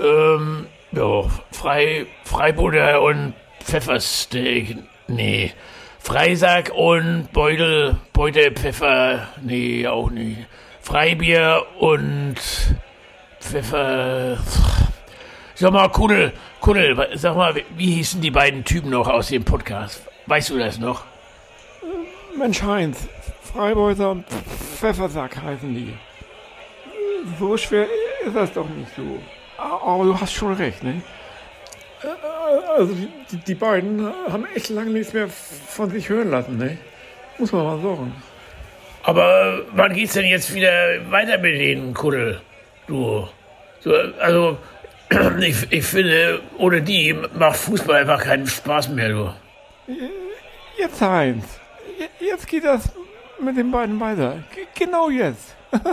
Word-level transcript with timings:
ähm, 0.00 0.66
ja, 0.92 1.22
Frei, 1.50 2.06
Freibutter 2.24 3.02
und 3.02 3.34
Pfeffersteak. 3.60 4.76
Nee. 5.08 5.52
Freisack 5.98 6.70
und 6.74 7.32
Beutel, 7.32 7.96
Beutelpfeffer. 8.12 9.28
Nee, 9.42 9.86
auch 9.86 10.10
nicht. 10.10 10.46
Freibier 10.82 11.64
und 11.78 12.36
Pfeffer. 13.40 14.38
Sag 15.54 15.72
mal, 15.72 15.88
Kuddel, 15.88 16.32
Kuddel, 16.60 17.08
sag 17.14 17.36
mal, 17.36 17.54
wie 17.76 17.94
hießen 17.94 18.20
die 18.20 18.30
beiden 18.30 18.64
Typen 18.64 18.90
noch 18.90 19.08
aus 19.08 19.28
dem 19.28 19.44
Podcast? 19.44 20.02
Weißt 20.26 20.50
du 20.50 20.58
das 20.58 20.78
noch? 20.78 21.04
Mensch 22.36 22.62
Heinz, 22.62 23.08
Freibeuter 23.42 24.10
und 24.10 24.26
Pfeffersack 24.28 25.40
heißen 25.40 25.74
die. 25.74 25.94
So 27.38 27.56
schwer 27.56 27.86
ist 28.24 28.34
das 28.34 28.52
doch 28.52 28.68
nicht 28.68 28.94
so. 28.94 29.18
Aber 29.56 30.04
du 30.04 30.20
hast 30.20 30.32
schon 30.32 30.54
recht, 30.54 30.82
ne? 30.82 31.02
Also 32.76 32.94
die, 32.94 33.36
die, 33.36 33.54
beiden 33.54 34.12
haben 34.30 34.46
echt 34.54 34.68
lange 34.68 34.90
nichts 34.90 35.12
mehr 35.12 35.28
von 35.28 35.90
sich 35.90 36.08
hören 36.08 36.30
lassen, 36.30 36.58
ne? 36.58 36.76
Muss 37.38 37.52
man 37.52 37.64
mal 37.64 37.80
sagen. 37.80 38.12
Aber 39.04 39.62
wann 39.72 39.94
geht's 39.94 40.14
denn 40.14 40.26
jetzt 40.26 40.52
wieder 40.54 40.70
weiter 41.10 41.38
mit 41.38 41.54
denen, 41.54 41.94
Kuddel? 41.94 42.40
Du. 42.86 43.26
So, 43.80 43.94
also, 44.20 44.58
ich, 45.40 45.70
ich 45.70 45.84
finde, 45.84 46.40
ohne 46.58 46.82
die 46.82 47.14
macht 47.34 47.56
Fußball 47.56 48.00
einfach 48.00 48.22
keinen 48.22 48.46
Spaß 48.46 48.88
mehr, 48.88 49.08
du. 49.08 49.34
Jetzt 50.78 51.00
Heinz. 51.00 51.60
Jetzt 52.20 52.48
geht 52.48 52.64
das 52.64 52.90
mit 53.40 53.56
den 53.56 53.70
beiden 53.70 53.98
weiter. 54.00 54.42
G 54.54 54.66
genau 54.74 55.08
jetzt. 55.10 55.54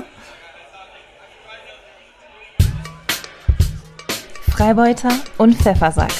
Freibeuter 4.62 5.10
und 5.40 5.56
Pfeffersack. 5.56 6.14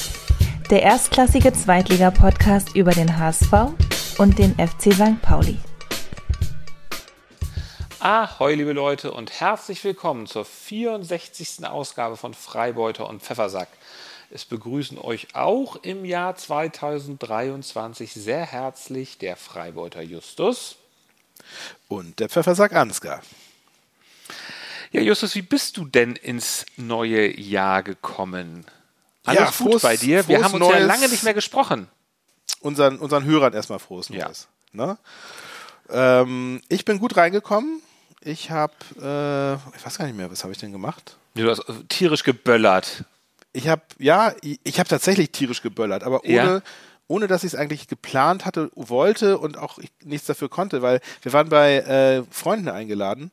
Der 0.68 0.82
erstklassige 0.82 1.52
Zweitliga-Podcast 1.52 2.74
über 2.74 2.90
den 2.90 3.16
HSV 3.16 3.52
und 4.18 4.36
den 4.36 4.56
FC 4.56 4.92
St. 4.92 5.22
Pauli. 5.22 5.56
Ahoi, 8.00 8.56
liebe 8.56 8.72
Leute, 8.72 9.12
und 9.12 9.30
herzlich 9.38 9.84
willkommen 9.84 10.26
zur 10.26 10.44
64. 10.44 11.64
Ausgabe 11.64 12.16
von 12.16 12.34
Freibeuter 12.34 13.08
und 13.08 13.22
Pfeffersack. 13.22 13.68
Es 14.28 14.44
begrüßen 14.44 14.98
euch 14.98 15.36
auch 15.36 15.76
im 15.76 16.04
Jahr 16.04 16.34
2023 16.34 18.12
sehr 18.12 18.44
herzlich 18.44 19.18
der 19.18 19.36
Freibeuter 19.36 20.02
Justus 20.02 20.74
und 21.86 22.18
der 22.18 22.28
Pfeffersack 22.28 22.72
Ansgar. 22.72 23.22
Ja, 24.92 25.00
Justus, 25.00 25.34
wie 25.34 25.42
bist 25.42 25.76
du 25.78 25.84
denn 25.86 26.16
ins 26.16 26.66
neue 26.76 27.38
Jahr 27.40 27.82
gekommen? 27.82 28.66
Alles 29.24 29.38
Ja, 29.40 29.46
gut 29.46 29.54
frohes- 29.54 29.82
bei 29.82 29.96
dir? 29.96 30.26
Wir 30.28 30.42
haben 30.44 30.54
uns 30.54 30.64
ja 30.66 30.72
Neues. 30.72 30.86
lange 30.86 31.08
nicht 31.08 31.22
mehr 31.24 31.34
gesprochen. 31.34 31.88
Unseren, 32.60 32.98
unseren 32.98 33.24
Hörern 33.24 33.52
erstmal 33.54 33.78
frohes 33.78 34.08
Ja. 34.08 34.26
Neues. 34.26 34.48
Ne? 34.72 34.98
Ähm, 35.90 36.60
ich 36.68 36.84
bin 36.84 36.98
gut 36.98 37.16
reingekommen. 37.16 37.80
Ich 38.20 38.50
habe, 38.50 38.72
äh, 39.00 39.76
ich 39.76 39.84
weiß 39.84 39.98
gar 39.98 40.06
nicht 40.06 40.16
mehr, 40.16 40.30
was 40.30 40.42
habe 40.44 40.52
ich 40.52 40.58
denn 40.58 40.72
gemacht? 40.72 41.16
Du 41.34 41.48
hast 41.50 41.60
äh, 41.68 41.72
tierisch 41.88 42.22
geböllert. 42.22 43.04
Ich 43.52 43.68
habe, 43.68 43.82
ja, 43.98 44.32
ich, 44.42 44.78
habe 44.78 44.88
tatsächlich 44.88 45.30
tierisch 45.32 45.62
geböllert, 45.62 46.04
aber 46.04 46.24
ohne, 46.24 46.32
Ja. 46.34 46.62
ohne 47.08 47.26
dass 47.26 47.44
ich 47.44 47.52
es 47.52 47.58
eigentlich 47.58 47.88
geplant 47.88 48.44
hatte, 48.44 48.70
wollte 48.74 49.38
und 49.38 49.58
auch 49.58 49.78
ich 49.78 49.90
nichts 50.04 50.26
dafür 50.26 50.48
konnte, 50.48 50.82
weil 50.82 51.00
wir 51.22 51.32
waren 51.32 51.48
bei 51.48 51.76
äh, 51.78 52.22
Freunden 52.30 52.68
eingeladen 52.68 53.30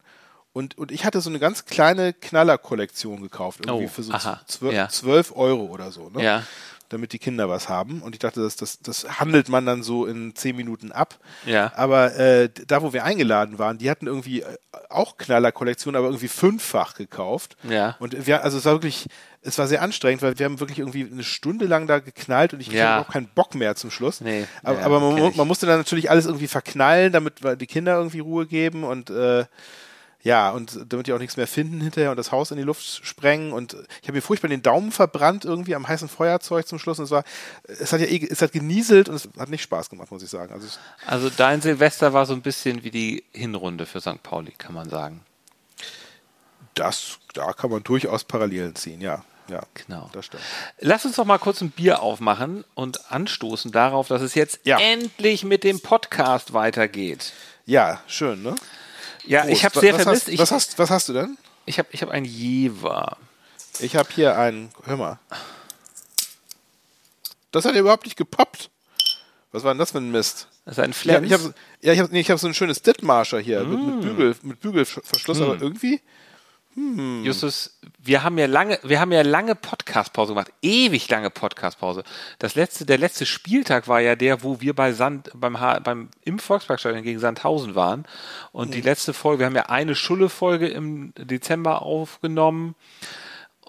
und, 0.53 0.78
und 0.78 0.92
ich 0.92 1.05
hatte 1.05 1.22
so 1.22 1.30
eine 1.30 1.39
ganz 1.39 1.66
kleine 1.66 2.14
Knallerkollektion 2.14 3.22
gekauft, 3.22 3.61
irgendwie 3.66 3.86
Oh, 3.86 3.89
für 3.89 4.03
so 4.03 4.14
aha, 4.14 4.42
zwölf, 4.47 4.73
ja. 4.73 4.89
12 4.89 5.33
Euro 5.36 5.66
oder 5.66 5.92
so. 5.92 6.09
Ne? 6.09 6.23
Ja. 6.23 6.44
damit 6.89 7.14
die 7.14 7.20
Kinder 7.20 7.48
was 7.49 7.70
haben. 7.70 8.02
Und 8.02 8.15
ich 8.15 8.20
dachte, 8.20 8.42
das, 8.42 8.55
das, 8.55 8.80
das 8.80 9.20
handelt 9.20 9.48
man 9.48 9.64
dann 9.67 9.83
so 9.83 10.08
in 10.08 10.33
zehn 10.36 10.55
Minuten 10.55 10.92
ab. 10.92 11.20
Ja. 11.45 11.71
Aber 11.76 12.15
äh, 12.17 12.49
da, 12.65 12.82
wo 12.82 12.93
wir 12.93 13.04
eingeladen 13.05 13.60
waren, 13.60 13.77
die 13.77 13.92
hatten 13.92 14.08
irgendwie 14.08 14.42
äh, 14.42 14.58
auch 14.89 15.17
Knallerkollektion, 15.17 15.95
aber 15.95 16.08
irgendwie 16.08 16.27
fünffach 16.30 16.95
gekauft. 16.95 17.58
Ja. 17.70 17.95
Und 17.99 18.26
wir, 18.26 18.43
also 18.43 18.58
es 18.58 18.66
war 18.66 18.73
wirklich, 18.73 19.05
es 19.43 19.60
war 19.60 19.67
sehr 19.67 19.83
anstrengend, 19.83 20.23
weil 20.23 20.39
wir 20.39 20.45
haben 20.48 20.60
wirklich 20.60 20.80
irgendwie 20.80 21.08
eine 21.11 21.23
Stunde 21.23 21.66
lang 21.67 21.86
da 21.86 21.99
geknallt 21.99 22.54
und 22.55 22.60
ich 22.60 22.70
Ja. 22.71 22.95
hatte 22.95 23.08
auch 23.08 23.14
keinen 23.14 23.27
Bock 23.36 23.54
mehr 23.54 23.76
zum 23.76 23.92
Schluss. 23.92 24.20
Nee, 24.21 24.48
aber 24.64 24.80
ja, 24.80 24.86
aber 24.87 24.99
man, 24.99 25.36
man 25.37 25.48
musste 25.48 25.67
dann 25.67 25.77
natürlich 25.77 26.10
alles 26.10 26.26
irgendwie 26.26 26.48
verknallen, 26.48 27.14
damit 27.14 27.43
wir 27.43 27.55
die 27.55 27.67
Kinder 27.67 27.98
irgendwie 27.98 28.20
Ruhe 28.20 28.48
geben 28.48 28.83
und 28.83 29.11
äh, 29.11 29.45
ja, 30.21 30.49
und 30.52 30.80
damit 30.89 31.07
die 31.07 31.13
auch 31.13 31.19
nichts 31.19 31.37
mehr 31.37 31.47
finden 31.47 31.80
hinterher 31.80 32.11
und 32.11 32.17
das 32.17 32.31
Haus 32.33 32.52
in 32.52 32.57
die 32.57 32.63
Luft 32.63 32.83
sprengen. 33.05 33.53
Und 33.53 33.73
ich 34.02 34.07
habe 34.07 34.13
mir 34.17 34.21
furchtbar 34.21 34.49
den 34.49 34.61
Daumen 34.61 34.91
verbrannt 34.91 35.45
irgendwie 35.45 35.75
am 35.75 35.87
heißen 35.87 36.09
Feuerzeug 36.09 36.67
zum 36.67 36.77
Schluss. 36.77 36.99
Und 36.99 37.05
es 37.05 37.11
war, 37.11 37.23
es 37.63 37.93
hat 37.93 38.02
ja 38.02 38.07
eh, 38.07 38.27
es 38.30 38.41
hat 38.41 38.52
genieselt 38.52 39.07
und 39.07 39.15
es 39.15 39.30
hat 39.39 39.47
nicht 39.49 39.61
Spaß 39.63 39.89
gemacht, 39.89 40.11
muss 40.11 40.21
ich 40.21 40.30
sagen. 40.30 40.52
Also 40.53 40.67
Also 41.05 41.30
dein 41.30 41.61
Silvester 41.61 42.11
war 42.13 42.25
so 42.25 42.33
ein 42.33 42.41
bisschen 42.41 42.83
wie 42.83 42.91
die 42.91 43.23
Hinrunde 43.31 43.85
für 43.85 44.02
St. 44.02 44.21
Pauli, 44.21 44.52
kann 44.57 44.73
man 44.73 44.89
sagen. 44.89 45.21
das, 46.75 47.17
da 47.33 47.51
kann 47.53 47.69
man 47.71 47.83
durchaus 47.83 48.23
Parallelen 48.23 48.75
ziehen, 48.75 49.01
ja. 49.01 49.23
Ja, 49.49 49.63
Genau. 49.73 50.09
das 50.13 50.27
stimmt. 50.27 50.43
Lass 50.80 51.05
uns 51.05 51.15
doch 51.15 51.25
mal 51.25 51.39
kurz 51.39 51.61
ein 51.61 51.71
Bier 51.71 52.01
aufmachen 52.03 52.63
und 52.75 53.11
anstoßen 53.11 53.71
darauf, 53.71 54.07
dass 54.07 54.21
es 54.21 54.36
jetzt 54.36 54.59
Ja. 54.63 54.80
endlich 54.80 55.43
mit 55.43 55.63
dem 55.63 55.80
Podcast 55.81 56.53
weitergeht. 56.53 57.33
Ja, 57.65 57.99
schön, 58.07 58.43
ne? 58.43 58.55
Ja, 59.30 59.42
Prost. 59.42 59.54
ich 59.54 59.66
habe 59.66 59.80
sehr 59.80 59.94
was 59.94 60.04
vermisst. 60.04 60.23
Hast, 60.28 60.34
ich 60.34 60.40
was, 60.40 60.52
hast, 60.52 60.80
was 60.80 60.90
hast 60.90 61.10
du 61.10 61.14
denn? 61.14 61.38
ich 61.66 61.78
habe 61.80 61.88
ich 61.92 62.02
hab 62.02 62.10
ein 62.10 62.26
Jever. 62.26 63.17
Ich 63.80 63.95
habe 63.95 64.10
hier 64.14 64.38
einen, 64.38 64.72
hör 64.86 64.98
mal. 64.98 65.20
Das 67.52 67.66
hat 67.66 67.73
ja 67.73 67.80
überhaupt 67.80 68.06
nicht 68.06 68.17
gepoppt. 68.17 68.70
Was 69.52 69.64
war 69.64 69.73
denn 69.73 69.80
das 69.80 69.92
für 69.92 69.98
ein 70.00 70.12
Mist? 70.12 70.48
Das 70.66 70.78
ist 70.78 70.84
ein 70.84 70.92
Ich 70.92 71.10
hab, 71.10 71.23
ich 71.23 71.34
hab, 71.34 71.42
ja, 71.82 71.94
ich 71.94 72.00
habe 72.00 72.12
nee, 72.12 72.23
hab 72.23 72.40
so 72.40 72.48
ein 72.48 72.54
schönes 72.54 72.82
Dithmarscher 72.82 73.40
hier 73.40 73.64
mit, 73.64 73.80
Mm. 73.80 73.86
mit, 73.88 74.02
Bügel, 74.02 74.36
mit 74.44 74.60
Bügelverschluss, 74.60 75.42
aber 75.42 75.60
irgendwie. 75.61 76.02
Justus, 77.23 77.80
wir 77.98 78.23
haben 78.23 78.38
ja 78.38 78.45
lange, 78.45 78.80
wir 78.84 79.00
haben 79.00 79.12
ja 79.12 79.22
lange 79.22 79.56
Podcastpause 79.56 80.32
gemacht, 80.34 80.52
ewig 80.62 81.10
lange 81.10 81.30
Podcastpause. 81.30 82.04
Das 82.38 82.56
letzte, 82.56 82.86
der 82.86 82.98
letzte 82.98 83.26
Spieltag 83.26 83.88
war 83.88 84.00
ja 84.00 84.16
der, 84.16 84.44
wo 84.44 84.62
wir 84.62 84.73
bei 84.73 84.94
Sand, 84.94 85.30
beim, 85.34 85.60
H- 85.60 85.80
beim 85.80 86.10
im 86.23 86.40
Volksparkstadion 86.40 87.04
gegen 87.04 87.20
Sandhausen 87.20 87.76
waren. 87.76 88.06
Und 88.52 88.73
die 88.73 88.82
letzte 88.82 89.14
Folge, 89.14 89.40
wir 89.40 89.45
haben 89.48 89.56
ja 89.56 89.66
eine 89.67 89.95
Schulle-Folge 89.95 90.67
im 90.67 91.14
Dezember 91.17 91.82
aufgenommen. 91.82 92.76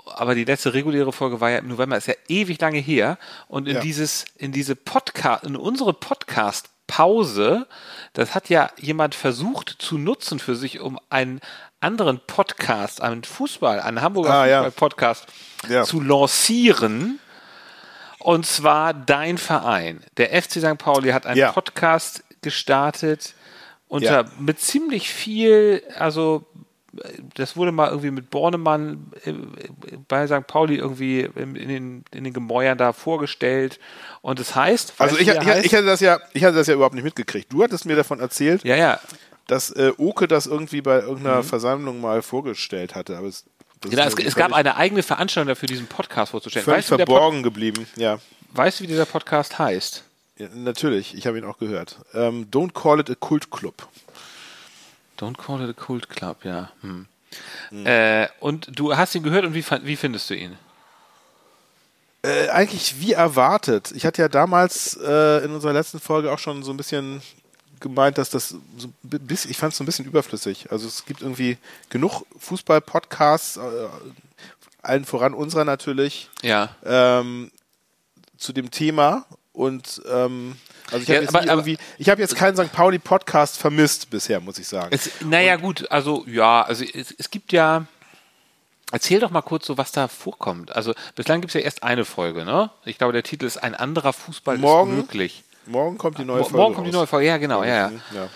Aber 0.07 0.35
die 0.35 0.45
letzte 0.45 0.75
reguläre 0.75 1.13
Folge 1.13 1.41
war 1.41 1.51
ja 1.51 1.59
im 1.59 1.69
November, 1.69 1.97
ist 1.97 2.07
ja 2.09 2.15
ewig 2.29 2.61
lange 2.61 2.79
her. 2.79 3.19
Und 3.49 3.69
in 3.69 3.77
Ja. 3.77 3.81
dieses, 3.81 4.25
in 4.37 4.53
diese 4.53 4.75
Podcast, 4.77 5.45
in 5.45 5.57
unsere 5.57 5.93
Podcast-Pause, 6.95 7.67
das 8.13 8.35
hat 8.35 8.49
ja 8.49 8.71
jemand 8.79 9.15
versucht 9.15 9.77
zu 9.79 9.99
nutzen 9.99 10.39
für 10.39 10.57
sich, 10.57 10.81
um 10.81 10.99
einen 11.09 11.41
anderen 11.81 12.21
Podcast, 12.27 13.01
einen 13.01 13.25
Fußball, 13.25 13.81
einen 13.81 14.03
Hamburger 14.03 14.31
Ah, 14.35 14.47
ja. 14.47 14.65
Fußball-Podcast 14.65 15.27
Ja. 15.69 15.85
zu 15.85 16.01
lancieren. 16.01 17.19
Und 18.19 18.45
zwar 18.45 18.93
dein 18.93 19.39
Verein. 19.39 20.03
Der 20.19 20.31
FC 20.35 20.61
St. 20.61 20.77
Pauli 20.77 21.11
hat 21.11 21.25
einen 21.27 21.39
Ja. 21.39 21.53
Podcast 21.53 22.23
gestartet 22.43 23.35
unter 23.89 24.23
Ja. 24.25 24.31
mit 24.39 24.61
ziemlich 24.61 25.09
viel, 25.11 25.83
also 25.97 26.47
das 27.35 27.57
wurde 27.57 27.73
mal 27.73 27.89
irgendwie 27.89 28.11
mit 28.11 28.31
Bornemann 28.31 29.13
äh, 29.25 29.33
bei 30.09 30.27
St. 30.27 30.47
Pauli 30.47 30.77
irgendwie 30.77 31.21
in 31.21 31.55
den, 31.55 32.05
in 32.11 32.25
den 32.25 32.33
Gemäuern 32.33 32.79
da 32.79 32.93
vorgestellt. 32.93 33.79
Und 34.23 34.41
es 34.41 34.55
heißt, 34.55 34.95
Also 34.99 35.17
ich, 35.17 35.29
ich, 35.29 35.39
heißt? 35.39 35.65
ich, 35.65 35.75
hatte 35.75 35.87
das 35.87 36.01
ja, 36.01 36.19
ich 36.33 36.45
hatte 36.45 36.57
das 36.57 36.67
ja 36.67 36.75
überhaupt 36.75 36.95
nicht 36.95 37.05
mitgekriegt. 37.05 37.53
Du 37.53 37.63
hattest 37.63 37.87
mir 37.87 37.97
davon 37.97 38.21
erzählt, 38.21 38.65
ja, 38.65 38.77
ja. 38.77 39.01
dass 39.47 39.71
äh, 39.71 39.93
Oke 39.99 40.29
das 40.29 40.47
irgendwie 40.47 40.81
bei 40.81 41.01
irgendeiner 41.01 41.43
Versammlung 41.43 42.01
mal 42.01 42.23
vorgestellt 42.23 42.95
hatte. 42.95 43.17
Aber 43.17 43.29
es, 43.29 43.45
das 43.81 43.91
Mhm. 43.93 43.97
Genau, 43.97 44.07
es, 44.09 44.15
es 44.15 44.35
gab 44.35 44.53
eine 44.53 44.77
eigene 44.77 45.03
Veranstaltung 45.03 45.49
dafür, 45.49 45.67
diesen 45.67 45.87
Podcast 45.87 46.33
vorzustellen. 46.33 46.65
völlig 46.65 46.79
Weißt 46.79 46.89
verborgen 46.89 47.43
geblieben. 47.43 47.87
Ja. 47.97 48.19
weißt 48.53 48.81
du, 48.81 48.85
wie 48.85 48.89
dieser 48.89 49.07
Podcast 49.07 49.59
heißt? 49.59 50.05
ja, 50.37 50.49
natürlich. 50.55 51.15
Ich 51.15 51.27
habe 51.27 51.39
ihn 51.39 51.45
auch 51.45 51.59
gehört. 51.59 51.97
Ähm, 52.15 52.49
Don't 52.51 52.73
call 52.73 53.01
it 53.01 53.11
a 53.11 53.15
Cult 53.15 53.51
Club. 53.51 53.89
Don't 55.21 55.37
call 55.37 55.63
it 55.63 55.69
a 55.71 55.73
cult 55.85 56.09
club, 56.09 56.45
ja. 56.45 56.71
Hm. 56.81 57.07
Äh, 57.85 58.27
und 58.41 58.69
du 58.77 58.97
hast 58.97 59.15
ihn 59.15 59.23
gehört 59.23 59.45
und 59.45 59.55
wie, 59.55 59.65
wie 59.85 59.97
findest 59.97 60.31
du 60.31 60.35
ihn? 60.35 60.57
Äh, 62.23 62.49
eigentlich 62.49 63.01
wie 63.01 63.13
erwartet. 63.13 63.93
Ich 63.95 64.05
hatte 64.05 64.21
ja 64.23 64.29
damals 64.29 64.97
äh, 64.97 65.45
in 65.45 65.53
unserer 65.53 65.73
letzten 65.73 66.01
Folge 66.01 66.33
auch 66.33 66.39
schon 66.39 66.63
so 66.63 66.73
ein 66.73 66.77
bisschen 66.77 67.23
gemeint, 67.81 68.19
dass 68.19 68.29
das 68.31 68.51
so 68.77 68.89
bis, 69.03 69.47
ich 69.47 69.57
fand 69.57 69.73
es 69.73 69.79
so 69.79 69.85
ein 69.85 69.87
bisschen 69.87 70.05
überflüssig. 70.05 70.71
Also 70.71 70.87
es 70.87 71.05
gibt 71.07 71.23
irgendwie 71.23 71.57
genug 71.89 72.25
Fußball-Podcasts, 72.39 73.57
äh, 73.57 73.61
allen 74.83 75.05
voran 75.05 75.33
unserer 75.35 75.65
natürlich, 75.65 76.29
Ja. 76.43 76.75
ähm, 76.85 77.51
zu 78.37 78.53
dem 78.53 78.71
Thema 78.71 79.25
und 79.53 80.03
ähm, 80.11 80.57
Also 80.93 81.03
ich 81.03 81.09
Ja, 81.09 81.17
habe 81.17 81.25
jetzt, 81.25 81.35
aber- 81.37 81.47
irgendwie- 81.47 81.79
ich 81.99 82.09
hab 82.09 82.19
jetzt 82.19 82.37
keinen 82.37 82.57
St. 82.57 82.73
Pauli-Podcast 82.73 83.57
vermisst 83.59 84.11
bisher, 84.11 84.41
muss 84.41 84.59
ich 84.59 84.69
sagen. 84.69 84.89
Es, 84.91 85.11
naja, 85.25 85.57
gut, 85.57 85.91
also 85.91 86.25
ja, 86.27 86.63
also 86.63 86.85
es, 86.85 87.13
es 87.17 87.31
gibt 87.31 87.53
ja. 87.53 87.85
Erzähl 88.93 89.21
doch 89.21 89.31
mal 89.31 89.43
kurz 89.43 89.67
so, 89.67 89.79
was 89.79 89.93
da 89.93 90.09
vorkommt. 90.09 90.75
Also 90.75 90.95
bislang 91.15 91.41
gibt 91.41 91.51
es 91.51 91.55
ja 91.55 91.61
erst 91.61 91.85
eine 91.85 92.05
Folge, 92.05 92.45
ne? 92.45 92.71
Ich 92.85 92.99
glaube, 92.99 93.13
der 93.13 93.23
Titel 93.23 93.45
ist 93.47 93.57
Ein 93.57 93.77
anderer 93.77 94.13
Fußball 94.13 94.59
Morgen 94.59 94.91
ist 94.93 94.97
möglich. 94.97 95.45
Morgen 95.67 95.97
kommt 95.97 96.19
die 96.19 96.25
neue 96.25 96.43
Folge 96.43 96.57
Morgen 96.57 96.75
kommt 96.75 96.89
die 96.89 96.93
neue. 96.93 97.07
Folge, 97.07 97.29
ja 97.29 97.37
genau, 97.39 97.63
ja, 97.63 97.69
ja. 97.77 97.91
ja. 98.13 98.29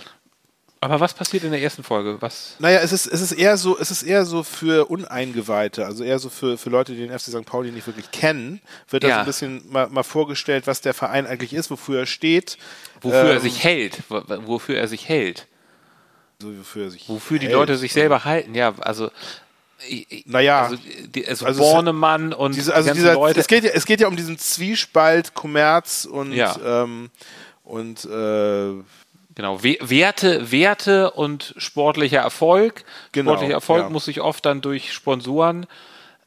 Aber 0.85 1.01
was 1.01 1.15
passiert 1.15 1.45
in 1.45 1.51
der 1.51 1.63
ersten 1.63 1.83
Folge? 1.83 2.17
Was? 2.21 2.57
Naja, 2.59 2.81
es 2.81 2.93
ist, 2.93 3.07
es 3.07 3.21
ist 3.23 3.33
eher 3.33 3.57
so, 3.57 3.79
es 3.79 3.91
ist 3.91 4.03
eher 4.03 4.27
so 4.27 4.43
für 4.43 4.91
Uneingeweihte, 4.91 5.87
also 5.87 6.05
eher 6.05 6.19
so 6.19 6.29
für, 6.29 6.59
für 6.59 6.69
Leute, 6.69 6.93
die 6.93 7.07
den 7.07 7.11
FC 7.19 7.29
St. 7.31 7.47
Pauli 7.47 7.71
nicht 7.71 7.87
wirklich 7.87 8.11
kennen, 8.11 8.61
wird 8.91 9.03
da 9.05 9.09
Ja. 9.09 9.15
so 9.15 9.21
ein 9.21 9.27
bisschen 9.27 9.63
mal, 9.73 9.89
mal 9.89 10.03
vorgestellt, 10.03 10.67
was 10.67 10.83
der 10.83 10.93
Verein 10.93 11.27
eigentlich 11.27 11.55
ist, 11.55 11.71
wofür 11.71 12.01
er 12.01 12.07
steht. 12.07 12.59
Wofür 13.01 13.19
er 13.31 13.37
Ähm, 13.37 13.41
sich 13.41 13.65
hält, 13.65 13.99
wo- 14.11 14.23
wofür 14.47 14.77
er 14.77 14.87
sich 14.89 15.09
hält, 15.09 15.47
So, 16.41 16.49
wofür 16.59 16.85
er 16.85 16.91
sich 16.91 17.09
wofür 17.09 17.39
die 17.39 17.47
hält. 17.47 17.57
Leute 17.57 17.77
sich 17.79 17.93
selber 17.95 18.25
halten, 18.27 18.55
ja, 18.55 18.75
also 18.81 19.11
Naja. 20.27 20.65
also, 20.65 20.77
die, 21.15 21.27
also, 21.27 21.47
Also 21.47 21.61
Bornemann 21.63 22.33
und 22.33 22.55
Diese, 22.57 22.75
also 22.75 22.91
die 22.91 22.97
dieser, 22.97 23.15
Leute. 23.15 23.41
es, 23.41 23.47
geht 23.47 23.65
ja, 23.65 23.71
es 23.73 23.85
geht 23.87 24.01
ja 24.01 24.09
um 24.09 24.17
diesen 24.17 24.39
Zwiespalt 24.39 25.35
Kommerz 25.35 26.05
und, 26.11 26.33
Ja. 26.33 26.57
ähm, 26.65 27.11
und 27.65 28.05
äh, 28.05 28.73
Genau, 29.37 29.63
We- 29.65 29.79
Werte, 29.81 30.53
Werte 30.53 31.11
und 31.11 31.55
sportlicher 31.57 32.21
Erfolg. 32.21 32.85
Genau, 33.13 33.33
sportlicher 33.33 33.55
Erfolg 33.55 33.83
ja. 33.85 33.91
muss 33.91 34.05
sich 34.05 34.21
oft 34.21 34.47
dann 34.47 34.61
durch 34.61 34.93
Sponsoren 34.93 35.67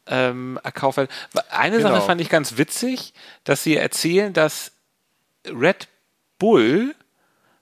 ähm, 0.08 0.60
erkauft 0.64 0.98
werden. 0.98 1.10
Eine 1.50 1.78
Genau. 1.78 1.90
Sache 1.90 2.02
fand 2.02 2.22
ich 2.22 2.30
ganz 2.30 2.58
witzig, 2.58 3.14
dass 3.44 3.64
sie 3.64 3.76
erzählen, 3.78 4.34
dass 4.34 4.72
Red 5.48 5.88
Bull, 6.40 6.96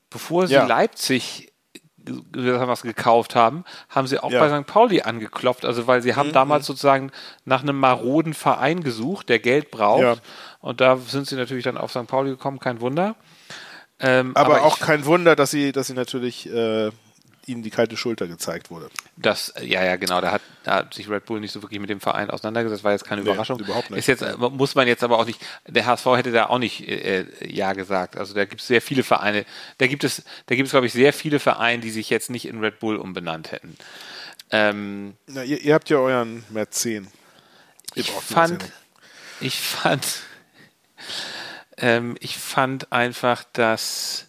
bevor 0.10 0.48
sie 0.48 0.54
Ja. 0.56 0.66
Leipzig 0.66 1.52
ge- 1.98 2.60
was 2.68 2.82
gekauft 2.84 3.36
haben, 3.36 3.66
haben 3.90 4.08
sie 4.08 4.20
auch 4.20 4.32
Ja. 4.32 4.44
Mhm, 4.44 4.50
bei 4.52 4.62
St. 4.62 4.68
Pauli 4.68 5.02
angeklopft, 5.02 5.66
also 5.66 5.88
weil 5.88 6.02
sie 6.02 6.16
haben 6.16 6.32
damals 6.34 6.66
sozusagen 6.66 7.12
nach 7.46 7.62
einem 7.64 7.80
maroden 7.80 8.34
Verein 8.34 8.84
gesucht, 8.84 9.30
der 9.30 9.40
Geld 9.40 9.72
braucht. 9.72 10.02
Ja. 10.02 10.16
Und 10.60 10.82
da 10.82 10.98
sind 10.98 11.28
sie 11.28 11.36
natürlich 11.36 11.64
dann 11.64 11.78
auf 11.78 11.92
St. 11.92 12.08
Pauli 12.08 12.32
gekommen, 12.32 12.60
kein 12.60 12.80
Wunder. 12.82 13.16
Ähm, 14.00 14.36
aber, 14.36 14.64
auch 14.64 14.78
ich, 14.78 14.84
kein 14.84 15.06
Wunder, 15.06 15.36
dass 15.36 15.52
sie, 15.52 15.72
dass 15.72 15.88
sie 15.88 15.94
natürlich 15.94 16.50
äh, 16.52 16.92
ihnen 17.48 17.62
die 17.64 17.70
kalte 17.70 17.96
Schulter 17.96 18.28
gezeigt 18.28 18.70
wurde. 18.72 18.90
Das, 19.18 19.54
ja, 19.62 19.84
ja, 19.84 19.96
genau, 19.98 20.20
da 20.20 20.32
hat, 20.32 20.42
da 20.64 20.76
hat 20.78 20.94
sich 20.94 21.10
Red 21.10 21.26
Bull 21.26 21.40
nicht 21.40 21.52
so 21.52 21.62
wirklich 21.62 21.80
mit 21.80 21.90
dem 21.90 22.02
Verein 22.02 22.30
auseinandergesetzt, 22.30 22.84
war 22.84 22.92
jetzt 22.92 23.06
keine 23.06 23.22
Nee, 23.22 23.30
Überraschung. 23.30 23.60
überhaupt 23.60 23.92
nicht. 23.92 24.00
Ist 24.00 24.08
jetzt, 24.08 24.22
äh, 24.24 24.36
muss 24.38 24.76
man 24.76 24.88
jetzt 24.88 25.04
aber 25.04 25.20
auch 25.20 25.26
nicht, 25.26 25.40
der 25.68 25.86
HSV 25.86 26.06
hätte 26.18 26.32
da 26.32 26.48
auch 26.48 26.58
nicht 26.58 26.88
äh, 26.88 27.26
Ja 27.48 27.74
gesagt. 27.74 28.18
Also 28.18 28.34
da 28.34 28.46
gibt 28.46 28.62
es 28.62 28.68
sehr 28.68 28.82
viele 28.82 29.04
Vereine, 29.04 29.46
da 29.78 29.88
gibt 29.88 30.04
es, 30.04 30.24
da 30.48 30.56
gibt 30.56 30.66
es, 30.68 30.72
glaube 30.72 30.88
ich, 30.88 30.94
sehr 30.94 31.14
viele 31.14 31.40
Vereine, 31.40 31.82
die 31.82 31.92
sich 31.92 32.10
jetzt 32.10 32.30
nicht 32.30 32.46
in 32.48 32.60
Red 32.60 32.80
Bull 32.80 32.98
umbenannt 32.98 33.52
hätten. 33.52 33.78
Ähm, 34.52 35.14
Na, 35.28 35.44
ihr, 35.44 35.62
ihr 35.62 35.74
habt 35.74 35.90
ja 35.90 35.98
euren 35.98 36.44
Mäzen. 36.50 37.08
Ich 37.94 38.10
fand, 38.12 38.54
Mäzen. 38.64 38.74
ich 39.40 39.60
fand, 39.60 40.06
ähm, 41.78 42.16
ich 42.20 42.38
fand 42.38 42.92
einfach, 42.92 43.44
dass 43.54 44.28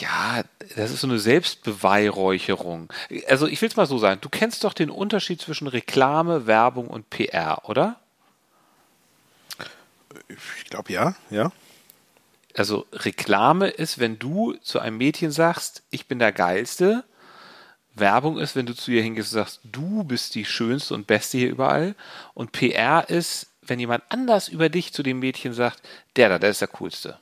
ja, 0.00 0.42
das 0.74 0.90
ist 0.90 1.02
so 1.02 1.06
eine 1.06 1.20
Selbstbeweihräucherung. 1.20 2.92
Also 3.28 3.46
ich 3.46 3.62
will 3.62 3.68
es 3.68 3.76
mal 3.76 3.86
so 3.86 3.98
sagen, 3.98 4.20
du 4.20 4.28
kennst 4.28 4.64
doch 4.64 4.72
den 4.72 4.90
Unterschied 4.90 5.40
zwischen 5.40 5.68
Reklame, 5.68 6.46
Werbung 6.46 6.88
und 6.88 7.10
PR, 7.10 7.68
oder? 7.68 7.96
Ich 10.28 10.64
glaube 10.68 10.92
ja, 10.92 11.14
ja. 11.30 11.52
Also 12.56 12.86
Reklame 12.92 13.68
ist, 13.68 14.00
wenn 14.00 14.18
du 14.18 14.54
zu 14.54 14.80
einem 14.80 14.96
Mädchen 14.98 15.30
sagst, 15.30 15.84
ich 15.90 16.08
bin 16.08 16.18
der 16.18 16.32
Geilste. 16.32 17.04
Werbung 17.94 18.38
ist, 18.38 18.56
wenn 18.56 18.66
du 18.66 18.74
zu 18.74 18.90
ihr 18.90 19.02
hingehst 19.02 19.32
und 19.32 19.38
sagst, 19.38 19.60
du 19.62 20.02
bist 20.02 20.34
die 20.34 20.44
Schönste 20.44 20.94
und 20.94 21.06
Beste 21.06 21.38
hier 21.38 21.50
überall. 21.50 21.94
Und 22.34 22.50
PR 22.50 23.08
ist, 23.08 23.46
wenn 23.68 23.78
jemand 23.78 24.04
anders 24.08 24.48
über 24.48 24.68
dich 24.68 24.92
zu 24.92 25.02
dem 25.02 25.18
Mädchen 25.20 25.52
sagt, 25.52 25.80
der 26.16 26.28
da, 26.28 26.38
der 26.38 26.50
ist 26.50 26.60
der 26.60 26.68
Coolste. 26.68 27.18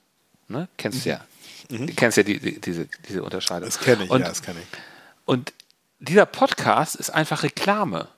Ne? 0.49 0.69
Kennst 0.77 1.05
du 1.05 1.11
ja. 1.11 1.21
Du 1.69 1.87
kennst 1.95 2.17
ja 2.17 2.23
die, 2.23 2.39
die, 2.39 2.61
diese, 2.61 2.87
diese 3.09 3.23
Unterscheidung. 3.23 3.65
Das 3.69 3.81
kenne 3.81 4.05
ich, 4.05 4.11
und, 4.11 4.21
ja, 4.21 4.29
das 4.29 4.43
kenne 4.43 4.61
ich. 4.61 4.79
Und 5.25 5.53
dieser 5.99 6.27
Podcast 6.27 6.95
ist 6.95 7.11
einfach 7.11 7.43
Reklame. 7.43 8.09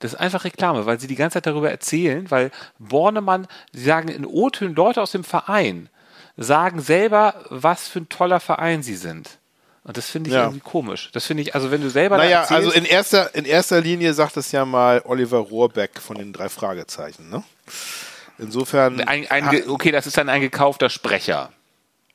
Das 0.00 0.14
ist 0.14 0.18
einfach 0.18 0.44
Reklame, 0.44 0.86
weil 0.86 0.98
sie 0.98 1.06
die 1.06 1.14
ganze 1.14 1.34
Zeit 1.34 1.46
darüber 1.46 1.70
erzählen, 1.70 2.30
weil 2.30 2.50
Bornemann, 2.78 3.46
sie 3.72 3.84
sagen 3.84 4.08
in 4.08 4.24
O-Tönen, 4.24 4.74
Leute 4.74 5.00
aus 5.02 5.12
dem 5.12 5.24
Verein 5.24 5.88
sagen 6.36 6.80
selber, 6.80 7.44
was 7.50 7.86
für 7.86 8.00
ein 8.00 8.08
toller 8.08 8.40
Verein 8.40 8.82
sie 8.82 8.96
sind. 8.96 9.38
Und 9.84 9.96
das 9.96 10.10
finde 10.10 10.28
ich 10.30 10.34
Ja. 10.34 10.44
irgendwie 10.44 10.60
komisch. 10.60 11.10
Das 11.12 11.26
finde 11.26 11.42
ich, 11.42 11.54
also 11.54 11.70
wenn 11.70 11.80
du 11.82 11.90
selber 11.90 12.16
Naja, 12.16 12.40
erzählst, 12.40 12.52
also 12.66 12.70
in 12.72 12.84
erster, 12.84 13.34
in 13.34 13.44
erster 13.44 13.80
Linie 13.80 14.14
sagt 14.14 14.36
es 14.36 14.52
ja 14.52 14.64
mal 14.64 15.02
Oliver 15.04 15.38
Rohrbeck 15.38 16.00
von 16.00 16.16
den 16.16 16.32
drei 16.32 16.48
Fragezeichen. 16.48 17.28
Ne? 17.30 17.42
Insofern, 18.38 19.00
ein, 19.02 19.30
ein, 19.30 19.68
okay, 19.68 19.90
das 19.90 20.06
ist 20.06 20.16
dann 20.16 20.28
ein 20.28 20.40
gekaufter 20.40 20.88
Sprecher. 20.88 21.50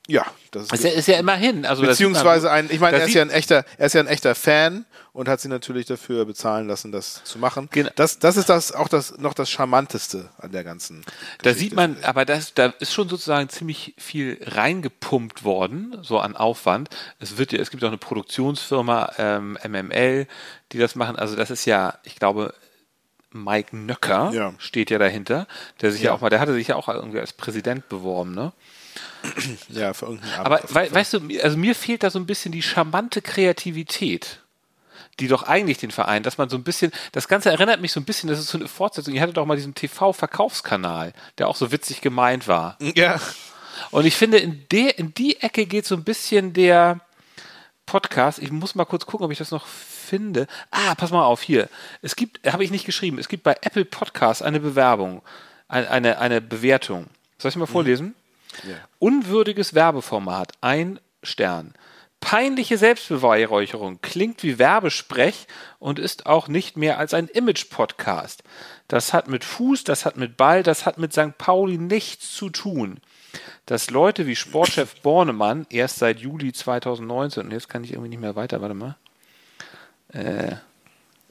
ja, 0.08 0.26
das 0.50 0.64
ist, 0.64 0.72
ist 0.72 0.84
ja, 0.84 0.90
ist 0.90 1.08
ja 1.08 1.18
immerhin. 1.18 1.66
Also 1.66 1.82
beziehungsweise 1.82 2.50
ein, 2.50 2.68
ich 2.70 2.80
meine, 2.80 2.96
da 2.96 3.02
er 3.02 3.08
ist 3.08 3.14
ja 3.14 3.22
ein 3.22 3.30
echter, 3.30 3.64
er 3.76 3.86
ist 3.86 3.92
ja 3.94 4.00
ein 4.00 4.06
echter 4.06 4.34
Fan 4.34 4.86
und 5.12 5.28
hat 5.28 5.40
sie 5.40 5.48
natürlich 5.48 5.86
dafür 5.86 6.24
bezahlen 6.24 6.66
lassen, 6.66 6.92
das 6.92 7.22
zu 7.24 7.38
machen. 7.38 7.68
Genau. 7.70 7.90
Das, 7.94 8.18
das 8.18 8.36
ist 8.36 8.48
das 8.48 8.72
auch 8.72 8.88
das 8.88 9.18
noch 9.18 9.34
das 9.34 9.50
Charmanteste 9.50 10.30
an 10.38 10.52
der 10.52 10.64
ganzen. 10.64 11.02
Da 11.42 11.50
Geschichte, 11.50 11.58
sieht 11.58 11.74
man, 11.74 11.96
aber 12.02 12.24
das, 12.24 12.54
da 12.54 12.66
ist 12.80 12.92
schon 12.92 13.08
sozusagen 13.08 13.48
ziemlich 13.48 13.94
viel 13.98 14.38
reingepumpt 14.42 15.44
worden, 15.44 15.96
so 16.02 16.18
an 16.18 16.36
Aufwand. 16.36 16.88
Es 17.18 17.38
wird 17.38 17.52
ja, 17.52 17.60
es 17.60 17.70
gibt 17.70 17.84
auch 17.84 17.88
eine 17.88 17.98
Produktionsfirma, 17.98 19.12
ähm, 19.18 19.58
MML, 19.66 20.26
die 20.72 20.78
das 20.78 20.96
machen. 20.96 21.16
Also 21.16 21.36
das 21.36 21.50
ist 21.50 21.64
ja, 21.66 21.98
ich 22.02 22.16
glaube, 22.16 22.52
Mike 23.32 23.76
Nöcker 23.76 24.30
Ja. 24.32 24.54
steht 24.58 24.90
ja 24.90 24.98
dahinter, 24.98 25.46
der 25.80 25.92
sich 25.92 26.02
ja. 26.02 26.10
Ja. 26.10 26.14
auch 26.16 26.20
mal, 26.20 26.30
der 26.30 26.40
hatte 26.40 26.54
sich 26.54 26.68
ja 26.68 26.76
auch 26.76 26.88
irgendwie 26.88 27.20
als 27.20 27.32
Präsident 27.32 27.88
beworben, 27.88 28.34
ne? 28.34 28.52
ja 29.68 29.92
für 29.92 30.06
irgendeinen 30.06 30.32
Abend 30.34 30.46
Aber 30.46 30.58
Fall. 30.68 30.92
weißt 30.94 31.14
du, 31.14 31.20
mir- 31.20 31.44
also 31.44 31.56
mir 31.58 31.74
fehlt 31.74 32.02
da 32.02 32.10
so 32.10 32.18
ein 32.18 32.26
bisschen 32.26 32.52
die 32.52 32.62
charmante 32.62 33.20
Kreativität, 33.20 34.40
die 35.20 35.28
doch 35.28 35.42
eigentlich 35.42 35.78
den 35.78 35.90
Verein, 35.90 36.22
dass 36.22 36.38
man 36.38 36.48
so 36.48 36.56
ein 36.56 36.62
bisschen, 36.62 36.92
das 37.12 37.28
Ganze 37.28 37.50
erinnert 37.50 37.80
mich 37.80 37.92
so 37.92 38.00
ein 38.00 38.04
bisschen, 38.04 38.28
das 38.30 38.38
ist 38.38 38.48
so 38.48 38.58
eine 38.58 38.68
Fortsetzung. 38.68 39.12
Ihr 39.14 39.20
hattet 39.20 39.36
doch 39.36 39.44
mal 39.46 39.56
diesen 39.56 39.74
TV-Verkaufskanal, 39.74 41.12
der 41.38 41.48
auch 41.48 41.56
so 41.56 41.72
witzig 41.72 42.00
gemeint 42.00 42.48
war. 42.48 42.76
ja, 42.80 43.20
Und 43.90 44.06
ich 44.06 44.16
finde, 44.16 44.38
in, 44.38 44.64
der, 44.70 44.98
in 44.98 45.12
die 45.14 45.40
Ecke 45.42 45.66
geht 45.66 45.84
so 45.86 45.94
ein 45.94 46.04
bisschen 46.04 46.52
der 46.54 47.00
Podcast. 47.84 48.38
Ich 48.38 48.50
muss 48.50 48.74
mal 48.74 48.84
kurz 48.86 49.04
gucken, 49.06 49.24
ob 49.26 49.32
ich 49.32 49.38
das 49.38 49.50
noch 49.50 49.66
finde. 50.06 50.46
Ah, 50.70 50.94
pass 50.94 51.10
mal 51.10 51.24
auf, 51.24 51.42
hier. 51.42 51.68
Es 52.02 52.16
gibt, 52.16 52.46
habe 52.50 52.64
ich 52.64 52.70
nicht 52.70 52.86
geschrieben, 52.86 53.18
es 53.18 53.28
gibt 53.28 53.42
bei 53.42 53.56
Apple 53.60 53.84
Podcasts 53.84 54.42
eine 54.42 54.60
Bewerbung, 54.60 55.22
eine, 55.68 55.90
eine, 55.90 56.18
eine 56.18 56.40
Bewertung. 56.40 57.06
Soll 57.38 57.50
ich 57.50 57.56
mal 57.56 57.66
vorlesen? 57.66 58.14
Unwürdiges 58.98 59.74
Werbeformat, 59.74 60.52
ein 60.60 60.98
Stern. 61.22 61.74
Peinliche 62.20 62.78
Selbstbeweihräucherung 62.78 64.00
klingt 64.00 64.42
wie 64.42 64.58
Werbesprech 64.58 65.46
und 65.78 65.98
ist 65.98 66.26
auch 66.26 66.48
nicht 66.48 66.76
mehr 66.76 66.98
als 66.98 67.14
ein 67.14 67.28
Image-Podcast. 67.28 68.42
Das 68.88 69.12
hat 69.12 69.28
mit 69.28 69.44
Fuß, 69.44 69.84
das 69.84 70.06
hat 70.06 70.16
mit 70.16 70.36
Ball, 70.36 70.62
das 70.62 70.86
hat 70.86 70.98
mit 70.98 71.12
St. 71.12 71.36
Pauli 71.38 71.78
nichts 71.78 72.34
zu 72.34 72.50
tun. 72.50 72.98
Dass 73.66 73.90
Leute 73.90 74.26
wie 74.26 74.34
Sportchef 74.34 75.00
Bornemann 75.02 75.66
erst 75.70 75.96
seit 75.98 76.18
Juli 76.18 76.52
2019, 76.52 77.44
und 77.44 77.52
jetzt 77.52 77.68
kann 77.68 77.84
ich 77.84 77.92
irgendwie 77.92 78.08
nicht 78.08 78.20
mehr 78.20 78.34
weiter, 78.34 78.60
warte 78.60 78.74
mal. 78.74 78.96
Äh, 80.12 80.56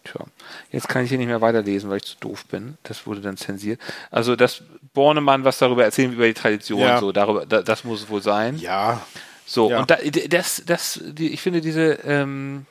tja, 0.04 0.26
jetzt 0.72 0.88
kann 0.90 1.04
ich 1.04 1.10
hier 1.10 1.18
nicht 1.18 1.28
mehr 1.28 1.42
weiterlesen, 1.42 1.90
weil 1.90 1.98
ich 1.98 2.06
zu 2.06 2.16
doof 2.20 2.46
bin. 2.46 2.78
Das 2.84 3.06
wurde 3.08 3.22
dann 3.22 3.38
zensiert. 3.38 3.80
Also, 4.12 4.36
dass 4.36 4.62
Bornemann 4.94 5.44
was 5.44 5.58
darüber 5.58 5.84
erzählen, 5.84 6.14
über 6.14 6.26
die 6.28 6.34
Tradition, 6.34 6.80
Ja. 6.82 7.00
so, 7.00 7.12
darüber, 7.12 7.46
da, 7.46 7.62
das 7.62 7.84
muss 7.84 8.04
es 8.04 8.10
wohl 8.10 8.22
sein. 8.22 8.58
ja, 8.58 9.06
So, 9.46 9.70
Ja. 9.70 9.80
und 9.80 9.90
da, 9.92 9.98
das, 10.30 10.64
das, 10.66 11.00
die, 11.04 11.30
ich 11.34 11.42
finde, 11.42 11.62
diese, 11.62 11.94
ähm, 12.04 12.66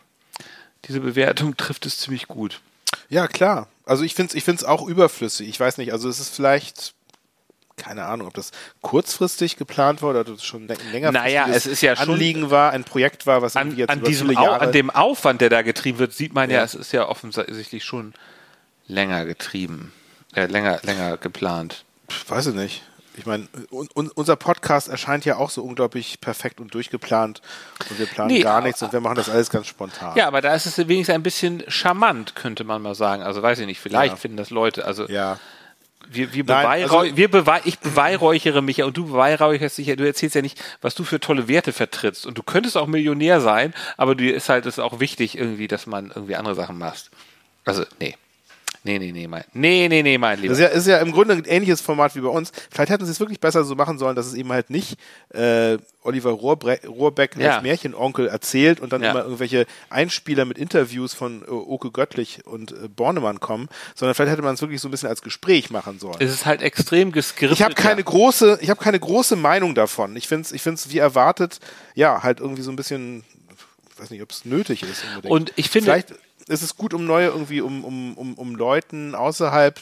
diese 0.87 1.00
Bewertung 1.00 1.56
trifft 1.56 1.87
es 1.87 1.99
ziemlich 1.99 2.28
gut. 2.28 2.61
ja, 3.08 3.26
klar. 3.28 3.68
Also 3.87 4.02
ich 4.02 4.14
finde 4.14 4.30
es 4.30 4.34
ich 4.34 4.44
find's 4.44 4.64
auch 4.64 4.87
überflüssig. 4.87 5.46
Ich 5.49 5.61
weiß 5.61 5.76
nicht, 5.76 5.92
also 5.92 6.08
es 6.08 6.18
ist 6.18 6.34
vielleicht, 6.34 6.94
keine 7.76 8.04
Ahnung, 8.04 8.28
ob 8.28 8.35
das 8.35 8.50
kurzfristig 8.83 9.57
geplant 9.57 10.00
war 10.02 10.11
oder 10.11 10.21
ob 10.21 10.26
das 10.28 10.45
schon 10.45 10.69
länger 10.93 11.11
Naja, 11.12 11.47
es 11.50 11.66
ist 11.66 11.81
ja 11.83 11.97
schon- 11.97 12.11
Anliegen 12.11 12.50
war, 12.50 12.71
ein 12.73 12.85
Projekt 12.85 13.26
war, 13.26 13.43
was 13.43 13.57
An, 13.57 13.76
jetzt 13.76 13.90
an, 13.90 14.02
diesem 14.02 14.31
Jahre... 14.31 14.61
an 14.61 14.73
dem 14.73 14.90
Aufwand, 14.90 15.40
der 15.40 15.49
da 15.50 15.62
getrieben 15.62 15.99
wird, 15.99 16.12
sieht 16.12 16.35
man 16.35 16.50
ja, 16.50 16.59
Ja. 16.59 16.64
es 16.64 16.75
ist 16.75 16.93
ja 16.93 17.09
offensichtlich 17.09 17.85
schon 17.85 18.14
länger 18.87 19.25
getrieben, 19.25 19.93
äh, 20.35 20.47
länger, 20.47 20.81
länger 20.83 21.16
geplant. 21.16 21.85
Pff, 22.11 22.31
weiß 22.31 22.47
ich 22.49 22.54
nicht. 22.54 22.83
Ich 23.16 23.26
meine, 23.26 23.47
un, 23.71 23.88
un, 23.95 24.11
unser 24.12 24.35
Podcast 24.35 24.88
erscheint 24.88 25.25
ja 25.25 25.37
auch 25.37 25.49
so 25.49 25.62
unglaublich 25.62 26.21
perfekt 26.21 26.61
und 26.61 26.75
durchgeplant 26.75 27.43
und 27.88 27.99
wir 28.00 28.07
planen 28.07 28.28
Nee, 28.33 28.40
gar 28.43 28.61
nichts 28.61 28.83
und 28.83 28.93
wir 28.93 29.00
machen 29.00 29.14
das 29.14 29.28
alles 29.28 29.50
ganz 29.50 29.69
spontan. 29.69 30.16
Ja, 30.16 30.26
aber 30.26 30.40
da 30.40 30.52
ist 30.52 30.66
es 30.66 30.76
wenigstens 30.78 31.14
ein 31.14 31.23
bisschen 31.23 31.62
charmant, 31.69 32.35
könnte 32.35 32.64
man 32.64 32.83
mal 32.83 32.97
sagen. 32.97 33.23
Also 33.23 33.40
weiß 33.40 33.61
ich 33.61 33.66
nicht, 33.66 33.78
vielleicht 33.81 34.14
Ja. 34.14 34.16
finden 34.16 34.37
das 34.37 34.50
Leute. 34.50 34.85
Also 34.85 35.07
Ja. 35.09 35.38
Wir, 36.11 36.32
wir, 36.34 36.44
Nein, 36.44 36.82
also- 36.84 37.16
wir 37.16 37.30
bewei 37.30 37.61
ich 37.64 37.78
beweihräuchere 37.78 38.62
mich 38.62 38.78
ja 38.78 38.84
und 38.87 38.96
du 38.96 39.06
beweihräucherst 39.06 39.78
dich 39.78 39.87
ja, 39.88 39.96
du 39.96 40.06
erzählst 40.06 40.34
ja 40.34 40.42
nicht, 40.42 40.62
was 40.80 40.94
du 40.94 41.04
für 41.04 41.20
tolle 41.20 41.49
Werte 41.49 41.73
vertrittst. 41.73 42.26
Und 42.26 42.38
du 42.38 42.42
könntest 42.42 42.76
auch 42.76 42.87
Millionär 42.87 43.40
sein, 43.40 43.75
aber 43.96 44.14
dir 44.14 44.34
ist 44.34 44.49
halt 44.49 44.66
es 44.66 44.78
auch 44.78 45.00
wichtig 45.00 45.37
irgendwie, 45.38 45.68
dass 45.68 45.87
man 45.87 46.11
irgendwie 46.14 46.37
andere 46.37 46.54
Sachen 46.54 46.78
macht. 46.78 47.11
Also, 47.64 47.84
nee. 48.00 48.14
Nee, 48.86 48.98
nee, 48.98 49.12
nee, 49.12 49.26
mein, 49.26 49.44
nee, 49.54 49.88
nee, 49.88 50.02
nee, 50.02 50.18
mein 50.18 50.38
Lieber. 50.40 50.50
Das 50.54 50.58
ist, 50.58 50.62
ja, 50.62 50.68
ist 50.68 50.86
ja 50.86 50.98
im 50.98 51.10
Grunde 51.12 51.32
ein 51.34 51.44
ähnliches 51.46 51.80
Format 51.80 52.14
wie 52.16 52.20
bei 52.20 52.28
uns. 52.28 52.52
Vielleicht 52.70 52.90
hätten 52.90 53.06
sie 53.06 53.10
es 53.12 53.18
wirklich 53.18 53.40
besser 53.40 53.64
so 53.64 53.74
machen 53.74 53.98
sollen, 53.98 54.14
dass 54.14 54.26
es 54.26 54.34
eben 54.34 54.52
halt 54.52 54.68
nicht 54.68 54.98
äh, 55.32 55.78
Oliver 56.02 56.32
Rohrbre 56.32 56.78
Rohrbeck 56.86 57.34
Ja. 57.38 57.54
als 57.54 57.62
Märchenonkel 57.62 58.26
erzählt 58.28 58.80
und 58.80 58.92
dann 58.92 59.02
Ja. 59.02 59.12
immer 59.12 59.22
irgendwelche 59.24 59.64
Einspieler 59.88 60.44
mit 60.44 60.58
Interviews 60.58 61.14
von 61.14 61.40
äh, 61.42 61.46
Oke 61.50 61.90
Göttlich 61.92 62.40
und 62.44 62.72
äh, 62.72 62.88
Bornemann 62.94 63.40
kommen, 63.40 63.70
sondern 63.94 64.14
vielleicht 64.14 64.32
hätte 64.32 64.42
man 64.42 64.54
es 64.54 64.60
wirklich 64.60 64.82
so 64.82 64.88
ein 64.88 64.90
bisschen 64.90 65.08
als 65.08 65.22
Gespräch 65.22 65.70
machen 65.70 65.98
sollen. 65.98 66.16
es 66.20 66.30
ist 66.30 66.44
halt 66.44 66.60
extrem 66.60 67.10
geskriptet. 67.10 67.56
Ich 67.58 67.64
habe 67.64 67.72
keine 67.74 68.00
ja. 68.02 68.04
große, 68.04 68.58
ich 68.60 68.68
habe 68.68 68.82
keine 68.82 69.00
große 69.00 69.36
Meinung 69.36 69.74
davon. 69.74 70.14
Ich 70.14 70.28
finde 70.28 70.42
es, 70.42 70.52
ich 70.52 70.60
find's 70.60 70.90
wie 70.90 70.98
erwartet, 70.98 71.58
ja, 71.94 72.22
halt 72.22 72.38
irgendwie 72.40 72.60
so 72.62 72.70
ein 72.70 72.76
bisschen, 72.76 73.24
ich 73.94 73.98
weiß 73.98 74.10
nicht, 74.10 74.20
ob 74.22 74.30
es 74.30 74.44
nötig 74.44 74.82
ist. 74.82 75.04
Unbedingt. 75.08 75.32
Und 75.32 75.52
ich 75.56 75.70
finde- 75.70 75.86
vielleicht 75.86 76.12
ist 76.48 76.62
es 76.62 76.76
gut, 76.76 76.94
um 76.94 77.04
neue 77.06 77.26
irgendwie, 77.28 77.60
um 77.60 77.84
um 77.84 78.14
um, 78.14 78.34
um 78.34 78.54
Leuten 78.54 79.14
außerhalb 79.14 79.80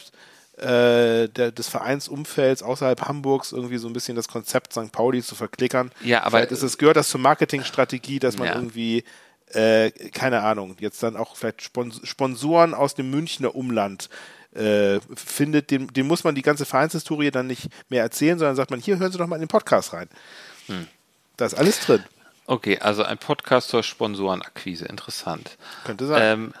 äh, 0.57 1.27
der, 1.29 1.51
des 1.51 1.67
Vereinsumfelds 1.67 2.61
außerhalb 2.63 3.01
Hamburgs 3.01 3.51
irgendwie 3.51 3.77
so 3.77 3.87
ein 3.87 3.93
bisschen 3.93 4.15
das 4.15 4.27
Konzept 4.27 4.73
St. 4.73 4.91
Pauli 4.91 5.23
zu 5.23 5.35
verklickern. 5.35 5.91
Ja, 6.03 6.21
aber- 6.21 6.37
vielleicht 6.37 6.51
ist 6.51 6.61
es 6.63 6.77
gehört 6.77 6.95
das 6.97 7.09
zur 7.09 7.19
Marketingstrategie, 7.21 8.19
dass 8.19 8.37
man 8.37 8.47
Ja. 8.47 8.55
irgendwie 8.55 9.03
äh, 9.53 9.91
keine 10.11 10.41
Ahnung, 10.41 10.75
jetzt 10.79 11.03
dann 11.03 11.15
auch 11.15 11.35
vielleicht 11.35 11.61
Spons 11.61 11.99
Sponsoren 12.03 12.73
aus 12.73 12.95
dem 12.95 13.11
Münchner 13.11 13.53
Umland 13.55 14.09
äh, 14.55 14.99
findet, 15.15 15.69
den, 15.71 15.87
den 15.87 16.07
muss 16.07 16.23
man 16.23 16.33
die 16.35 16.41
ganze 16.43 16.65
Vereinshistorie 16.65 17.29
dann 17.31 17.47
nicht 17.47 17.69
mehr 17.89 18.01
erzählen, 18.03 18.37
sondern 18.39 18.55
sagt 18.55 18.71
man, 18.71 18.79
hier 18.79 18.97
hören 18.99 19.11
Sie 19.11 19.17
doch 19.17 19.27
mal 19.27 19.35
in 19.35 19.41
den 19.43 19.47
Podcast 19.47 19.93
rein. 19.93 20.07
Hm. 20.67 20.87
Da 21.37 21.45
ist 21.45 21.55
alles 21.55 21.79
drin. 21.81 22.03
Okay, 22.45 22.79
also 22.79 23.03
ein 23.03 23.17
Podcast 23.17 23.69
zur 23.69 23.83
Sponsorenakquise. 23.83 24.85
Interessant. 24.85 25.57
Könnte 25.85 26.07
sein. 26.07 26.21
Ähm, 26.21 26.53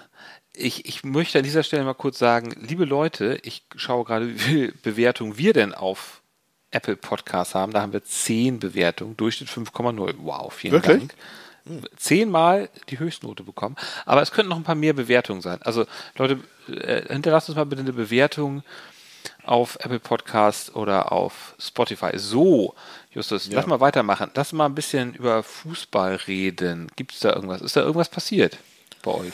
ich, 0.55 0.85
ich 0.85 1.03
möchte 1.03 1.39
an 1.39 1.43
dieser 1.43 1.63
Stelle 1.63 1.83
mal 1.83 1.93
kurz 1.93 2.19
sagen, 2.19 2.55
liebe 2.59 2.85
Leute, 2.85 3.39
ich 3.43 3.65
schaue 3.75 4.05
gerade, 4.05 4.33
wie 4.33 4.39
viel 4.39 4.73
Bewertung 4.83 5.37
wir 5.37 5.53
denn 5.53 5.73
auf 5.73 6.21
Apple 6.71 6.95
Podcasts 6.95 7.55
haben. 7.55 7.73
Da 7.73 7.81
haben 7.81 7.93
wir 7.93 8.03
10 8.03 8.59
Bewertungen, 8.59 9.17
Durchschnitt 9.17 9.49
5,0. 9.49 10.15
Wow, 10.19 10.53
vielen 10.53 10.73
Wirklich? 10.73 10.99
Dank. 10.99 11.15
Zehnmal 11.95 12.69
die 12.89 12.99
Höchstnote 12.99 13.43
bekommen. 13.43 13.75
Aber 14.05 14.21
es 14.21 14.31
könnten 14.31 14.49
noch 14.49 14.57
ein 14.57 14.63
paar 14.63 14.75
mehr 14.75 14.93
Bewertungen 14.93 15.41
sein. 15.41 15.61
Also 15.61 15.85
Leute, 16.17 16.39
äh, 16.67 17.13
hinterlasst 17.13 17.49
uns 17.49 17.55
mal 17.55 17.65
bitte 17.65 17.81
eine 17.81 17.93
Bewertung 17.93 18.63
auf 19.43 19.77
Apple 19.81 19.99
Podcast 19.99 20.75
oder 20.75 21.11
auf 21.11 21.55
Spotify. 21.59 22.11
So, 22.15 22.75
Justus, 23.13 23.47
lass 23.51 23.67
mal 23.67 23.79
weitermachen. 23.79 24.31
Lass 24.33 24.53
mal 24.53 24.65
ein 24.65 24.75
bisschen 24.75 25.13
über 25.13 25.43
Fußball 25.43 26.15
reden. 26.27 26.87
Gibt 26.95 27.13
es 27.13 27.19
da 27.19 27.33
irgendwas? 27.33 27.61
Ist 27.61 27.75
da 27.75 27.81
irgendwas 27.81 28.09
passiert 28.09 28.57
bei 29.03 29.11
euch? 29.11 29.33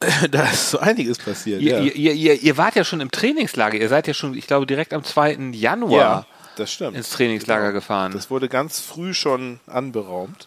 da 0.30 0.44
ist 0.44 0.70
so 0.70 0.78
einiges 0.78 1.18
passiert. 1.18 1.60
Ihr, 1.60 1.82
ja. 1.82 1.92
ihr, 1.92 2.12
ihr, 2.12 2.40
ihr, 2.40 2.56
wart 2.56 2.76
ja 2.76 2.84
schon 2.84 3.00
im 3.00 3.10
Trainingslager. 3.10 3.76
Ihr 3.78 3.88
seid 3.88 4.06
ja 4.06 4.14
schon, 4.14 4.34
ich 4.34 4.46
glaube, 4.46 4.66
direkt 4.66 4.94
am 4.94 5.02
2. 5.02 5.50
Januar 5.52 6.26
ja, 6.56 6.88
ins 6.88 7.10
Trainingslager 7.10 7.68
Genau. 7.68 7.74
gefahren. 7.74 8.12
Das 8.12 8.30
wurde 8.30 8.48
ganz 8.48 8.78
früh 8.80 9.12
schon 9.12 9.58
anberaumt. 9.66 10.46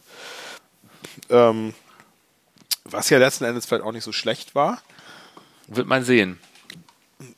Ähm, 1.29 1.73
was 2.85 3.09
ja 3.09 3.17
letzten 3.17 3.43
Endes 3.43 3.65
vielleicht 3.65 3.83
auch 3.83 3.91
nicht 3.91 4.05
so 4.05 4.13
schlecht 4.13 4.55
war, 4.55 4.81
Wird 5.67 5.87
man 5.87 6.05
sehen. 6.05 6.39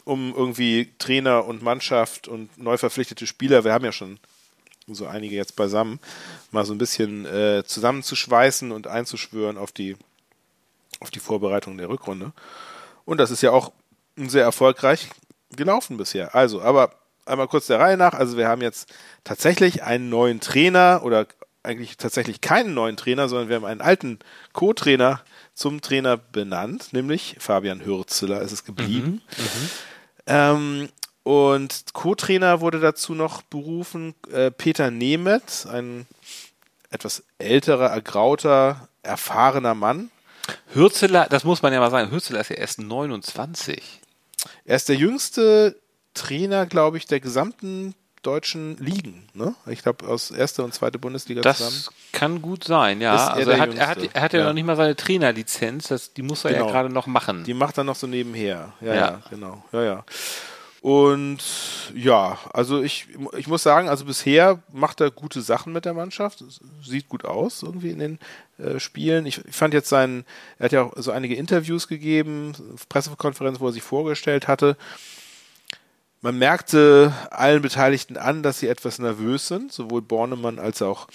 um 0.03 0.35
irgendwie 0.35 0.93
Trainer 0.99 1.45
und 1.45 1.63
Mannschaft 1.63 2.27
und 2.27 2.55
neu 2.59 2.77
verpflichtete 2.77 3.25
Spieler, 3.25 3.63
wir 3.63 3.73
haben 3.73 3.85
ja 3.85 3.91
schon 3.91 4.19
so 4.87 5.07
einige 5.07 5.35
jetzt 5.35 5.55
beisammen, 5.55 5.99
mal 6.51 6.65
so 6.65 6.73
ein 6.73 6.77
bisschen 6.77 7.25
äh, 7.25 7.63
zusammenzuschweißen 7.65 8.71
und 8.71 8.87
einzuschwören 8.87 9.57
auf 9.57 9.71
die, 9.71 9.95
auf 10.99 11.11
die 11.11 11.19
Vorbereitung 11.19 11.77
der 11.77 11.89
Rückrunde. 11.89 12.33
Und 13.05 13.17
das 13.17 13.31
ist 13.31 13.41
ja 13.41 13.51
auch 13.51 13.71
sehr 14.17 14.43
erfolgreich 14.43 15.09
gelaufen 15.55 15.97
bisher. 15.97 16.35
Also, 16.35 16.61
aber 16.61 16.93
einmal 17.25 17.47
kurz 17.47 17.67
der 17.67 17.79
Reihe 17.79 17.97
nach. 17.97 18.13
Also 18.13 18.37
wir 18.37 18.47
haben 18.47 18.61
jetzt 18.61 18.91
tatsächlich 19.23 19.83
einen 19.83 20.09
neuen 20.09 20.39
Trainer 20.39 21.01
oder 21.03 21.27
eigentlich 21.63 21.97
tatsächlich 21.97 22.41
keinen 22.41 22.73
neuen 22.73 22.97
Trainer, 22.97 23.29
sondern 23.29 23.49
wir 23.49 23.55
haben 23.55 23.65
einen 23.65 23.81
alten 23.81 24.19
Co-Trainer 24.51 25.21
zum 25.53 25.81
Trainer 25.81 26.17
benannt, 26.17 26.89
nämlich 26.91 27.37
Fabian 27.39 27.85
Hürzeler 27.85 28.41
ist 28.41 28.51
es 28.51 28.65
geblieben. 28.65 29.21
Ähm, 30.25 30.89
und 31.23 31.85
Co-Trainer 31.93 32.59
wurde 32.61 32.79
dazu 32.79 33.13
noch 33.13 33.41
berufen 33.43 34.13
äh, 34.31 34.51
Peter 34.51 34.91
Nemeth, 34.91 35.65
ein 35.71 36.05
etwas 36.91 37.23
älterer, 37.39 37.87
ergrauter, 37.89 38.87
erfahrener 39.03 39.73
Mann. 39.73 40.11
Hürzeler, 40.73 41.27
das 41.29 41.43
muss 41.45 41.61
man 41.61 41.71
ja 41.73 41.79
mal 41.79 41.89
sagen, 41.91 42.11
Hürzeler 42.11 42.41
ist 42.41 42.49
ja 42.49 42.57
erst 42.57 42.79
29. 42.79 44.01
Er 44.65 44.75
ist 44.75 44.89
der 44.89 44.97
jüngste 44.97 45.79
Trainer, 46.13 46.65
glaube 46.65 46.97
ich, 46.97 47.05
der 47.05 47.19
gesamten 47.21 47.95
deutschen 48.23 48.77
Ligen. 48.77 49.27
Ne? 49.33 49.55
Ich 49.67 49.81
glaube, 49.83 50.07
aus 50.07 50.31
erste 50.31 50.63
und 50.63 50.73
zweite 50.73 50.99
Bundesliga 50.99 51.41
zusammen. 51.41 51.71
Das 51.85 51.89
kann 52.13 52.41
gut 52.41 52.63
sein, 52.63 53.01
ja. 53.01 53.15
Er 53.15 53.33
also 53.33 53.51
er 53.51 53.59
hat, 53.59 53.73
er 53.75 53.87
hat, 53.87 53.97
er 54.13 54.21
hat 54.21 54.33
ja, 54.33 54.39
Ja. 54.39 54.45
noch 54.45 54.53
nicht 54.53 54.65
mal 54.65 54.75
seine 54.77 54.95
Trainerlizenz, 54.95 55.87
das, 55.89 56.13
die 56.13 56.21
muss 56.21 56.45
er 56.45 56.51
ja 56.51 56.59
Genau. 56.59 56.71
gerade 56.71 56.89
noch 56.89 57.07
machen. 57.07 57.43
Die 57.43 57.53
macht 57.53 57.77
er 57.77 57.83
noch 57.83 57.95
so 57.95 58.07
nebenher. 58.07 58.73
Ja, 58.81 58.87
Ja. 58.87 58.93
ja, 58.95 59.21
genau. 59.29 59.63
Ja, 59.73 59.83
ja. 59.83 60.05
Und 60.83 61.39
ja, 61.95 62.37
also 62.51 62.83
ich, 62.83 63.07
ich 63.37 63.47
muss 63.47 63.63
sagen, 63.63 63.87
also 63.87 64.03
bisher 64.03 64.61
macht 64.73 64.99
er 64.99 65.11
gute 65.11 65.41
Sachen 65.41 65.71
mit 65.71 65.85
der 65.85 65.93
Mannschaft. 65.93 66.43
Sieht 66.83 67.07
gut 67.07 67.23
aus 67.23 67.63
irgendwie 67.63 67.91
in 67.91 67.99
den 67.99 68.19
äh, 68.57 68.81
Spielen. 68.81 69.25
Ich, 69.25 69.37
ich 69.47 69.55
fand 69.55 69.73
jetzt 69.73 69.87
seinen, 69.87 70.25
er 70.59 70.65
hat 70.65 70.71
ja 70.73 70.81
auch 70.83 70.91
so 70.97 71.11
einige 71.11 71.35
Interviews 71.35 71.87
gegeben, 71.87 72.51
Pressekonferenz, 72.89 73.61
wo 73.61 73.67
er 73.67 73.71
sich 73.71 73.81
vorgestellt 73.81 74.49
hatte. 74.49 74.75
Man 76.19 76.37
merkte 76.37 77.13
allen 77.31 77.61
Beteiligten 77.61 78.17
an, 78.17 78.43
dass 78.43 78.59
sie 78.59 78.67
etwas 78.67 78.99
nervös 78.99 79.47
sind, 79.47 79.71
sowohl 79.71 80.01
Bornemann 80.01 80.59
als 80.59 80.81
auch 80.81 81.07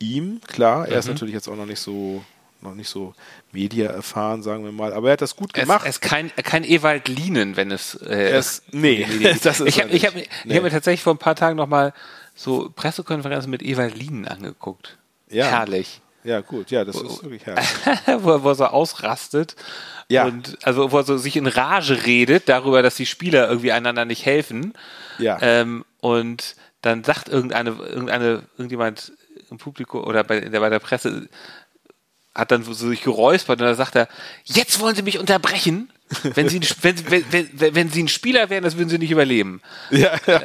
ihm. 0.00 0.40
Klar, 0.48 0.88
er 0.88 0.98
ist 0.98 1.06
Mhm. 1.06 1.12
natürlich 1.12 1.34
jetzt 1.34 1.46
auch 1.48 1.54
noch 1.54 1.66
nicht 1.66 1.78
so 1.80 2.24
noch 2.62 2.74
nicht 2.74 2.88
so 2.88 3.14
media 3.52 3.90
erfahren, 3.90 4.42
sagen 4.42 4.64
wir 4.64 4.72
mal, 4.72 4.92
aber 4.92 5.08
er 5.08 5.12
hat 5.14 5.20
das 5.22 5.36
gut 5.36 5.52
gemacht. 5.52 5.84
er 5.84 5.90
ist 5.90 6.00
kein, 6.00 6.30
kein 6.36 6.64
Ewald 6.64 7.08
Lienen, 7.08 7.56
wenn 7.56 7.70
es. 7.70 7.94
Äh, 8.02 8.38
ist- 8.38 8.62
nee, 8.72 9.06
das 9.42 9.60
ist 9.60 9.66
ich 9.68 9.80
habe 9.80 9.92
hab, 9.98 10.14
Nee. 10.44 10.54
hab 10.56 10.62
mir 10.62 10.70
tatsächlich 10.70 11.02
vor 11.02 11.14
ein 11.14 11.18
paar 11.18 11.34
Tagen 11.36 11.56
nochmal 11.56 11.92
so 12.34 12.70
Pressekonferenzen 12.74 13.50
mit 13.50 13.62
Ewald 13.62 13.96
Lienen 13.96 14.26
angeguckt. 14.26 14.96
Ja. 15.28 15.46
Herrlich. 15.46 16.00
Ja, 16.24 16.40
gut, 16.40 16.70
ja, 16.70 16.84
das 16.84 16.94
ist 16.96 17.22
wirklich 17.24 17.44
herrlich. 17.46 17.66
wo, 18.22 18.30
er, 18.30 18.42
wo 18.44 18.48
er 18.50 18.54
so 18.54 18.66
ausrastet. 18.66 19.56
Ja. 20.08 20.24
Und 20.24 20.56
also 20.62 20.92
wo 20.92 20.98
er 20.98 21.02
so 21.04 21.18
sich 21.18 21.36
in 21.36 21.46
Rage 21.48 22.06
redet 22.06 22.48
darüber, 22.48 22.80
dass 22.82 22.94
die 22.94 23.06
Spieler 23.06 23.48
irgendwie 23.48 23.72
einander 23.72 24.04
nicht 24.04 24.24
helfen. 24.24 24.72
Ja. 25.18 25.38
Ähm, 25.42 25.84
und 26.00 26.54
dann 26.80 27.02
sagt 27.02 27.28
irgendeine, 27.28 27.70
irgendeine, 27.70 28.42
irgendjemand 28.56 29.12
im 29.50 29.58
Publikum 29.58 30.04
oder 30.04 30.22
bei, 30.24 30.40
der, 30.40 30.60
bei 30.60 30.70
der 30.70 30.78
Presse 30.78 31.28
hat 32.34 32.50
dann 32.50 32.62
so 32.62 32.72
sich 32.72 33.02
geräuspert 33.02 33.60
und 33.60 33.66
dann 33.66 33.76
sagt 33.76 33.94
er, 33.94 34.08
jetzt 34.44 34.80
wollen 34.80 34.96
Sie 34.96 35.02
mich 35.02 35.18
unterbrechen. 35.18 35.90
Wenn 36.34 36.48
Sie, 36.48 36.60
ein, 36.60 36.66
wenn, 36.82 37.10
wenn, 37.10 37.50
wenn, 37.52 37.74
wenn 37.74 37.88
Sie 37.90 38.02
ein 38.02 38.08
Spieler 38.08 38.50
wären, 38.50 38.64
das 38.64 38.76
würden 38.76 38.90
Sie 38.90 38.98
nicht 38.98 39.10
überleben. 39.10 39.62
Ja, 39.90 40.14
ja. 40.26 40.42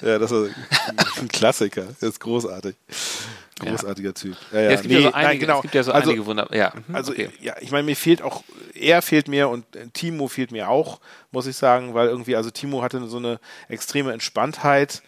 ja 0.00 0.18
das 0.18 0.30
ist 0.30 0.54
ein 1.20 1.28
Klassiker. 1.28 1.86
Das 2.00 2.10
ist 2.10 2.20
großartig. 2.20 2.76
Großartiger 3.58 4.14
Typ. 4.14 4.36
Ja, 4.52 4.60
ja. 4.60 4.64
Ja, 4.64 4.70
es 4.70 4.82
gibt 4.82 4.94
ja 4.94 5.00
so 5.00 5.12
einige, 5.12 5.28
nein, 5.28 5.38
genau. 5.38 5.56
es 5.56 5.62
gibt 5.62 5.74
ja 5.74 5.82
so 5.82 5.92
also, 5.92 6.10
einige 6.10 6.26
Wunder. 6.26 6.48
Ja, 6.52 6.72
mhm, 6.74 6.94
Also, 6.94 7.12
okay. 7.12 7.30
ja, 7.40 7.54
ich 7.60 7.70
meine, 7.70 7.84
mir 7.84 7.96
fehlt 7.96 8.22
auch, 8.22 8.42
er 8.74 9.00
fehlt 9.02 9.28
mir 9.28 9.48
und 9.48 9.64
äh, 9.76 9.86
Timo 9.92 10.26
fehlt 10.28 10.50
mir 10.50 10.68
auch, 10.68 11.00
muss 11.30 11.46
ich 11.46 11.56
sagen, 11.56 11.94
weil 11.94 12.08
irgendwie, 12.08 12.34
also 12.34 12.50
Timo 12.50 12.82
hatte 12.82 13.06
so 13.06 13.18
eine 13.18 13.38
extreme 13.68 14.12
Entspanntheit 14.12 15.02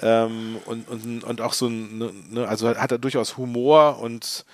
ähm, 0.00 0.56
und, 0.64 0.88
und, 0.88 1.24
und 1.24 1.40
auch 1.42 1.52
so 1.52 1.66
ein, 1.66 1.98
ne, 1.98 2.10
ne, 2.30 2.48
also 2.48 2.68
hat 2.68 2.92
er 2.92 2.98
durchaus 2.98 3.36
Humor 3.36 3.98
und 3.98 4.46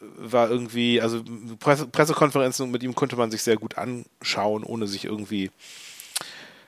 war 0.00 0.50
irgendwie, 0.50 1.00
also 1.00 1.22
Presse, 1.58 1.86
Pressekonferenzen 1.86 2.70
mit 2.70 2.82
ihm 2.82 2.94
konnte 2.94 3.16
man 3.16 3.30
sich 3.30 3.42
sehr 3.42 3.56
gut 3.56 3.76
anschauen, 3.78 4.62
ohne 4.64 4.86
sich 4.86 5.04
irgendwie 5.04 5.50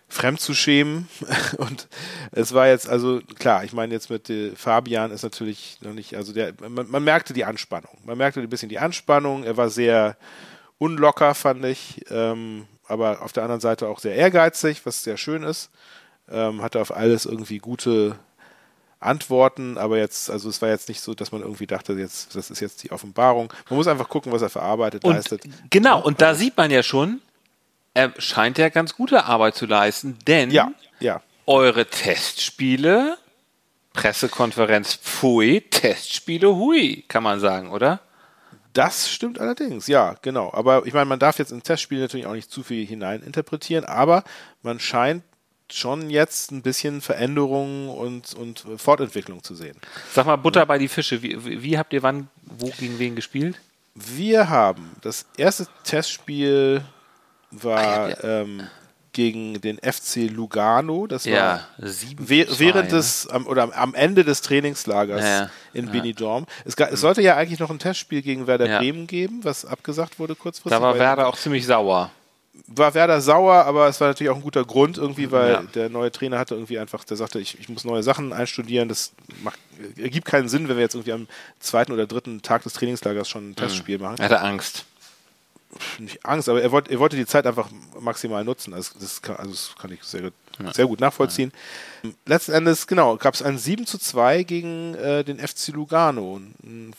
fremd 0.08 0.40
zu 0.40 0.54
schämen. 0.54 1.08
Und 1.58 1.88
es 2.32 2.52
war 2.52 2.68
jetzt, 2.68 2.88
also 2.88 3.20
klar, 3.38 3.64
ich 3.64 3.72
meine 3.72 3.94
jetzt 3.94 4.10
mit 4.10 4.28
äh, 4.28 4.54
Fabian 4.56 5.12
ist 5.12 5.22
natürlich 5.22 5.78
noch 5.80 5.92
nicht, 5.92 6.16
also 6.16 6.32
der, 6.32 6.52
man, 6.68 6.90
man 6.90 7.04
merkte 7.04 7.32
die 7.32 7.44
Anspannung. 7.44 7.96
Man 8.04 8.18
merkte 8.18 8.40
ein 8.40 8.48
bisschen 8.48 8.68
die 8.68 8.78
Anspannung. 8.78 9.44
Er 9.44 9.56
war 9.56 9.70
sehr 9.70 10.16
unlocker, 10.78 11.34
fand 11.34 11.64
ich, 11.64 12.04
ähm, 12.10 12.66
aber 12.86 13.22
auf 13.22 13.32
der 13.32 13.44
anderen 13.44 13.60
Seite 13.60 13.88
auch 13.88 14.00
sehr 14.00 14.16
ehrgeizig, 14.16 14.84
was 14.84 15.04
sehr 15.04 15.16
schön 15.16 15.42
ist. 15.44 15.70
Ähm, 16.28 16.62
hatte 16.62 16.80
auf 16.80 16.94
alles 16.94 17.26
irgendwie 17.26 17.58
gute 17.58 18.18
Antworten, 19.00 19.78
aber 19.78 19.98
jetzt, 19.98 20.30
also 20.30 20.48
es 20.48 20.60
war 20.62 20.68
jetzt 20.68 20.88
nicht 20.88 21.00
so, 21.00 21.14
dass 21.14 21.32
man 21.32 21.40
irgendwie 21.40 21.66
dachte, 21.66 21.94
jetzt, 21.94 22.36
das 22.36 22.50
ist 22.50 22.60
jetzt 22.60 22.82
die 22.82 22.92
Offenbarung. 22.92 23.52
Man 23.68 23.76
muss 23.78 23.86
einfach 23.86 24.08
gucken, 24.08 24.30
was 24.30 24.42
er 24.42 24.50
verarbeitet, 24.50 25.04
Und, 25.04 25.14
leistet. 25.14 25.42
genau, 25.70 26.02
und 26.02 26.20
da 26.20 26.34
sieht 26.34 26.56
man 26.56 26.70
ja 26.70 26.82
schon, 26.82 27.20
er 27.94 28.12
scheint 28.18 28.58
ja 28.58 28.68
ganz 28.68 28.94
gute 28.94 29.24
Arbeit 29.24 29.54
zu 29.56 29.66
leisten, 29.66 30.18
denn 30.26 30.50
Ja, 30.50 30.70
ja. 31.00 31.22
eure 31.46 31.86
Testspiele, 31.86 33.16
Pressekonferenz 33.94 34.94
Pfui, 34.96 35.62
Testspiele 35.70 36.54
Hui, 36.54 37.04
kann 37.08 37.22
man 37.22 37.40
sagen, 37.40 37.70
oder? 37.70 38.00
Das 38.72 39.10
stimmt 39.10 39.40
allerdings, 39.40 39.88
ja, 39.88 40.14
genau. 40.22 40.52
Aber 40.52 40.86
ich 40.86 40.92
meine, 40.92 41.06
man 41.06 41.18
darf 41.18 41.38
jetzt 41.40 41.50
in 41.50 41.62
Testspiele 41.62 42.02
natürlich 42.02 42.26
auch 42.26 42.34
nicht 42.34 42.52
zu 42.52 42.62
viel 42.62 42.86
hineininterpretieren, 42.86 43.84
aber 43.84 44.22
man 44.62 44.78
scheint 44.78 45.24
schon 45.72 46.10
jetzt 46.10 46.50
ein 46.52 46.62
bisschen 46.62 47.00
Veränderungen 47.00 47.88
und, 47.88 48.34
und 48.34 48.64
Fortentwicklung 48.76 49.42
zu 49.42 49.54
sehen. 49.54 49.76
Sag 50.12 50.26
mal, 50.26 50.36
Butter 50.36 50.66
bei 50.66 50.78
die 50.78 50.88
Fische. 50.88 51.22
Wie, 51.22 51.62
wie, 51.62 51.78
habt 51.78 51.92
ihr 51.92 52.02
wann, 52.02 52.28
wo 52.42 52.68
gegen 52.78 52.98
wen 52.98 53.14
gespielt? 53.16 53.60
Wir 53.94 54.48
haben 54.48 54.90
das 55.02 55.26
erste 55.36 55.66
Testspiel 55.84 56.82
war 57.50 57.78
Ah, 57.78 58.08
ja, 58.10 58.16
ähm, 58.42 58.62
gegen 59.12 59.60
den 59.60 59.78
FC 59.78 60.30
Lugano. 60.30 61.08
Das 61.08 61.26
war 61.26 61.32
Ja, 61.32 61.66
sieben. 61.78 62.28
We 62.28 62.46
während 62.58 62.90
zwei, 62.90 62.96
des 62.96 63.26
am, 63.26 63.46
oder 63.48 63.64
am- 63.64 63.72
am 63.72 63.94
Ende 63.94 64.22
des 64.24 64.40
Trainingslagers 64.42 65.22
Ja, 65.24 65.50
in 65.72 65.86
Ja. 65.86 65.92
Benidorm. 65.92 66.46
Es, 66.64 66.76
ga, 66.76 66.86
es 66.86 67.00
sollte 67.00 67.20
ja 67.20 67.34
eigentlich 67.36 67.58
noch 67.58 67.70
ein 67.70 67.80
Testspiel 67.80 68.22
gegen 68.22 68.46
Werder 68.46 68.68
Ja. 68.68 68.78
Bremen 68.78 69.08
geben, 69.08 69.40
was 69.42 69.64
abgesagt 69.64 70.20
wurde 70.20 70.34
Ne? 70.34 70.36
kurzfristig. 70.36 70.70
Da 70.78 70.80
war 70.80 70.96
Werder 70.96 71.26
auch 71.26 71.36
ziemlich 71.36 71.66
sauer. 71.66 72.12
War 72.66 72.94
Werder 72.94 73.20
sauer, 73.20 73.64
aber 73.64 73.88
es 73.88 74.00
war 74.00 74.08
natürlich 74.08 74.30
auch 74.30 74.36
ein 74.36 74.42
guter 74.42 74.64
Grund 74.64 74.98
irgendwie, 74.98 75.30
weil 75.32 75.52
Ja. 75.52 75.62
der 75.74 75.88
neue 75.88 76.10
Trainer 76.12 76.38
hatte 76.38 76.54
irgendwie 76.54 76.78
einfach, 76.78 77.04
der 77.04 77.16
sagte, 77.16 77.38
ich, 77.40 77.58
ich 77.58 77.68
muss 77.68 77.84
neue 77.84 78.02
Sachen 78.02 78.32
einstudieren, 78.32 78.88
das 78.88 79.12
macht, 79.42 79.58
ergibt 79.96 80.26
keinen 80.26 80.48
Sinn, 80.48 80.68
wenn 80.68 80.76
wir 80.76 80.82
jetzt 80.82 80.94
irgendwie 80.94 81.12
am 81.12 81.26
zweiten 81.58 81.92
oder 81.92 82.06
dritten 82.06 82.42
Tag 82.42 82.62
des 82.62 82.72
Trainingslagers 82.74 83.28
schon 83.28 83.50
ein 83.50 83.56
Testspiel 83.56 83.98
machen. 83.98 84.16
Er 84.18 84.24
hatte 84.26 84.40
Angst. 84.40 84.84
Nicht 86.00 86.26
Angst, 86.26 86.48
aber 86.48 86.60
er 86.62 86.72
wollte, 86.72 86.90
er 86.90 86.98
wollte 86.98 87.14
die 87.16 87.26
Zeit 87.26 87.46
einfach 87.46 87.68
maximal 88.00 88.44
nutzen. 88.44 88.74
Also 88.74 88.90
das 89.00 89.22
kann, 89.22 89.36
also 89.36 89.52
das 89.52 89.74
kann 89.80 89.92
ich 89.92 90.02
sehr, 90.02 90.22
gut- 90.22 90.74
sehr 90.74 90.86
gut 90.86 90.98
nachvollziehen. 91.00 91.52
Letzten 92.26 92.52
Endes, 92.52 92.88
genau, 92.88 93.16
gab 93.16 93.34
es 93.34 93.42
ein 93.42 93.56
7 93.56 93.86
zu 93.86 93.96
2 93.96 94.42
gegen 94.42 94.94
äh, 94.96 95.22
den 95.22 95.38
FC 95.38 95.68
Lugano, 95.68 96.40
ein, 96.64 96.92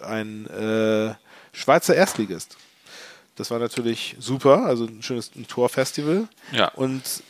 ein 0.00 0.46
äh, 0.46 1.14
Schweizer 1.52 1.94
Erstligist. 1.94 2.58
Das 3.38 3.50
war 3.50 3.58
natürlich 3.58 4.16
super, 4.18 4.64
also 4.66 4.86
ein 4.86 5.02
schönes 5.02 5.30
Torfestival. 5.46 6.28
Ja. 6.52 6.68
Und 6.74 7.22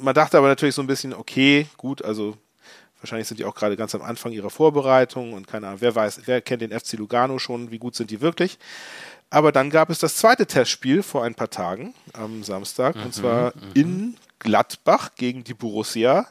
man 0.00 0.14
dachte 0.14 0.38
aber 0.38 0.48
natürlich 0.48 0.74
so 0.74 0.82
ein 0.82 0.86
bisschen, 0.86 1.12
okay, 1.12 1.66
gut, 1.76 2.02
also 2.02 2.36
wahrscheinlich 3.00 3.28
sind 3.28 3.38
die 3.38 3.44
auch 3.44 3.54
gerade 3.54 3.76
ganz 3.76 3.94
am 3.94 4.02
Anfang 4.02 4.32
ihrer 4.32 4.50
Vorbereitung 4.50 5.32
und 5.32 5.46
keine 5.46 5.68
Ahnung, 5.68 5.80
wer 5.80 5.94
weiß, 5.94 6.22
wer 6.26 6.40
kennt 6.40 6.62
den 6.62 6.78
FC 6.78 6.94
Lugano 6.94 7.38
schon, 7.38 7.70
wie 7.70 7.78
gut 7.78 7.94
sind 7.94 8.10
die 8.10 8.20
wirklich. 8.20 8.58
Aber 9.28 9.52
dann 9.52 9.70
gab 9.70 9.90
es 9.90 9.98
das 9.98 10.16
zweite 10.16 10.46
Testspiel 10.46 11.02
vor 11.02 11.24
ein 11.24 11.34
paar 11.34 11.50
Tagen 11.50 11.94
am 12.14 12.42
Samstag 12.42 12.96
und 12.96 13.14
zwar 13.14 13.52
in 13.74 14.16
Gladbach 14.38 15.10
gegen 15.16 15.44
die 15.44 15.54
Borussia. 15.54 16.26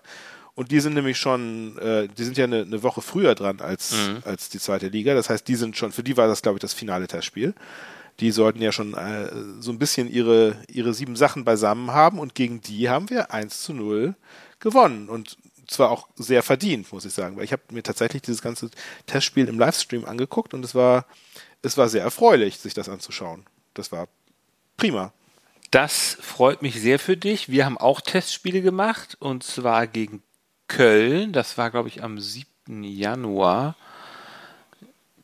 Und 0.56 0.72
die 0.72 0.82
sind 0.82 0.96
nämlich 0.96 1.18
schon, 1.18 1.78
äh, 1.78 2.10
die 2.10 2.26
sind 2.26 2.38
ja 2.38 2.44
eine, 2.44 2.64
eine 2.64 2.84
Woche 2.84 3.02
früher 3.02 3.34
dran 3.36 3.62
als, 3.62 3.94
als 4.26 4.50
die 4.50 4.60
zweite 4.60 4.90
Liga. 4.90 5.14
Das 5.14 5.30
heißt, 5.30 5.48
die 5.48 5.56
sind 5.56 5.78
schon, 5.78 5.94
für 5.94 6.04
die 6.04 6.18
war 6.18 6.28
das, 6.28 6.42
glaube 6.42 6.58
ich, 6.58 6.62
das 6.62 6.74
finale 6.74 7.08
Testspiel. 7.08 7.54
Die 8.20 8.32
sollten 8.32 8.62
ja 8.62 8.72
schon 8.72 8.94
äh, 8.96 9.32
so 9.60 9.72
ein 9.72 9.80
bisschen 9.80 10.10
ihre, 10.10 10.58
ihre 10.68 10.94
sieben 10.94 11.16
Sachen 11.16 11.46
beisammen 11.46 11.92
haben 11.92 12.20
und 12.20 12.36
gegen 12.36 12.62
die 12.62 12.90
haben 12.90 13.10
wir 13.10 13.32
1 13.32 13.62
zu 13.62 13.74
0 13.74 14.16
gewonnen. 14.60 15.10
Und 15.10 15.38
zwar 15.68 15.92
auch 15.92 16.08
sehr 16.16 16.44
verdient, 16.44 16.92
muss 16.92 17.06
ich 17.06 17.14
sagen, 17.14 17.38
weil 17.38 17.44
ich 17.44 17.54
habe 17.54 17.62
mir 17.72 17.84
tatsächlich 17.84 18.22
dieses 18.22 18.42
ganze 18.42 18.70
Testspiel 19.06 19.48
im 19.48 19.60
Livestream 19.60 20.06
angeguckt 20.06 20.54
und 20.54 20.66
es 20.66 20.76
war, 20.76 21.06
es 21.62 21.78
war 21.78 21.90
sehr 21.90 22.04
erfreulich, 22.04 22.58
sich 22.58 22.74
das 22.74 22.90
anzuschauen. 22.90 23.46
Das 23.74 23.92
war 23.92 24.08
prima. 24.78 25.14
Das 25.72 26.18
freut 26.20 26.62
mich 26.64 26.82
sehr 26.82 26.98
für 26.98 27.16
dich. 27.16 27.50
Wir 27.50 27.66
haben 27.66 27.78
auch 27.78 28.02
Testspiele 28.02 28.62
gemacht 28.62 29.18
und 29.20 29.44
zwar 29.44 29.86
gegen 29.86 30.24
Köln. 30.68 31.32
Das 31.32 31.58
war, 31.58 31.70
glaube 31.70 31.90
ich, 31.90 32.04
am 32.04 32.20
7. 32.20 32.84
Januar. 32.84 33.76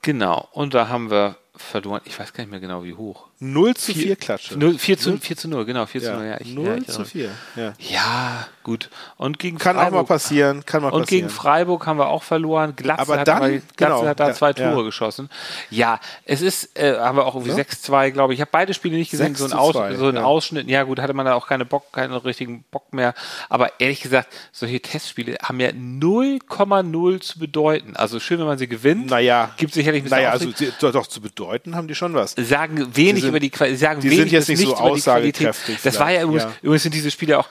Genau. 0.03 0.47
Und 0.51 0.75
da 0.75 0.87
haben 0.87 1.09
wir 1.09 1.37
verloren. 1.57 2.01
Ich 2.05 2.19
weiß 2.19 2.33
gar 2.33 2.43
nicht 2.43 2.51
mehr 2.51 2.59
genau, 2.59 2.83
wie 2.83 2.93
hoch. 2.93 3.27
0 3.39 3.73
zu 3.75 3.93
4 3.93 4.15
Klatsche. 4.15 4.57
0, 4.57 4.77
4, 4.79 4.97
zu, 4.97 5.17
4 5.17 5.35
zu 5.37 5.47
0, 5.49 5.65
genau. 5.65 5.85
4 5.85 6.01
zu 6.01 6.11
0. 6.13 6.23
ja, 6.23 6.29
Ja, 6.31 6.37
ich, 6.41 6.53
0 6.55 6.65
ja, 6.65 6.75
ich 6.75 6.85
zu 6.85 6.91
erinnere 6.91 7.05
4. 7.05 7.29
Ja. 7.57 7.73
Ja, 7.79 8.47
gut. 8.63 8.89
Und 9.17 9.39
gegen 9.39 9.57
Kann 9.57 9.75
auch 9.75 9.81
mal 9.81 9.89
Freiburg- 9.89 10.07
passieren, 10.07 10.65
kann 10.65 10.81
mal 10.81 10.89
Und 10.93 11.01
passieren. 11.03 11.27
gegen 11.27 11.29
Freiburg 11.33 11.85
haben 11.85 11.97
wir 11.99 12.07
auch 12.07 12.23
verloren. 12.23 12.75
Glatze 12.75 13.01
Aber 13.01 13.19
hat, 13.19 13.27
dann- 13.27 13.37
aber, 13.37 13.49
Glatze 13.49 13.65
genau, 13.75 14.05
hat 14.05 14.19
da 14.19 14.27
ja, 14.29 14.33
zwei 14.33 14.53
Tore 14.53 14.77
ja. 14.77 14.81
geschossen. 14.83 15.29
Ja, 15.69 15.99
es 16.23 16.41
ist, 16.41 16.79
äh, 16.79 16.97
haben 16.97 17.17
wir 17.17 17.25
auch 17.25 17.35
irgendwie 17.35 17.51
Ja. 17.51 17.55
6-2, 17.57 18.11
glaube 18.11 18.33
ich. 18.33 18.37
Ich 18.37 18.41
habe 18.41 18.51
beide 18.51 18.73
Spiele 18.73 18.95
nicht 18.95 19.11
gesehen. 19.11 19.35
6 19.35 19.39
So 19.39 19.45
ein, 19.45 19.53
Aus, 19.53 19.73
2, 19.73 19.95
so 19.95 20.07
ein 20.07 20.15
ja. 20.15 20.23
Ausschnitt. 20.23 20.69
Ja, 20.69 20.83
gut, 20.83 20.99
hatte 20.99 21.13
man 21.13 21.25
da 21.25 21.33
auch 21.35 21.47
keine 21.47 21.65
Bock, 21.65 21.91
keinen 21.91 22.13
richtigen 22.13 22.63
Bock 22.71 22.93
mehr. 22.93 23.13
Aber 23.49 23.69
ehrlich 23.79 24.01
gesagt, 24.01 24.29
solche 24.53 24.79
Testspiele 24.81 25.37
haben 25.43 25.59
ja 25.59 25.71
0,0 25.73 27.19
zu 27.21 27.39
bedeuten. 27.39 27.95
Also 27.95 28.19
schön, 28.19 28.39
wenn 28.39 28.45
man 28.45 28.57
sie 28.57 28.67
gewinnt. 28.67 29.09
Naja, 29.09 29.51
Gibt 29.57 29.73
sicherlich 29.73 30.01
ein 30.01 30.03
bisschen 30.05 30.17
naja 30.17 30.31
also 30.31 30.47
Aufsicht. 30.49 30.71
sie, 30.79 30.85
doch, 30.85 30.91
doch, 30.91 31.07
zu 31.07 31.21
bedeuten 31.21 31.75
haben 31.75 31.87
die 31.87 31.95
schon 31.95 32.13
was. 32.13 32.33
sagen 32.37 32.95
wenig 32.95 33.24
sind- 33.25 33.29
über 33.31 33.39
die 33.39 33.49
Qualität, 33.49 33.79
sagen 33.79 34.01
die 34.01 34.09
sind 34.09 34.31
jetzt 34.31 34.47
nicht 34.49 34.61
so 34.61 34.75
aussagekräftig 34.75 35.77
Das 35.83 35.99
war 35.99 36.11
ja 36.11 36.21
übrigens, 36.23 36.43
ja. 36.43 36.53
übrigens 36.61 36.83
sind 36.83 36.93
diese 36.95 37.11
Spiele 37.11 37.39
auch, 37.39 37.47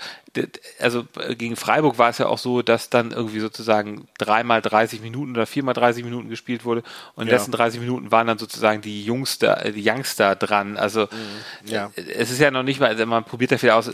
also 0.81 1.05
äh, 1.21 1.37
gegen 1.37 1.55
Freiburg 1.55 1.97
war 1.99 2.11
es 2.11 2.19
ja 2.19 2.27
auch 2.27 2.39
so, 2.39 2.63
dass 2.63 2.91
dann 2.91 3.13
irgendwie 3.13 3.39
sozusagen 3.39 4.09
dreimal 4.19 4.61
30 4.63 5.01
Minuten 5.01 5.31
oder 5.33 5.47
viermal 5.47 5.75
30 5.75 6.03
Minuten 6.05 6.29
gespielt 6.29 6.65
wurde 6.65 6.83
und 7.15 7.25
in 7.25 7.29
Ja. 7.29 7.37
letzten 7.37 7.53
30 7.53 7.79
Minuten 7.81 8.11
waren 8.11 8.27
dann 8.27 8.39
sozusagen 8.39 8.83
die 8.83 9.05
Jungster, 9.05 9.65
äh, 9.65 9.73
die 9.73 9.89
Youngster 9.89 10.35
dran. 10.35 10.77
Also 10.77 11.03
Mhm. 11.03 11.71
Ja. 11.71 11.91
äh, 11.95 12.03
es 12.15 12.31
ist 12.33 12.41
ja 12.41 12.51
noch 12.51 12.65
nicht 12.65 12.81
mal, 12.81 12.89
also 12.89 13.07
man 13.07 13.23
probiert 13.25 13.53
da 13.53 13.59
viel 13.59 13.71
aus. 13.71 13.87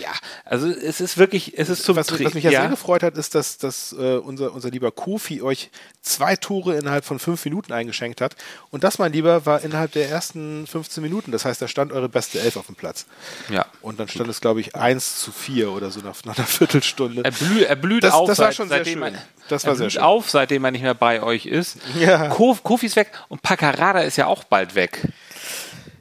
Ja, 0.00 0.10
also 0.44 0.66
es 0.68 1.00
ist 1.00 1.16
wirklich, 1.16 1.56
es 1.56 1.68
ist 1.68 1.84
zum 1.84 1.94
was, 1.96 2.10
was 2.10 2.34
mich 2.34 2.42
ja, 2.44 2.50
ja. 2.50 2.60
sehr 2.62 2.70
gefreut 2.70 3.02
hat, 3.04 3.16
ist, 3.16 3.34
dass, 3.36 3.58
dass 3.58 3.92
äh, 3.92 4.16
unser, 4.16 4.52
unser 4.52 4.70
lieber 4.70 4.90
Kofi 4.90 5.42
euch 5.42 5.70
zwei 6.02 6.34
Tore 6.36 6.76
innerhalb 6.76 7.04
von 7.04 7.18
fünf 7.20 7.44
Minuten 7.44 7.72
eingeschenkt 7.72 8.20
hat. 8.20 8.34
Und 8.70 8.82
das, 8.84 8.98
mein 8.98 9.12
Lieber, 9.12 9.46
war 9.46 9.62
innerhalb 9.62 9.92
der 9.92 10.08
ersten 10.10 10.66
15 10.66 11.02
Minuten. 11.02 11.23
Das 11.32 11.44
heißt, 11.44 11.60
da 11.62 11.68
stand 11.68 11.92
eure 11.92 12.08
beste 12.08 12.40
Elf 12.40 12.56
auf 12.56 12.66
dem 12.66 12.74
Platz. 12.74 13.06
Ja. 13.48 13.66
Und 13.82 14.00
dann 14.00 14.08
stand 14.08 14.28
es, 14.30 14.40
glaube 14.40 14.60
ich, 14.60 14.74
1 14.74 15.20
zu 15.20 15.32
4 15.32 15.70
oder 15.70 15.90
so 15.90 16.00
nach, 16.00 16.16
nach 16.24 16.36
einer 16.36 16.46
Viertelstunde. 16.46 17.24
Er 17.24 17.30
blüht, 17.30 17.62
er 17.66 17.76
blüht 17.76 18.04
Das- 18.04 18.14
auf, 18.14 18.28
das 18.28 18.38
war 18.38 18.46
seit- 18.46 18.56
schon 18.56 18.68
sehr 18.68 18.78
seitdem 18.78 19.02
schön. 19.02 19.14
Er, 19.14 19.22
Das 19.48 19.64
er 19.64 19.68
war 19.68 19.76
sehr 19.76 19.84
blüht 19.86 19.92
schön. 19.92 20.02
auf, 20.02 20.30
seitdem 20.30 20.64
er 20.64 20.70
nicht 20.70 20.82
mehr 20.82 20.94
bei 20.94 21.22
euch 21.22 21.46
ist. 21.46 21.78
Ja. 21.98 22.28
Kof, 22.28 22.62
Kofi 22.62 22.86
ist 22.86 22.96
weg 22.96 23.10
und 23.28 23.42
Paccarada 23.42 24.00
ist 24.00 24.16
ja 24.16 24.26
auch 24.26 24.44
bald 24.44 24.74
weg. 24.74 25.00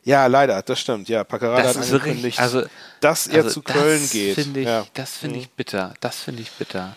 Ja, 0.06 0.26
leider, 0.28 0.62
das 0.62 0.80
stimmt. 0.82 1.08
Ja, 1.08 1.24
Paccarada 1.24 1.64
Das 1.64 1.78
hat 1.78 1.84
angekündigt, 1.86 2.26
richtig, 2.26 2.40
also, 2.40 2.64
dass 3.00 3.28
er 3.28 3.44
also 3.44 3.50
zu 3.52 3.62
Köln 3.62 4.02
das 4.02 4.12
geht. 4.12 4.38
Ich, 4.38 4.56
ja, 4.66 4.86
Das 4.94 5.12
finde 5.18 5.40
ich 5.40 5.50
bitter. 5.52 5.94
Das 6.02 6.20
finde 6.20 6.42
ich 6.42 6.52
bitter. 6.52 6.96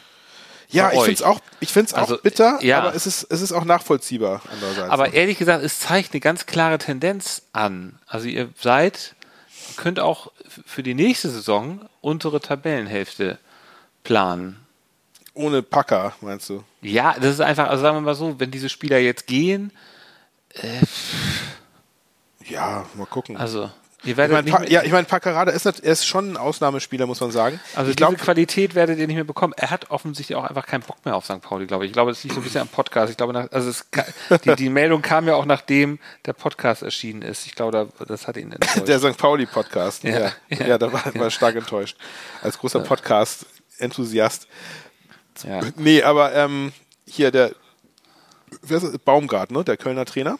Ja 0.68 0.90
ich 0.92 0.98
finde 1.00 1.12
es 1.12 1.22
auch, 1.22 1.40
ich 1.60 1.72
find's 1.72 1.94
auch 1.94 1.98
Also, 1.98 2.18
bitter, 2.18 2.58
ja. 2.62 2.78
aber 2.80 2.94
es 2.94 3.06
ist, 3.06 3.24
es 3.30 3.40
ist 3.40 3.52
auch 3.52 3.64
nachvollziehbar 3.64 4.42
andererseits. 4.52 4.90
Aber 4.90 5.12
ehrlich 5.14 5.38
gesagt, 5.38 5.62
es 5.64 5.78
zeigt 5.80 6.12
eine 6.12 6.20
ganz 6.20 6.46
klare 6.46 6.78
Tendenz 6.78 7.42
an. 7.52 7.98
Also 8.06 8.26
ihr 8.28 8.48
seid, 8.60 9.14
könnt 9.76 10.00
auch 10.00 10.32
für 10.66 10.82
die 10.82 10.94
nächste 10.94 11.28
Saison 11.30 11.88
untere 12.00 12.40
Tabellenhälfte 12.40 13.38
planen. 14.04 14.60
Ohne 15.34 15.62
Packer, 15.62 16.14
meinst 16.20 16.48
du? 16.48 16.64
Ja, 16.80 17.14
das 17.20 17.34
ist 17.34 17.40
einfach, 17.40 17.68
also 17.68 17.82
sagen 17.82 17.96
wir 17.96 18.00
mal 18.00 18.14
so, 18.14 18.40
wenn 18.40 18.50
diese 18.50 18.68
Spieler 18.68 18.98
jetzt 18.98 19.26
gehen, 19.26 19.70
Ja, 22.48 22.86
mal 22.94 23.06
gucken. 23.06 23.36
also 23.36 23.70
ihr 24.06 24.12
ich 24.12 24.16
werdet 24.16 24.32
meine, 24.34 24.50
pa 24.50 24.58
mehr, 24.60 24.70
ja, 24.70 24.82
ich 24.82 24.92
mein, 24.92 25.04
Paccarada 25.06 25.50
ist, 25.52 25.66
er 25.66 25.74
ist 25.82 26.06
schon 26.06 26.32
ein 26.32 26.36
Ausnahmespieler, 26.36 27.06
muss 27.06 27.20
man 27.20 27.30
sagen. 27.30 27.60
Also 27.74 27.90
ich 27.90 27.96
diese 27.96 28.06
glaube, 28.08 28.16
Qualität 28.22 28.74
werdet 28.74 28.98
ihr 28.98 29.06
nicht 29.06 29.16
mehr 29.16 29.24
bekommen. 29.24 29.52
Er 29.56 29.70
hat 29.70 29.90
offensichtlich 29.90 30.36
auch 30.36 30.44
einfach 30.44 30.66
keinen 30.66 30.82
Bock 30.82 31.04
mehr 31.04 31.16
auf 31.16 31.24
St. 31.24 31.40
Pauli, 31.40 31.66
glaube 31.66 31.84
ich. 31.84 31.90
Ich 31.90 31.92
glaube, 31.92 32.10
das 32.12 32.22
liegt 32.22 32.34
so 32.34 32.40
ein 32.40 32.44
bisschen 32.44 32.60
am 32.62 32.68
Podcast. 32.68 33.10
Ich 33.10 33.16
glaube, 33.16 33.32
nach, 33.32 33.50
also 33.50 33.68
es, 33.70 33.86
die, 34.44 34.54
die 34.56 34.68
Meldung 34.70 35.02
kam 35.02 35.26
ja 35.28 35.34
auch 35.34 35.44
nachdem 35.44 35.98
der 36.24 36.32
Podcast 36.32 36.82
erschienen 36.82 37.22
ist. 37.22 37.46
Ich 37.46 37.54
glaube, 37.54 37.72
da, 37.98 38.04
das 38.06 38.26
hat 38.26 38.36
ihn 38.36 38.52
enttäuscht. 38.52 38.88
der 38.88 38.98
St. 38.98 39.16
Pauli-Podcast. 39.16 40.04
Ja, 40.04 40.10
Ja, 40.18 40.32
ja. 40.50 40.66
ja. 40.66 40.78
da 40.78 40.92
war, 40.92 41.02
war 41.14 41.30
stark 41.30 41.56
enttäuscht. 41.56 41.96
Als 42.42 42.58
großer 42.58 42.80
Podcast-Enthusiast. 42.80 44.46
ja. 45.44 45.60
Nee, 45.76 46.02
aber 46.02 46.34
ähm, 46.34 46.72
hier 47.06 47.30
der 47.30 47.52
wer 48.62 48.78
ist? 48.78 49.04
Baumgart, 49.04 49.50
ne? 49.50 49.64
Der 49.64 49.76
Kölner 49.76 50.04
Trainer. 50.04 50.38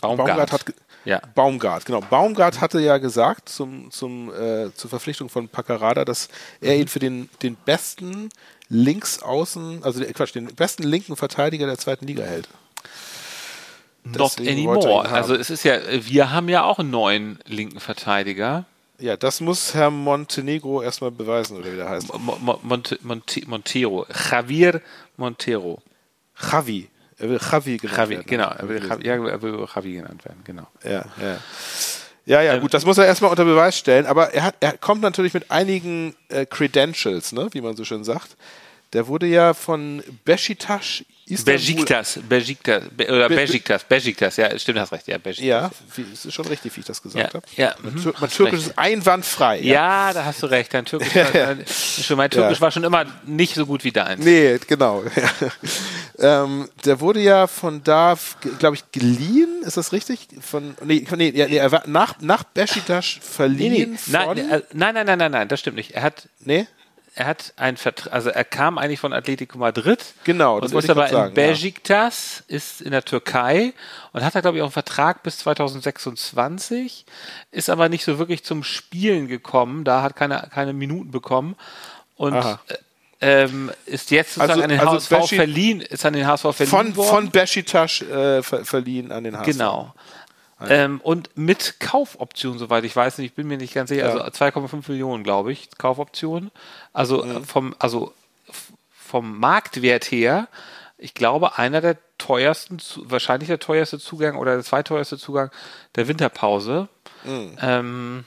Baumgart 0.00 0.52
hat 0.52 0.66
ge- 0.66 0.74
ja. 1.06 1.22
Baumgart, 1.34 1.86
genau. 1.86 2.00
Baumgart 2.02 2.60
hatte 2.60 2.80
ja 2.80 2.98
gesagt 2.98 3.48
zum, 3.48 3.90
zum, 3.90 4.30
äh, 4.34 4.70
zur 4.74 4.90
Verpflichtung 4.90 5.30
von 5.30 5.48
Paccarada, 5.48 6.04
dass 6.04 6.28
er 6.60 6.74
Mhm. 6.74 6.80
ihn 6.82 6.88
für 6.88 6.98
den, 6.98 7.28
den 7.42 7.54
besten 7.64 8.28
Linksaußen, 8.68 9.82
also 9.84 10.00
der, 10.00 10.12
Quatsch, 10.12 10.34
den 10.34 10.46
besten 10.54 10.82
linken 10.82 11.16
Verteidiger 11.16 11.66
der 11.66 11.78
zweiten 11.78 12.06
Liga 12.06 12.24
hält. 12.24 12.48
Not 14.04 14.38
Deswegen 14.38 14.68
anymore. 14.70 15.08
Also 15.08 15.34
es 15.34 15.50
ist 15.50 15.64
ja, 15.64 15.78
wir 15.90 16.30
haben 16.30 16.48
ja 16.48 16.62
auch 16.64 16.78
einen 16.78 16.90
neuen 16.90 17.38
linken 17.46 17.80
Verteidiger. 17.80 18.64
Ja, 18.98 19.16
das 19.16 19.40
muss 19.40 19.74
Herr 19.74 19.90
Montenegro 19.90 20.80
erstmal 20.80 21.10
beweisen, 21.10 21.56
oder 21.58 21.72
wie 21.72 21.76
der 21.76 21.88
heißt. 21.90 22.08
Mo- 22.18 22.38
Mo- 22.40 22.60
Monte, 22.62 22.98
Monte, 23.02 23.42
Montero. 23.48 24.06
Javier 24.30 24.80
Montero. 25.16 25.82
Javi. 26.40 26.88
Er 27.18 27.30
will 27.30 27.40
Javi 27.40 27.76
genannt 27.78 27.98
Javi, 27.98 28.10
werden. 28.16 28.26
genau. 28.26 28.50
Er 28.50 28.68
will. 28.68 28.86
Javi, 28.86 29.06
ja, 29.06 29.14
er 29.14 29.42
will 29.42 29.66
Javi 29.74 29.92
genannt 29.94 30.24
werden, 30.24 30.40
genau. 30.44 30.66
Ja, 30.84 31.04
ja. 31.20 31.38
Ja, 32.26 32.42
ja, 32.42 32.58
gut, 32.58 32.74
das 32.74 32.84
muss 32.84 32.98
er 32.98 33.06
erstmal 33.06 33.30
unter 33.30 33.44
Beweis 33.44 33.78
stellen, 33.78 34.04
aber 34.04 34.34
er, 34.34 34.42
hat, 34.42 34.56
er 34.58 34.76
kommt 34.76 35.00
natürlich 35.00 35.32
mit 35.32 35.52
einigen 35.52 36.16
äh, 36.28 36.44
Credentials, 36.44 37.30
ne, 37.30 37.48
wie 37.52 37.60
man 37.60 37.76
so 37.76 37.84
schön 37.84 38.02
sagt. 38.02 38.36
Der 38.92 39.06
wurde 39.06 39.26
ja 39.26 39.52
von 39.54 40.02
Besiktas. 40.24 41.04
Besiktas, 41.44 42.20
Besiktas, 42.28 42.84
Be 42.96 43.08
oder 43.08 43.28
Be- 43.28 43.34
Besiktas, 43.34 43.82
Besiktas, 43.82 44.36
ja, 44.36 44.56
stimmt, 44.56 44.78
hast 44.78 44.92
recht, 44.92 45.08
ja, 45.08 45.18
Besiktas. 45.18 45.44
Ja, 45.96 46.04
es 46.12 46.24
ist 46.24 46.32
schon 46.32 46.46
richtig, 46.46 46.76
wie 46.76 46.80
ich 46.80 46.86
das 46.86 47.02
gesagt 47.02 47.34
Ja, 47.34 47.34
habe. 47.34 47.46
ja, 47.56 47.74
Mein, 47.82 47.94
mhm, 47.94 48.02
Tür 48.02 48.14
mein 48.20 48.30
Türkisch 48.30 48.60
ist 48.60 48.78
einwandfrei. 48.78 49.58
Ja, 49.58 50.12
da 50.12 50.24
hast 50.24 50.40
du 50.44 50.46
recht. 50.46 50.72
Dein 50.72 50.84
Türkisch, 50.84 51.12
war, 51.16 51.34
äh, 51.34 51.56
schon, 51.66 52.16
mein 52.16 52.30
Türkisch 52.30 52.58
Ja. 52.58 52.60
war 52.60 52.70
schon 52.70 52.84
immer 52.84 53.06
nicht 53.24 53.56
so 53.56 53.66
gut 53.66 53.82
wie 53.82 53.90
deins. 53.90 54.24
Nee, 54.24 54.60
genau. 54.68 55.02
ähm, 56.20 56.68
der 56.84 57.00
wurde 57.00 57.20
ja 57.20 57.48
von 57.48 57.82
da, 57.82 58.16
glaube 58.60 58.76
ich, 58.76 58.90
geliehen, 58.92 59.62
ist 59.64 59.76
das 59.76 59.92
richtig? 59.92 60.28
Von, 60.40 60.76
nee, 60.84 61.04
nee, 61.16 61.30
ja, 61.34 61.48
nee 61.48 61.56
er 61.56 61.72
war 61.72 61.82
nach, 61.86 62.20
nach 62.20 62.44
Besiktas 62.44 63.16
Nee, 63.16 63.20
verliehen 63.20 63.98
nee. 64.06 64.12
äh, 64.16 64.62
nein, 64.72 64.94
nein, 64.94 65.06
nein, 65.06 65.18
nein, 65.18 65.32
nein, 65.32 65.48
das 65.48 65.58
stimmt 65.60 65.76
nicht. 65.76 65.90
Er 65.92 66.02
hat, 66.02 66.28
nee? 66.40 66.68
Er 67.16 67.26
hat 67.26 67.54
ein 67.56 67.78
Vertrag, 67.78 68.12
also 68.12 68.28
er 68.28 68.44
kam 68.44 68.76
eigentlich 68.76 69.00
von 69.00 69.14
Atletico 69.14 69.56
Madrid. 69.56 70.04
Genau, 70.24 70.60
das 70.60 70.72
und 70.72 70.78
ist 70.84 70.90
aber 70.90 71.06
in 71.06 71.12
sagen, 71.12 71.34
ja. 71.88 72.08
Ist 72.48 72.82
in 72.82 72.90
der 72.90 73.04
Türkei 73.06 73.72
und 74.12 74.22
hat 74.22 74.34
da, 74.34 74.42
glaube 74.42 74.58
ich, 74.58 74.62
auch 74.62 74.66
einen 74.66 74.72
Vertrag 74.72 75.22
bis 75.22 75.38
2026, 75.38 77.06
ist 77.52 77.70
aber 77.70 77.88
nicht 77.88 78.04
so 78.04 78.18
wirklich 78.18 78.44
zum 78.44 78.62
Spielen 78.62 79.28
gekommen, 79.28 79.84
da 79.84 80.02
hat 80.02 80.14
keine, 80.14 80.46
keine 80.52 80.74
Minuten 80.74 81.10
bekommen 81.10 81.56
und 82.16 82.34
Aha. 82.34 82.60
äh, 82.68 82.74
ähm, 83.44 83.72
ist 83.86 84.10
jetzt 84.10 84.34
sozusagen 84.34 84.50
Also- 84.50 84.62
an 84.64 84.68
den 84.68 84.80
also 84.80 85.16
HSV 85.16 85.34
verliehen, 85.34 85.80
ist 85.80 86.04
an 86.04 86.12
den 86.12 86.26
HSV 86.26 86.54
verliehen 86.54 86.66
Von, 86.70 86.96
worden. 86.96 87.08
von 87.08 87.30
Besiktas 87.30 88.02
äh, 88.02 88.42
ver 88.42 88.66
verliehen 88.66 89.10
an 89.10 89.24
den 89.24 89.38
HSV. 89.38 89.46
Genau. 89.46 89.94
Ähm, 90.60 91.00
und 91.02 91.30
mit 91.36 91.80
Kaufoption, 91.80 92.58
soweit 92.58 92.84
ich 92.84 92.96
weiß, 92.96 93.18
ich 93.18 93.34
bin 93.34 93.46
mir 93.46 93.58
nicht 93.58 93.74
ganz 93.74 93.90
sicher, 93.90 94.06
Ja. 94.06 94.14
also 94.14 94.24
2,5 94.24 94.90
Millionen, 94.90 95.22
glaube 95.22 95.52
ich, 95.52 95.68
Kaufoption. 95.76 96.50
Also 96.94 97.24
äh, 97.24 97.40
vom, 97.42 97.74
also 97.78 98.14
vom 98.90 99.38
Marktwert 99.38 100.04
her, 100.10 100.48
ich 100.98 101.12
glaube, 101.12 101.58
einer 101.58 101.82
der 101.82 101.98
teuersten, 102.16 102.78
wahrscheinlich 103.02 103.48
der 103.48 103.58
teuerste 103.58 103.98
Zugang 103.98 104.36
oder 104.38 104.54
der 104.54 104.64
zweiteuerste 104.64 105.18
Zugang 105.18 105.50
der 105.94 106.08
Winterpause. 106.08 106.88
Ähm, 107.26 108.24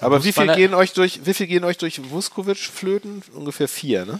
Aber 0.00 0.24
wie 0.24 0.32
viel 0.32 0.52
gehen 0.56 0.74
euch 0.74 0.92
durch, 0.92 1.24
wie 1.24 1.34
viel 1.34 1.46
gehen 1.46 1.62
euch 1.62 1.78
durch 1.78 2.10
Vuskovic 2.10 2.58
flöten? 2.58 3.22
Ungefähr 3.34 3.68
vier, 3.68 4.04
ne? 4.06 4.18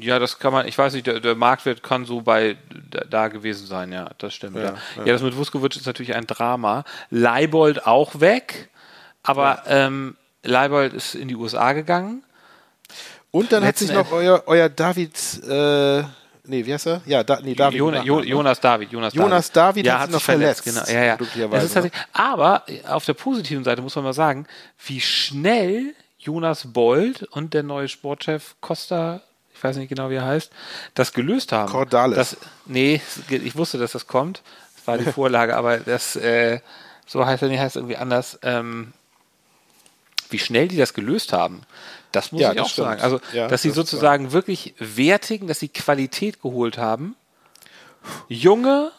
Ja, 0.00 0.18
das 0.18 0.38
kann 0.38 0.52
man, 0.52 0.66
ich 0.66 0.78
weiß 0.78 0.94
nicht, 0.94 1.06
der, 1.06 1.20
der 1.20 1.34
Marktwert 1.34 1.82
kann 1.82 2.04
so 2.04 2.22
bei 2.22 2.56
da, 2.90 3.04
da 3.08 3.28
gewesen 3.28 3.66
sein, 3.66 3.92
ja, 3.92 4.10
das 4.18 4.34
stimmt. 4.34 4.56
Ja, 4.56 4.62
Ja, 4.62 4.68
ja. 4.96 5.04
ja. 5.04 5.12
das 5.12 5.22
mit 5.22 5.36
Vuskovic 5.36 5.76
ist 5.76 5.86
natürlich 5.86 6.14
ein 6.14 6.26
Drama. 6.26 6.84
Leibold 7.10 7.86
auch 7.86 8.20
weg, 8.20 8.70
aber 9.22 9.62
ähm, 9.66 10.16
Leibold 10.42 10.92
ist 10.92 11.14
in 11.14 11.28
die 11.28 11.36
USA 11.36 11.72
gegangen. 11.72 12.22
Und 13.30 13.50
dann 13.52 13.62
hat 13.62 13.70
Letzten 13.80 13.86
sich 13.86 13.96
noch 13.96 14.12
euer, 14.12 14.42
euer 14.46 14.68
David, 14.68 15.16
äh, 15.48 16.02
nee, 16.44 16.66
wie 16.66 16.72
heißt 16.72 16.86
er? 16.86 17.02
Ja, 17.06 17.24
da, 17.24 17.40
nee, 17.40 17.54
David. 17.54 17.78
Jo, 17.78 17.86
mit 17.86 18.04
jo, 18.04 18.16
Nachnamen, 18.16 18.24
ne? 18.24 18.30
Jonas 18.30 18.60
David. 18.60 18.92
Jonas, 18.92 19.14
Jonas 19.14 19.52
David 19.52 19.86
ja, 19.86 19.94
hat 19.94 20.00
hat 20.00 20.06
sich 20.08 20.14
noch 20.14 20.22
verletzt. 20.22 20.62
verletzt, 20.62 20.88
Genau, 20.88 21.00
ja, 21.00 21.06
ja. 21.06 21.48
Das 21.48 21.64
ist 21.64 21.72
tatsächlich, 21.72 22.02
aber 22.12 22.64
auf 22.88 23.04
der 23.06 23.14
positiven 23.14 23.64
Seite 23.64 23.80
muss 23.80 23.94
man 23.94 24.04
mal 24.04 24.12
sagen, 24.12 24.46
wie 24.84 25.00
schnell 25.00 25.94
Jonas 26.18 26.72
Bold 26.72 27.22
und 27.24 27.54
der 27.54 27.62
neue 27.62 27.88
Sportchef 27.88 28.54
Costa, 28.60 29.22
ich 29.62 29.64
weiß 29.68 29.76
nicht 29.76 29.90
genau, 29.90 30.10
wie 30.10 30.16
er 30.16 30.24
heißt, 30.26 30.50
das 30.94 31.12
gelöst 31.12 31.52
haben. 31.52 31.70
Cordalis. 31.70 32.16
Das, 32.16 32.36
nee, 32.66 33.00
ich 33.28 33.54
wusste, 33.56 33.78
dass 33.78 33.92
das 33.92 34.08
kommt. 34.08 34.42
Das 34.76 34.86
war 34.88 34.98
die 34.98 35.04
Vorlage, 35.12 35.56
aber 35.56 35.78
das, 35.78 36.16
äh, 36.16 36.58
so 37.06 37.24
heißt 37.24 37.42
er 37.44 37.48
nicht, 37.48 37.60
heißt 37.60 37.76
irgendwie 37.76 37.96
anders. 37.96 38.40
Ähm, 38.42 38.92
wie 40.30 40.40
schnell 40.40 40.66
die 40.66 40.76
das 40.78 40.94
gelöst 40.94 41.32
haben, 41.32 41.62
das 42.10 42.32
muss 42.32 42.40
Ja, 42.40 42.50
ich 42.50 42.56
das 42.56 42.66
auch 42.66 42.70
stimmt. 42.70 42.86
sagen. 42.88 43.02
Also, 43.02 43.20
Ja, 43.32 43.46
dass 43.48 43.62
sie 43.62 43.68
das 43.68 43.76
sozusagen 43.76 44.32
wirklich 44.32 44.74
wertigen, 44.78 45.46
dass 45.46 45.60
sie 45.60 45.68
Qualität 45.68 46.42
geholt 46.42 46.76
haben. 46.78 47.14
Junge, 48.28 48.90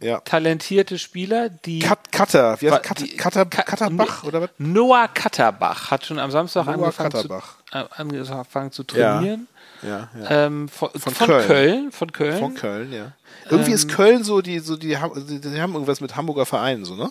Ja. 0.00 0.20
talentierte 0.20 0.98
Spieler, 0.98 1.48
die. 1.48 1.78
Kat 1.80 2.12
Cutter, 2.12 2.60
wie 2.60 2.70
heißt 2.70 3.00
die- 3.00 3.16
Cutter, 3.16 3.46
Ka- 3.46 3.62
Katterbach 3.62 4.24
oder 4.24 4.42
was? 4.42 4.50
Noah 4.58 5.08
Katterbach 5.08 5.90
hat 5.90 6.06
schon 6.06 6.18
am 6.18 6.30
Samstag 6.30 6.66
Noah 6.66 6.74
angefangen 6.74 7.12
zu, 7.12 7.28
äh, 7.72 7.84
angefangen 7.96 8.70
zu 8.72 8.84
trainieren. 8.84 9.48
Ja, 9.82 10.08
ja. 10.20 10.46
Ähm, 10.46 10.68
von, 10.68 10.90
von, 10.90 11.14
Köln. 11.14 11.46
Köln. 11.46 11.92
Von 11.92 12.12
Köln. 12.12 12.38
Von 12.38 12.54
Köln, 12.54 12.92
ja. 12.92 13.12
Irgendwie 13.50 13.72
ist 13.72 13.88
Köln 13.88 14.22
so, 14.24 14.40
die, 14.40 14.60
so, 14.60 14.76
die, 14.76 14.96
haben- 14.98 15.26
die, 15.26 15.40
die 15.40 15.60
haben 15.60 15.72
irgendwas 15.74 16.00
mit 16.00 16.14
Hamburger 16.16 16.46
Vereinen, 16.46 16.84
so, 16.84 16.94
ne? 16.94 17.10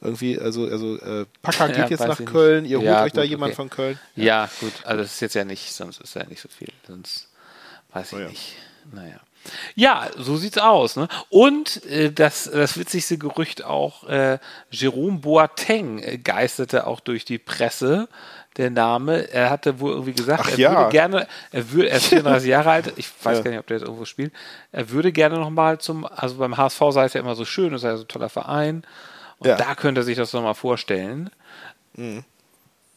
Irgendwie, 0.00 0.38
also, 0.38 0.64
also, 0.66 0.96
äh, 0.98 1.26
Packer 1.42 1.68
Ja, 1.74 1.82
geht 1.82 1.90
jetzt 1.90 2.00
weiß 2.00 2.18
nach. 2.20 2.24
Köln, 2.26 2.64
ihr 2.64 2.78
holt 2.78 2.86
Ja, 2.86 3.02
euch 3.04 3.12
da 3.12 3.22
gut, 3.22 3.30
jemand 3.30 3.50
okay. 3.50 3.56
von 3.56 3.70
Köln. 3.70 3.98
Ja, 4.14 4.48
gut, 4.60 4.72
also 4.84 5.02
das 5.02 5.12
ist 5.14 5.20
jetzt 5.20 5.34
ja 5.34 5.44
nicht, 5.44 5.72
sonst 5.72 6.00
ist 6.00 6.14
ja 6.14 6.24
nicht 6.24 6.40
so 6.40 6.48
viel. 6.48 6.68
Sonst 6.86 7.28
weiß 7.92 8.08
ich 8.12 8.18
Oh 8.18 8.20
ja. 8.20 8.28
nicht. 8.28 8.54
Naja. 8.92 9.16
Ja, 9.76 10.08
so 10.16 10.36
sieht's 10.36 10.58
aus. 10.58 10.96
Ne? 10.96 11.06
Und 11.28 11.84
äh, 11.86 12.10
das, 12.10 12.50
das 12.50 12.76
witzigste 12.78 13.16
Gerücht 13.16 13.64
auch, 13.64 14.04
äh, 14.08 14.38
Jerome 14.70 15.18
Boateng 15.18 15.98
äh, 16.00 16.18
geisterte 16.18 16.86
auch 16.86 16.98
durch 17.00 17.24
die 17.24 17.38
Presse. 17.38 18.08
Der 18.56 18.70
Name, 18.70 19.30
er 19.30 19.50
hatte 19.50 19.78
wohl 19.80 19.92
irgendwie 19.92 20.14
gesagt, 20.14 20.42
Ach 20.46 20.50
er 20.50 20.58
ja. 20.58 20.76
würde 20.78 20.90
gerne, 20.90 21.28
er 21.52 21.70
würde, 21.72 21.90
er 21.90 21.98
ist 21.98 22.06
34 22.06 22.48
Jahre 22.48 22.70
alt, 22.70 22.92
ich 22.96 23.06
weiß 23.22 23.38
Ja. 23.38 23.44
gar 23.44 23.50
nicht, 23.50 23.60
ob 23.60 23.66
der 23.66 23.76
jetzt 23.76 23.84
irgendwo 23.86 24.06
spielt, 24.06 24.32
er 24.72 24.88
würde 24.90 25.12
gerne 25.12 25.38
nochmal 25.38 25.78
zum, 25.78 26.06
also 26.06 26.36
beim 26.36 26.56
HSV 26.56 26.80
sei 26.90 27.04
es 27.04 27.12
ja 27.12 27.20
immer 27.20 27.34
so 27.34 27.44
schön, 27.44 27.74
es 27.74 27.82
sei 27.82 27.88
ja 27.90 27.96
so 27.98 28.04
ein 28.04 28.08
toller 28.08 28.30
Verein. 28.30 28.82
Und 29.38 29.48
Ja. 29.48 29.56
da 29.56 29.74
könnte 29.74 30.00
er 30.00 30.04
sich 30.04 30.16
das 30.16 30.32
nochmal 30.32 30.54
vorstellen 30.54 31.30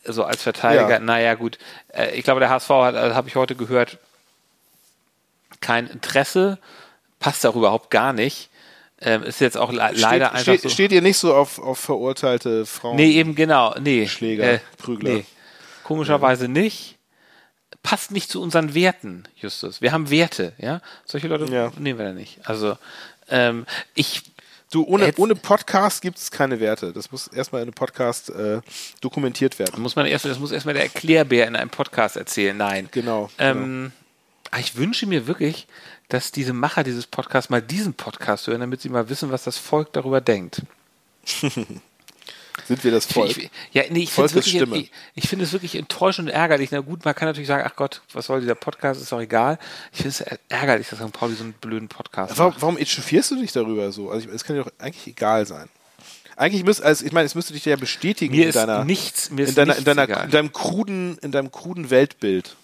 so 0.05 0.23
als 0.23 0.41
Verteidiger, 0.41 0.89
Ja. 0.91 0.99
naja, 0.99 1.35
gut. 1.35 1.57
Äh, 1.89 2.11
ich 2.15 2.23
glaube, 2.23 2.39
der 2.39 2.49
HSV 2.49 2.69
hat, 2.69 2.95
also 2.95 3.15
habe 3.15 3.27
ich 3.27 3.35
heute 3.35 3.55
gehört, 3.55 3.97
kein 5.61 5.87
Interesse, 5.87 6.59
passt 7.19 7.45
auch 7.45 7.55
überhaupt 7.55 7.89
gar 7.89 8.13
nicht. 8.13 8.49
Ähm, 9.01 9.23
ist 9.23 9.39
jetzt 9.39 9.57
auch 9.57 9.71
le 9.71 9.77
leider 9.77 9.93
steht, 9.95 10.21
einfach 10.21 10.39
steht, 10.41 10.61
so. 10.61 10.69
steht 10.69 10.91
ihr 10.91 11.01
nicht 11.01 11.17
so 11.17 11.33
auf, 11.33 11.57
auf 11.59 11.79
verurteilte 11.79 12.65
Frauen? 12.65 12.97
nee, 12.97 13.11
eben 13.11 13.33
genau. 13.33 13.73
Nee. 13.79 14.07
Schläger, 14.07 14.59
Prügler. 14.77 15.21
Komischerweise 15.83 16.49
nicht. 16.49 16.97
Passt 17.81 18.11
nicht 18.11 18.29
zu 18.29 18.41
unseren 18.41 18.73
Werten, 18.73 19.23
Justus. 19.37 19.81
Wir 19.81 19.93
haben 19.93 20.09
Werte, 20.09 20.51
ja. 20.57 20.81
Solche 21.05 21.29
Leute 21.29 21.45
Ja. 21.45 21.71
nehmen 21.77 21.97
wir 21.97 22.07
da 22.07 22.13
nicht. 22.13 22.39
Also, 22.43 22.77
ähm, 23.29 23.65
ich 23.95 24.23
Du, 24.71 24.83
ohne, 24.85 25.11
ohne 25.17 25.33
Podcast 25.33 25.99
gibt 26.03 26.19
es 26.19 26.29
keine 26.29 26.59
Werte. 26.59 26.93
Das 26.93 27.11
muss 27.11 27.27
erstmal 27.27 27.63
in 27.63 27.69
einem 27.69 27.73
Podcast 27.73 28.29
äh, 28.29 28.61
dokumentiert 29.01 29.57
werden. 29.57 29.81
muss 29.81 29.95
man 29.95 30.05
erst, 30.05 30.25
das 30.25 30.37
muss 30.37 30.51
erstmal 30.51 30.75
der 30.75 30.83
Erklärbär 30.83 31.47
in 31.47 31.55
einem 31.55 31.71
Podcast 31.71 32.17
erzählen. 32.17 32.55
Nein. 32.55 32.87
Genau. 32.91 33.31
Ähm, 33.39 33.91
ah, 33.91 33.98
Ich 34.57 34.75
wünsche 34.75 35.05
mir 35.05 35.27
wirklich, 35.27 35.67
dass 36.07 36.31
diese 36.31 36.53
Macher 36.53 36.83
dieses 36.83 37.05
Podcasts 37.05 37.49
mal 37.49 37.61
diesen 37.61 37.93
Podcast 37.93 38.47
hören, 38.47 38.61
damit 38.61 38.81
sie 38.81 38.89
mal 38.89 39.09
wissen, 39.09 39.31
was 39.31 39.43
das 39.43 39.57
Volk 39.57 39.93
darüber 39.93 40.21
denkt. 40.21 40.63
Sind 42.67 42.83
wir 42.83 42.91
das 42.91 43.05
Volk? 43.05 43.37
Ich, 43.37 43.49
ja, 43.71 43.83
nee, 43.89 44.03
ich 44.03 44.11
finde 44.11 44.27
es 44.27 44.35
wirklich, 44.35 44.91
es 45.15 45.53
wirklich 45.53 45.75
enttäuschend 45.75 46.27
und 46.27 46.33
ärgerlich. 46.33 46.71
Na 46.71 46.79
gut, 46.79 47.05
man 47.05 47.15
kann 47.15 47.27
natürlich 47.27 47.47
sagen, 47.47 47.63
ach 47.65 47.75
Gott, 47.75 48.01
was 48.13 48.25
soll 48.25 48.41
dieser 48.41 48.55
Podcast, 48.55 49.01
ist 49.01 49.11
doch 49.11 49.21
egal. 49.21 49.57
Ich 49.91 50.01
finde 50.01 50.09
es 50.09 50.39
ärgerlich, 50.49 50.89
dass 50.89 50.99
St. 50.99 51.11
Pauli 51.11 51.35
so 51.35 51.43
einen 51.43 51.53
blöden 51.53 51.87
Podcast 51.87 52.37
Warum, 52.37 52.53
macht. 52.53 52.61
warum 52.61 52.77
echauffierst 52.77 53.31
du 53.31 53.35
dich 53.35 53.51
darüber 53.51 53.91
so? 53.91 54.11
Also, 54.11 54.29
es 54.29 54.43
kann 54.43 54.55
dir 54.55 54.63
doch 54.63 54.71
eigentlich 54.77 55.07
egal 55.07 55.45
sein. 55.45 55.69
Eigentlich 56.35 56.63
müsste, 56.63 56.85
also 56.85 57.05
ich 57.05 57.11
meine, 57.11 57.25
es 57.25 57.35
müsste 57.35 57.53
dich 57.53 57.65
ja 57.65 57.75
bestätigen 57.75 58.33
Mir 58.33 58.43
in 58.43 58.49
ist 58.49 58.55
deiner, 58.55 58.85
nichts, 58.85 59.29
mir 59.29 59.43
ist 59.43 59.49
in 59.49 59.55
deiner, 59.55 59.67
nichts 59.73 59.79
in 59.79 59.85
deiner, 59.85 60.03
egal. 60.03 60.25
in 60.25 60.31
deinem 60.31 60.53
kruden, 60.53 61.17
in 61.21 61.31
deinem 61.33 61.51
kruden 61.51 61.89
Weltbild, 61.89 62.55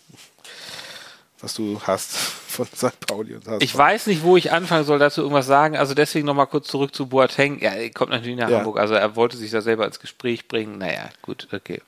was 1.42 1.54
du 1.54 1.80
hast 1.84 2.16
von 2.48 2.66
St. 2.68 3.00
Pauli 3.08 3.36
und 3.36 3.48
HSV. 3.48 3.62
Ich 3.64 3.76
weiß 3.78 4.08
nicht, 4.08 4.24
wo 4.24 4.38
ich 4.38 4.52
anfangen 4.52 4.86
soll, 4.86 5.00
dazu 5.00 5.22
irgendwas 5.22 5.46
sagen. 5.46 5.76
Also 5.78 5.94
deswegen 5.94 6.26
nochmal 6.26 6.48
kurz 6.48 6.68
zurück 6.68 6.96
zu 6.96 7.08
Boateng. 7.08 7.60
Ja, 7.62 7.72
er 7.72 7.90
kommt 7.92 8.12
natürlich 8.12 8.38
nach 8.38 8.50
Ja. 8.50 8.58
Hamburg. 8.60 8.78
Also 8.80 8.94
er 8.94 9.16
wollte 9.16 9.38
sich 9.38 9.52
da 9.52 9.62
selber 9.62 9.86
ins 9.86 10.00
Gespräch 10.00 10.48
bringen. 10.48 10.78
Naja, 10.78 11.10
gut, 11.22 11.48
okay. 11.52 11.82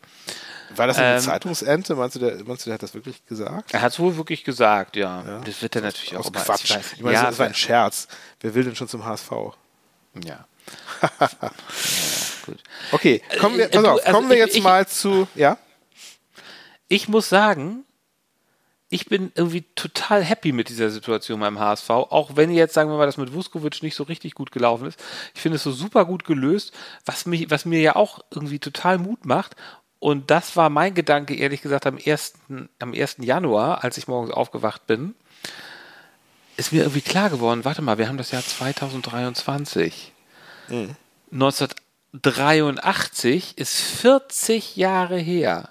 War 0.76 0.86
das 0.88 0.98
eine 0.98 1.16
ähm, 1.16 1.22
Zeitungsente? 1.22 1.96
Meinst 1.96 2.18
du, 2.18 2.20
der, 2.20 2.44
meinst 2.44 2.66
du, 2.66 2.70
der 2.70 2.74
hat 2.74 2.84
das 2.84 2.94
wirklich 2.94 3.26
gesagt? 3.26 3.74
Er 3.74 3.82
hat 3.82 3.94
es 3.94 4.00
wohl 4.00 4.18
wirklich 4.18 4.44
gesagt, 4.44 4.98
ja. 4.98 5.42
Das 5.46 5.62
wird 5.62 5.76
er 5.78 5.82
natürlich 5.82 6.18
auch 6.18 6.28
immer. 6.30 6.42
Quatsch. 6.42 6.72
weiß- 6.74 6.94
Ich 6.98 7.02
meine, 7.02 7.16
ja, 7.16 7.26
das 7.28 7.40
war 7.40 7.46
ein 7.46 7.54
Scherz. 7.56 8.10
Wer 8.42 8.54
will 8.54 8.66
denn 8.66 8.76
schon 8.76 8.90
zum 8.90 9.06
HSV? 9.06 9.32
ja. 10.26 10.46
ja, 11.22 11.52
gut. 12.46 12.58
Okay, 12.92 13.22
kommen 13.40 13.58
wir, 13.58 13.66
Äh, 13.66 13.70
pass 13.70 13.82
du, 13.84 13.90
auf, 13.90 14.00
also 14.06 14.12
kommen 14.12 14.28
wir 14.30 14.36
ich- 14.36 14.42
jetzt 14.46 14.58
ich- 14.58 14.64
mal 14.64 14.86
zu, 14.86 15.26
ja? 15.36 15.58
Ich 16.90 17.08
muss 17.08 17.30
sagen, 17.30 17.86
ich 18.89 19.08
bin 19.08 19.32
irgendwie 19.36 19.63
total 19.76 20.23
happy 20.23 20.54
mit 20.54 20.69
dieser 20.69 20.89
Situation 20.89 21.41
beim 21.41 21.60
HSV, 21.60 21.89
auch 21.89 22.36
wenn 22.36 22.52
jetzt, 22.52 22.73
sagen 22.73 22.89
wir 22.89 22.97
mal, 22.97 23.06
das 23.06 23.17
mit 23.17 23.34
Vuskovic 23.34 23.84
nicht 23.84 23.95
so 23.95 24.04
richtig 24.04 24.34
gut 24.34 24.52
gelaufen 24.52 24.88
ist. 24.88 25.00
Ich 25.36 25.41
finde 25.41 25.58
es 25.58 25.63
so 25.63 25.71
super 25.71 26.06
gut 26.06 26.23
gelöst, 26.23 26.71
was, 27.06 27.26
mich, 27.26 27.52
was 27.52 27.65
mir 27.65 27.82
ja 27.82 27.97
auch 27.97 28.19
irgendwie 28.32 28.60
total 28.60 28.97
Mut 28.97 29.26
macht. 29.26 29.58
Und 30.00 30.32
das 30.32 30.56
war 30.56 30.69
mein 30.69 30.93
Gedanke, 30.93 31.36
ehrlich 31.36 31.62
gesagt, 31.62 31.86
am 31.86 31.97
1. 31.97 32.36
am 32.80 32.93
1. 32.93 33.17
Januar, 33.19 33.84
als 33.84 33.97
ich 33.97 34.08
morgens 34.08 34.32
aufgewacht 34.32 34.88
bin, 34.88 35.15
ist 36.56 36.71
mir 36.71 36.84
irgendwie 36.84 37.02
klar 37.02 37.30
geworden, 37.30 37.65
warte 37.65 37.82
mal, 37.82 37.97
wir 37.97 38.08
haben 38.08 38.17
das 38.17 38.32
Jahr 38.32 38.43
2023. 38.43 40.13
1983 41.32 43.58
ist 43.58 43.76
40 43.76 44.78
Jahre 44.78 45.17
her. 45.17 45.69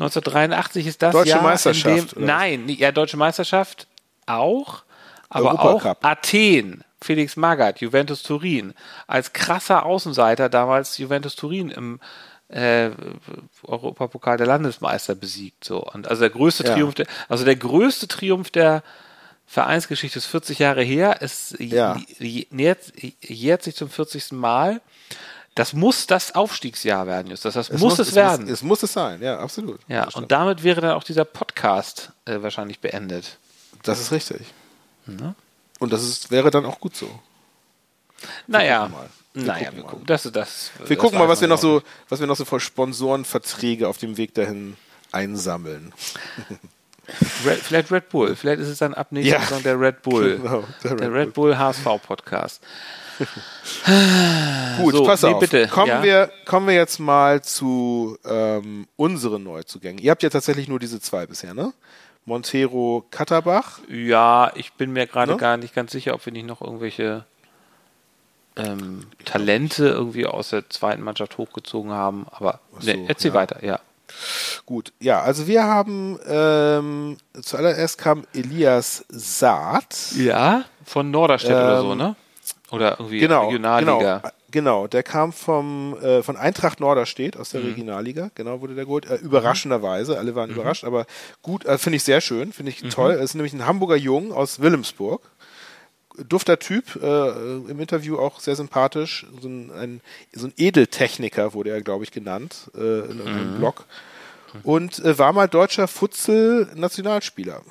1983 0.00 0.86
ist 0.86 1.02
das 1.02 1.12
Deutsche 1.12 1.30
Jahr, 1.30 1.42
Meisterschaft, 1.42 2.12
in 2.14 2.20
dem, 2.20 2.26
nein, 2.26 2.68
ja, 2.68 2.90
Deutsche 2.92 3.16
Meisterschaft 3.16 3.86
auch, 4.26 4.82
aber 5.28 5.50
Europacup. 5.62 5.98
auch 6.04 6.08
Athen, 6.08 6.84
Felix 7.02 7.36
Magath, 7.36 7.80
Juventus 7.80 8.22
Turin, 8.22 8.74
als 9.06 9.32
krasser 9.32 9.84
Außenseiter 9.86 10.48
damals 10.48 10.98
Juventus 10.98 11.36
Turin 11.36 11.70
im 11.70 12.00
äh, 12.48 12.90
Europapokal 13.62 14.36
der 14.36 14.46
Landesmeister 14.46 15.14
besiegt. 15.14 15.64
So. 15.64 15.84
Und 15.84 16.08
also 16.08 16.20
der 16.20 16.30
größte 16.30 16.64
Ja. 16.64 16.74
Triumph, 16.74 16.94
der, 16.94 17.06
also 17.28 17.44
der 17.44 17.56
größte 17.56 18.08
Triumph 18.08 18.50
der 18.50 18.82
Vereinsgeschichte 19.46 20.18
ist 20.18 20.26
40 20.26 20.58
Jahre 20.58 20.82
her. 20.82 21.18
Es 21.20 21.54
Ja. 21.58 21.96
j- 22.18 22.52
nähert, 22.52 22.92
jährt 23.22 23.62
sich 23.62 23.76
zum 23.76 23.88
40. 23.88 24.32
Mal. 24.32 24.80
Das 25.56 25.72
muss 25.72 26.06
das 26.06 26.34
Aufstiegsjahr 26.34 27.06
werden, 27.06 27.28
Justus. 27.28 27.54
Das 27.54 27.70
muss 27.72 27.98
es, 27.98 28.14
werden. 28.14 28.48
Es, 28.48 28.62
muss 28.62 28.82
es 28.82 28.92
sein, 28.92 29.20
ja, 29.20 29.38
absolut. 29.40 29.80
ja, 29.88 30.04
Das 30.04 30.14
und 30.14 30.20
stimmt. 30.22 30.32
damit 30.32 30.62
wäre 30.62 30.80
dann 30.80 30.92
auch 30.92 31.02
dieser 31.04 31.24
Podcast 31.24 32.12
äh, 32.24 32.40
wahrscheinlich 32.40 32.80
beendet. 32.80 33.38
das 33.82 34.00
ist 34.00 34.12
richtig. 34.12 34.46
Ne? 35.06 35.34
Und 35.80 35.92
das 35.92 36.02
ist, 36.04 36.30
wäre 36.30 36.50
dann 36.50 36.64
auch 36.66 36.78
gut 36.78 36.94
so. 36.96 37.10
Naja. 38.46 38.90
Wir 39.32 39.44
naja, 39.44 39.64
gucken 39.64 39.76
wir 39.76 39.82
mal. 39.84 39.90
gucken. 39.90 40.06
Das, 40.06 40.22
das, 40.22 40.70
Wir 40.78 40.86
das 40.96 40.98
gucken 40.98 41.18
mal, 41.18 41.28
was 41.28 41.40
wir 41.40 41.48
noch 41.48 41.58
so, 41.58 41.82
was 42.08 42.20
wir 42.20 42.26
noch 42.26 42.36
so 42.36 42.44
für 42.44 42.60
Sponsorenverträge 42.60 43.88
auf 43.88 43.98
dem 43.98 44.16
Weg 44.16 44.34
dahin 44.34 44.76
einsammeln. 45.12 45.92
Red, 47.44 47.58
vielleicht 47.58 47.90
Red 47.90 48.08
Bull. 48.10 48.36
Vielleicht 48.36 48.60
ist 48.60 48.68
es 48.68 48.78
dann 48.78 48.94
ab 48.94 49.08
nächster 49.10 49.34
Ja. 49.38 49.40
Saison 49.44 49.62
der 49.64 49.80
Red 49.80 50.02
Bull. 50.02 50.38
Genau, 50.42 50.64
der 50.84 50.94
der, 50.94 51.08
Red 51.12 51.26
Red 51.28 51.34
Bull 51.34 51.58
HSV 51.58 51.84
Podcast. 52.06 52.60
Gut, 54.78 54.94
So, 54.94 55.04
pass 55.04 55.22
nee, 55.22 55.34
auf. 55.34 55.40
bitte, 55.40 55.68
Kommen, 55.68 55.88
ja. 55.88 56.02
wir, 56.02 56.30
kommen 56.46 56.66
wir 56.66 56.74
jetzt 56.74 56.98
mal 56.98 57.42
zu 57.42 58.18
ähm, 58.24 58.86
unseren 58.96 59.42
Neuzugängen. 59.42 59.98
Ihr 60.02 60.10
habt 60.10 60.22
ja 60.22 60.30
tatsächlich 60.30 60.68
nur 60.68 60.78
diese 60.78 61.00
zwei 61.00 61.26
bisher, 61.26 61.54
ne? 61.54 61.72
Montero, 62.24 63.04
Katterbach. 63.10 63.80
Ja, 63.88 64.52
ich 64.54 64.72
bin 64.74 64.92
mir 64.92 65.06
gerade 65.06 65.32
Ne? 65.32 65.38
gar 65.38 65.56
nicht 65.56 65.74
ganz 65.74 65.92
sicher, 65.92 66.14
ob 66.14 66.24
wir 66.26 66.32
nicht 66.32 66.46
noch 66.46 66.60
irgendwelche 66.60 67.24
ähm, 68.56 69.06
Talente 69.24 69.86
irgendwie 69.88 70.26
aus 70.26 70.50
der 70.50 70.68
zweiten 70.68 71.02
Mannschaft 71.02 71.38
hochgezogen 71.38 71.92
haben. 71.92 72.26
Aber 72.30 72.60
Ach 72.76 72.82
so, 72.82 72.90
nee, 72.92 73.04
erzähl 73.08 73.30
ja. 73.30 73.34
weiter, 73.34 73.64
ja. 73.64 73.80
Gut, 74.66 74.92
ja, 75.00 75.20
also 75.22 75.46
wir 75.46 75.62
haben 75.64 76.18
ähm, 76.28 77.16
zuallererst 77.40 77.96
kam 77.96 78.24
Elias 78.34 79.04
Saad. 79.08 79.94
Ja, 80.16 80.64
von 80.84 81.10
Norderstedt 81.12 81.52
oder 81.52 81.80
so, 81.80 81.92
Ähm, 81.92 81.98
ne? 81.98 82.16
Oder 82.70 82.92
irgendwie 83.00 83.18
Genau, 83.18 83.46
Regionalliga. 83.46 84.18
genau, 84.18 84.30
genau. 84.50 84.86
Der 84.86 85.02
kam 85.02 85.32
vom 85.32 85.96
äh, 86.02 86.22
von 86.22 86.36
Eintracht 86.36 86.78
Norderstedt 86.80 87.36
aus 87.36 87.52
Mhm. 87.52 87.58
der 87.58 87.66
Regionalliga. 87.68 88.30
Genau 88.34 88.60
wurde 88.60 88.74
der 88.74 88.84
geholt. 88.84 89.06
Äh, 89.10 89.16
überraschenderweise, 89.16 90.18
alle 90.18 90.34
waren 90.34 90.50
überrascht, 90.50 90.84
aber 90.84 91.06
gut, 91.42 91.64
äh, 91.64 91.78
finde 91.78 91.96
ich 91.96 92.04
sehr 92.04 92.20
schön, 92.20 92.52
finde 92.52 92.72
Mhm. 92.72 92.86
ich 92.86 92.94
toll. 92.94 93.12
Es 93.12 93.22
ist 93.30 93.34
nämlich 93.34 93.52
ein 93.52 93.66
Hamburger 93.66 93.96
Jung 93.96 94.32
aus 94.32 94.60
Wilhelmsburg. 94.60 95.22
Dufter 96.28 96.58
Typ, 96.58 96.96
äh, 97.02 97.28
im 97.70 97.80
Interview 97.80 98.18
auch 98.18 98.40
sehr 98.40 98.54
sympathisch. 98.56 99.26
So 99.40 99.48
ein, 99.48 99.70
ein, 99.72 100.00
so 100.32 100.48
ein 100.48 100.52
Edeltechniker 100.56 101.54
wurde 101.54 101.70
er, 101.70 101.80
glaube 101.82 102.04
ich, 102.04 102.10
genannt 102.10 102.70
äh, 102.76 102.78
in 103.10 103.20
einem 103.22 103.52
Mhm. 103.54 103.58
Blog. 103.58 103.86
Und 104.64 104.98
äh, 104.98 105.16
war 105.18 105.32
mal 105.32 105.48
deutscher 105.48 105.86
Futzel-Nationalspieler. 105.88 107.62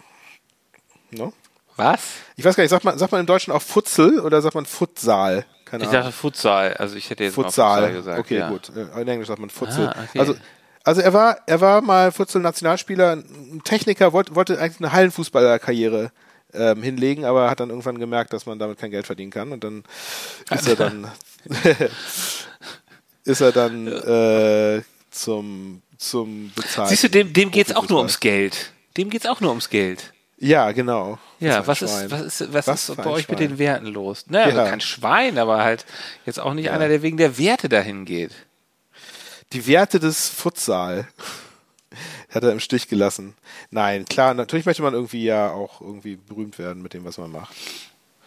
Ne? 1.11 1.31
Was? 1.79 2.01
Ich 2.35 2.45
weiß 2.45 2.55
gar 2.55 2.63
nicht, 2.63 2.69
sagt 2.71 2.83
man, 2.83 2.97
sagt 2.97 3.11
man 3.11 3.21
im 3.21 3.27
Deutschen 3.27 3.51
auch 3.51 3.61
Futzel 3.61 4.19
oder 4.19 4.41
sagt 4.41 4.55
man 4.55 4.65
Futsal? 4.65 5.45
Keine 5.65 5.83
Ich 5.83 5.89
Ahnung. 5.89 6.01
dachte 6.03 6.13
Futsal. 6.15 6.73
Also 6.75 6.95
ich 6.95 7.09
hätte 7.09 7.23
jetzt 7.23 7.37
mal 7.37 7.43
Futsal. 7.43 7.81
Futsal 7.81 7.93
gesagt. 7.93 8.19
okay, 8.19 8.37
ja. 8.37 8.49
gut. 8.49 8.71
Äh, 8.75 9.01
In 9.01 9.07
Englisch 9.07 9.27
sagt 9.27 9.39
man 9.39 9.49
Futzel. 9.49 9.87
Ah, 9.87 9.95
okay. 10.09 10.19
Also, 10.19 10.35
also 10.83 11.01
er 11.01 11.13
war, 11.13 11.37
er 11.45 11.61
war 11.61 11.81
mal 11.81 12.11
Futzel-Nationalspieler, 12.11 13.13
ein 13.17 13.61
Techniker, 13.63 14.13
wollte, 14.13 14.35
wollte 14.35 14.59
eigentlich 14.59 14.79
eine 14.79 14.91
Hallenfußballerkarriere 14.91 16.11
ähm, 16.53 16.81
hinlegen, 16.81 17.25
aber 17.25 17.49
hat 17.49 17.59
dann 17.59 17.69
irgendwann 17.69 17.99
gemerkt, 17.99 18.33
dass 18.33 18.45
man 18.45 18.57
damit 18.57 18.79
kein 18.79 18.89
Geld 18.91 19.05
verdienen 19.05 19.31
kann 19.31 19.51
und 19.51 19.63
dann 19.63 19.83
ist 20.49 20.67
er 20.67 20.75
dann 20.75 21.11
ist 23.23 23.41
er 23.41 23.51
dann 23.51 23.87
äh, 23.87 24.81
zum 25.11 25.81
zum 25.97 26.51
Bezahlen. 26.55 26.89
Siehst 26.89 27.03
du, 27.03 27.09
dem, 27.09 27.33
dem 27.33 27.51
geht's 27.51 27.75
auch 27.75 27.89
nur 27.89 27.99
ums 27.99 28.19
Geld. 28.19 28.71
Dem 28.97 29.09
geht's 29.09 29.25
auch 29.25 29.41
nur 29.41 29.49
ums 29.51 29.69
Geld. 29.69 30.13
Ja, 30.41 30.71
genau. 30.71 31.19
Ja, 31.39 31.67
was 31.67 31.81
ist, 31.81 32.09
was 32.11 32.21
ist, 32.21 32.53
was, 32.53 32.67
Was 32.67 32.89
ist 32.89 32.95
bei 32.95 33.05
euch 33.07 33.27
mit 33.27 33.39
den 33.39 33.57
Werten 33.59 33.87
los? 33.87 34.25
Naja, 34.29 34.45
also 34.45 34.57
Ja. 34.59 34.69
kein 34.69 34.79
Schwein, 34.81 35.37
aber 35.37 35.63
halt 35.63 35.85
jetzt 36.25 36.39
auch 36.39 36.53
nicht 36.53 36.69
einer, 36.71 36.87
der 36.87 37.01
wegen 37.01 37.17
der 37.17 37.37
Werte 37.37 37.67
dahin 37.67 38.05
geht. 38.05 38.31
Die 39.51 39.67
Werte 39.67 39.99
des 39.99 40.29
Futsal 40.29 41.07
hat 42.29 42.43
er 42.43 42.51
im 42.53 42.59
Stich 42.61 42.87
gelassen. 42.87 43.35
Nein, 43.69 44.05
klar, 44.05 44.33
natürlich 44.33 44.65
möchte 44.65 44.81
man 44.81 44.93
irgendwie 44.93 45.23
ja 45.25 45.51
auch 45.51 45.81
irgendwie 45.81 46.15
berühmt 46.15 46.57
werden 46.57 46.81
mit 46.81 46.93
dem, 46.93 47.03
was 47.03 47.17
man 47.17 47.31
macht. 47.31 47.53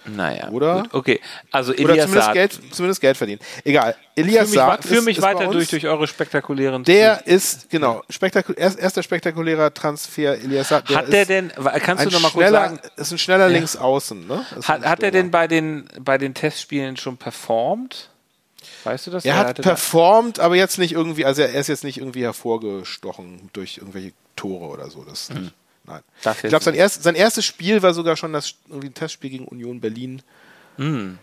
Naja. 0.04 0.48
Oder? 0.50 0.82
Gut, 0.82 0.94
okay. 0.94 1.20
Also 1.50 1.72
Oder 1.72 1.80
Elias 1.80 2.06
zumindest 2.06 2.24
Saad. 2.24 2.34
Geld, 2.34 2.60
zumindest 2.72 3.00
Geld 3.00 3.16
verdienen. 3.16 3.40
Egal. 3.64 3.94
Elias 4.14 4.34
Führ 4.34 4.42
mich, 4.44 4.54
Saad 4.54 4.84
führ 4.84 4.98
ist, 4.98 5.04
mich 5.04 5.18
ist 5.18 5.22
weiter 5.22 5.46
durch, 5.48 5.68
durch 5.68 5.86
eure 5.86 6.06
spektakulären 6.06 6.84
Der 6.84 7.26
ist, 7.26 7.70
genau, 7.70 8.02
spektakul 8.10 8.54
erst, 8.58 8.78
erster 8.78 9.02
spektakulärer 9.02 9.72
Transfer, 9.72 10.34
Elias 10.34 10.68
Saad. 10.68 10.88
Der 10.90 10.98
Hat 10.98 11.12
der 11.12 11.26
denn, 11.26 11.52
kannst 11.80 12.04
du 12.04 12.10
noch 12.10 12.20
mal 12.20 12.30
kurz 12.30 12.50
sagen, 12.50 12.80
ist 12.96 13.12
ein 13.12 13.18
schneller 13.18 13.48
Linksaußen, 13.48 14.26
ne? 14.26 14.44
Ist 14.58 14.68
hat, 14.68 14.84
hat 14.84 15.02
er 15.02 15.10
denn 15.10 15.30
bei 15.30 15.46
den, 15.46 15.88
bei 16.00 16.18
den 16.18 16.34
Testspielen 16.34 16.96
schon 16.96 17.16
performt? 17.16 18.10
Weißt 18.84 19.06
du 19.06 19.10
das? 19.10 19.24
Er 19.24 19.38
Oder 19.38 19.48
hat 19.48 19.62
performt, 19.62 20.40
aber 20.40 20.56
jetzt 20.56 20.78
nicht 20.78 20.92
irgendwie, 20.92 21.24
also 21.24 21.42
er 21.42 21.54
ist 21.54 21.68
jetzt 21.68 21.84
nicht 21.84 21.98
irgendwie 21.98 22.22
hervorgestochen 22.22 23.50
durch 23.52 23.78
irgendwelche 23.78 24.12
Tore 24.36 24.66
oder 24.66 24.90
so. 24.90 25.04
Das 25.04 25.30
nicht. 25.30 25.52
Nein. 25.84 26.00
Das 26.22 26.42
ich 26.44 26.48
glaube, 26.48 26.64
sein, 26.64 26.74
erst, 26.74 27.02
sein 27.02 27.14
erstes 27.14 27.44
Spiel 27.44 27.82
war 27.82 27.92
sogar 27.94 28.16
schon 28.16 28.32
das 28.32 28.54
irgendwie 28.68 28.88
ein 28.88 28.94
Testspiel 28.94 29.30
gegen 29.30 29.44
Union 29.46 29.80
Berlin 29.80 30.22
Hm. 30.76 31.18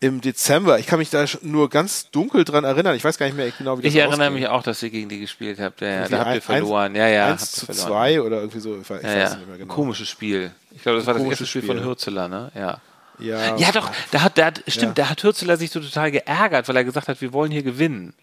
im 0.00 0.20
Dezember. 0.20 0.78
Ich 0.78 0.86
kann 0.86 0.98
mich 0.98 1.10
da 1.10 1.24
nur 1.42 1.70
ganz 1.70 2.10
dunkel 2.10 2.44
dran 2.44 2.64
erinnern. 2.64 2.94
Ich 2.94 3.04
weiß 3.04 3.16
gar 3.18 3.26
nicht 3.26 3.36
mehr 3.36 3.50
genau, 3.56 3.78
wie 3.78 3.82
das 3.82 3.90
Ich 3.92 3.96
erinnere 3.98 4.20
ausging. 4.28 4.34
mich 4.34 4.48
auch, 4.48 4.62
dass 4.62 4.82
ihr 4.82 4.90
gegen 4.90 5.08
die 5.08 5.20
gespielt 5.20 5.58
habt. 5.60 5.80
Ja, 5.80 6.06
da 6.08 6.18
habt 6.18 6.28
ein- 6.28 6.34
ihr 6.36 6.42
verloren. 6.42 6.94
Ja, 6.94 7.08
ja, 7.08 7.26
1 7.28 7.40
habt 7.40 7.74
zu. 7.76 7.82
2 7.86 8.20
oder 8.20 8.38
irgendwie 8.40 8.60
so. 8.60 8.78
Ich 8.80 8.88
weiß, 8.90 9.02
Ja, 9.02 9.12
ja. 9.16 9.28
nicht 9.36 9.46
mehr 9.46 9.54
Ein 9.54 9.58
genau. 9.60 9.74
komisches 9.74 10.08
Spiel. 10.08 10.50
Ich 10.74 10.82
glaube, 10.82 10.98
das 10.98 11.06
war 11.06 11.14
das 11.14 11.22
erste 11.22 11.24
komisches 11.24 11.48
Spiel 11.48 11.62
von 11.62 11.76
Spiel. 11.76 11.88
Hürzeler, 11.88 12.28
ne? 12.28 12.52
Ja. 12.54 12.78
Ja, 13.18 13.56
Ja, 13.56 13.70
doch, 13.72 13.90
da 14.10 14.22
hat, 14.22 14.36
da 14.38 14.46
hat, 14.46 14.62
stimmt, 14.66 14.98
Ja. 14.98 15.04
da 15.04 15.10
hat 15.10 15.22
Hürzeler 15.22 15.56
sich 15.56 15.70
so 15.70 15.80
total 15.80 16.10
geärgert, 16.10 16.66
weil 16.68 16.76
er 16.76 16.84
gesagt 16.84 17.08
hat, 17.08 17.20
wir 17.20 17.32
wollen 17.32 17.52
hier 17.52 17.62
gewinnen. 17.62 18.14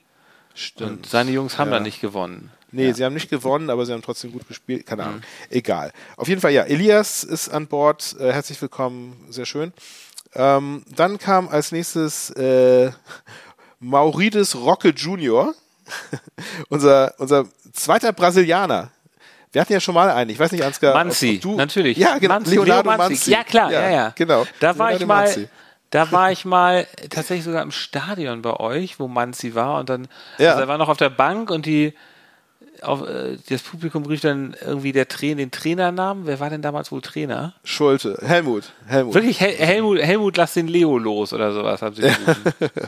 stimmt. 0.56 0.90
Und 0.92 1.06
seine 1.06 1.32
Jungs 1.32 1.58
haben 1.58 1.70
Ja. 1.70 1.76
dann 1.76 1.84
nicht 1.84 2.02
gewonnen. 2.02 2.52
Nee, 2.72 2.92
sie 2.94 3.04
haben 3.04 3.14
nicht 3.14 3.30
gewonnen, 3.30 3.70
aber 3.70 3.86
sie 3.86 3.94
haben 3.94 4.02
trotzdem 4.02 4.32
gut 4.32 4.48
gespielt. 4.48 4.86
Keine 4.86 5.04
Mhm. 5.04 5.08
Ahnung. 5.10 5.22
Egal. 5.50 5.92
Auf 6.18 6.28
jeden 6.28 6.40
Fall, 6.42 6.52
ja, 6.52 6.64
Elias 6.64 7.24
ist 7.24 7.50
an 7.50 7.68
Bord. 7.68 8.16
Äh, 8.20 8.32
herzlich 8.32 8.62
willkommen. 8.62 9.26
Sehr 9.30 9.46
schön. 9.46 9.74
Ähm, 10.36 10.84
dann 10.96 11.18
kam 11.18 11.48
als 11.50 11.72
nächstes 11.72 12.30
äh, 12.32 12.92
Maurides 13.80 14.56
Rocke 14.56 14.90
Junior. 14.90 15.54
unser, 16.70 17.14
unser 17.18 17.46
zweiter 17.74 18.14
Brasilianer. 18.14 18.92
Wir 19.52 19.62
hatten 19.62 19.74
ja 19.74 19.80
schon 19.80 19.96
mal 19.96 20.12
einen. 20.12 20.30
Ich 20.30 20.38
weiß 20.38 20.52
nicht, 20.52 20.64
Ansgar. 20.64 20.94
Manzi, 20.94 21.40
du, 21.40 21.56
natürlich. 21.56 21.98
Ja, 21.98 22.20
genau. 22.20 22.36
Manzi, 22.36 22.56
Leonardo 22.56 22.90
Leo 22.92 22.98
Manzi. 22.98 23.32
Ja, 23.32 23.44
klar, 23.44 23.72
ja, 23.72 23.90
ja. 23.90 24.14
Genau. 24.16 24.46
Da 24.60 24.78
war 24.78 24.94
ich 24.94 25.00
Leonardo 25.00 25.06
mal, 25.08 25.26
Manzi. 25.26 25.50
da 25.90 26.12
war 26.12 26.32
ich 26.32 26.46
mal 26.46 26.86
tatsächlich 27.10 27.46
sogar 27.46 27.64
im 27.64 27.72
Stadion 27.72 28.44
bei 28.44 28.54
euch, 28.60 29.00
wo 29.00 29.08
Manzi 29.08 29.56
war 29.56 29.80
und 29.80 29.90
dann, 29.90 30.08
Ja. 30.38 30.50
also 30.52 30.62
er 30.62 30.68
war 30.68 30.78
noch 30.78 30.90
auf 30.90 30.98
der 30.98 31.10
Bank 31.10 31.50
und 31.50 31.66
die, 31.66 31.96
auf, 32.84 33.08
äh, 33.08 33.38
das 33.50 33.62
Publikum 33.62 34.06
rief 34.06 34.22
dann 34.22 34.56
irgendwie 34.66 34.92
der 34.92 35.08
Trainer, 35.08 35.36
den 35.38 35.52
Trainernamen. 35.52 36.26
Wer 36.28 36.40
war 36.40 36.50
denn 36.50 36.62
damals 36.62 36.92
wohl 36.92 37.02
Trainer? 37.02 37.54
Schulte. 37.64 38.18
Helmut. 38.24 38.66
Helmut. 38.88 39.14
Wirklich, 39.14 39.40
Hel 39.40 39.54
Helmut, 39.56 40.00
Helmut, 40.00 40.38
lass 40.38 40.54
den 40.54 40.68
Leo 40.68 40.98
los 40.98 41.34
oder 41.34 41.52
sowas 41.54 41.82
haben 41.82 41.96
sie 41.96 42.02
gerufen. 42.04 42.44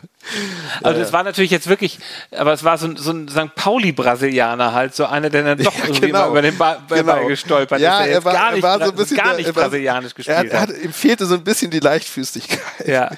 Also 0.83 0.99
das 0.99 1.11
war 1.13 1.23
natürlich 1.23 1.51
jetzt 1.51 1.67
wirklich, 1.67 1.97
aber 2.35 2.53
es 2.53 2.63
war 2.63 2.77
so 2.77 2.87
ein, 2.87 2.95
so 2.95 3.11
ein 3.11 3.27
St. 3.27 3.53
Pauli-Brasilianer 3.55 4.71
halt, 4.73 4.95
so 4.95 5.05
einer, 5.05 5.29
der 5.29 5.43
dann 5.43 5.57
doch 5.57 5.73
Ja, 5.75 5.83
irgendwie 5.85 6.07
genau. 6.07 6.19
mal 6.21 6.29
über 6.29 6.41
den 6.41 6.57
Ba- 6.57 6.81
Ball 6.87 6.99
Genau. 7.01 7.27
gestolpert 7.27 7.79
ja, 7.81 7.99
ist, 7.99 8.05
der 8.05 8.13
er 8.15 8.23
war, 8.25 8.33
gar 8.33 8.45
er 8.49 8.53
nicht, 8.53 8.63
war 8.63 8.77
so 8.79 8.91
ein 8.91 8.95
bisschen 8.95 9.17
gar 9.17 9.35
nicht 9.35 9.55
war- 9.55 9.63
brasilianisch 9.63 10.11
er, 10.11 10.15
gespielt 10.15 10.51
er 10.53 10.61
hat. 10.61 10.69
hat. 10.69 10.77
Ihm 10.77 10.93
fehlte 10.93 11.25
so 11.25 11.35
ein 11.35 11.43
bisschen 11.43 11.71
die 11.71 11.79
Leichtfüßigkeit. 11.79 12.59
Ja. 12.87 13.11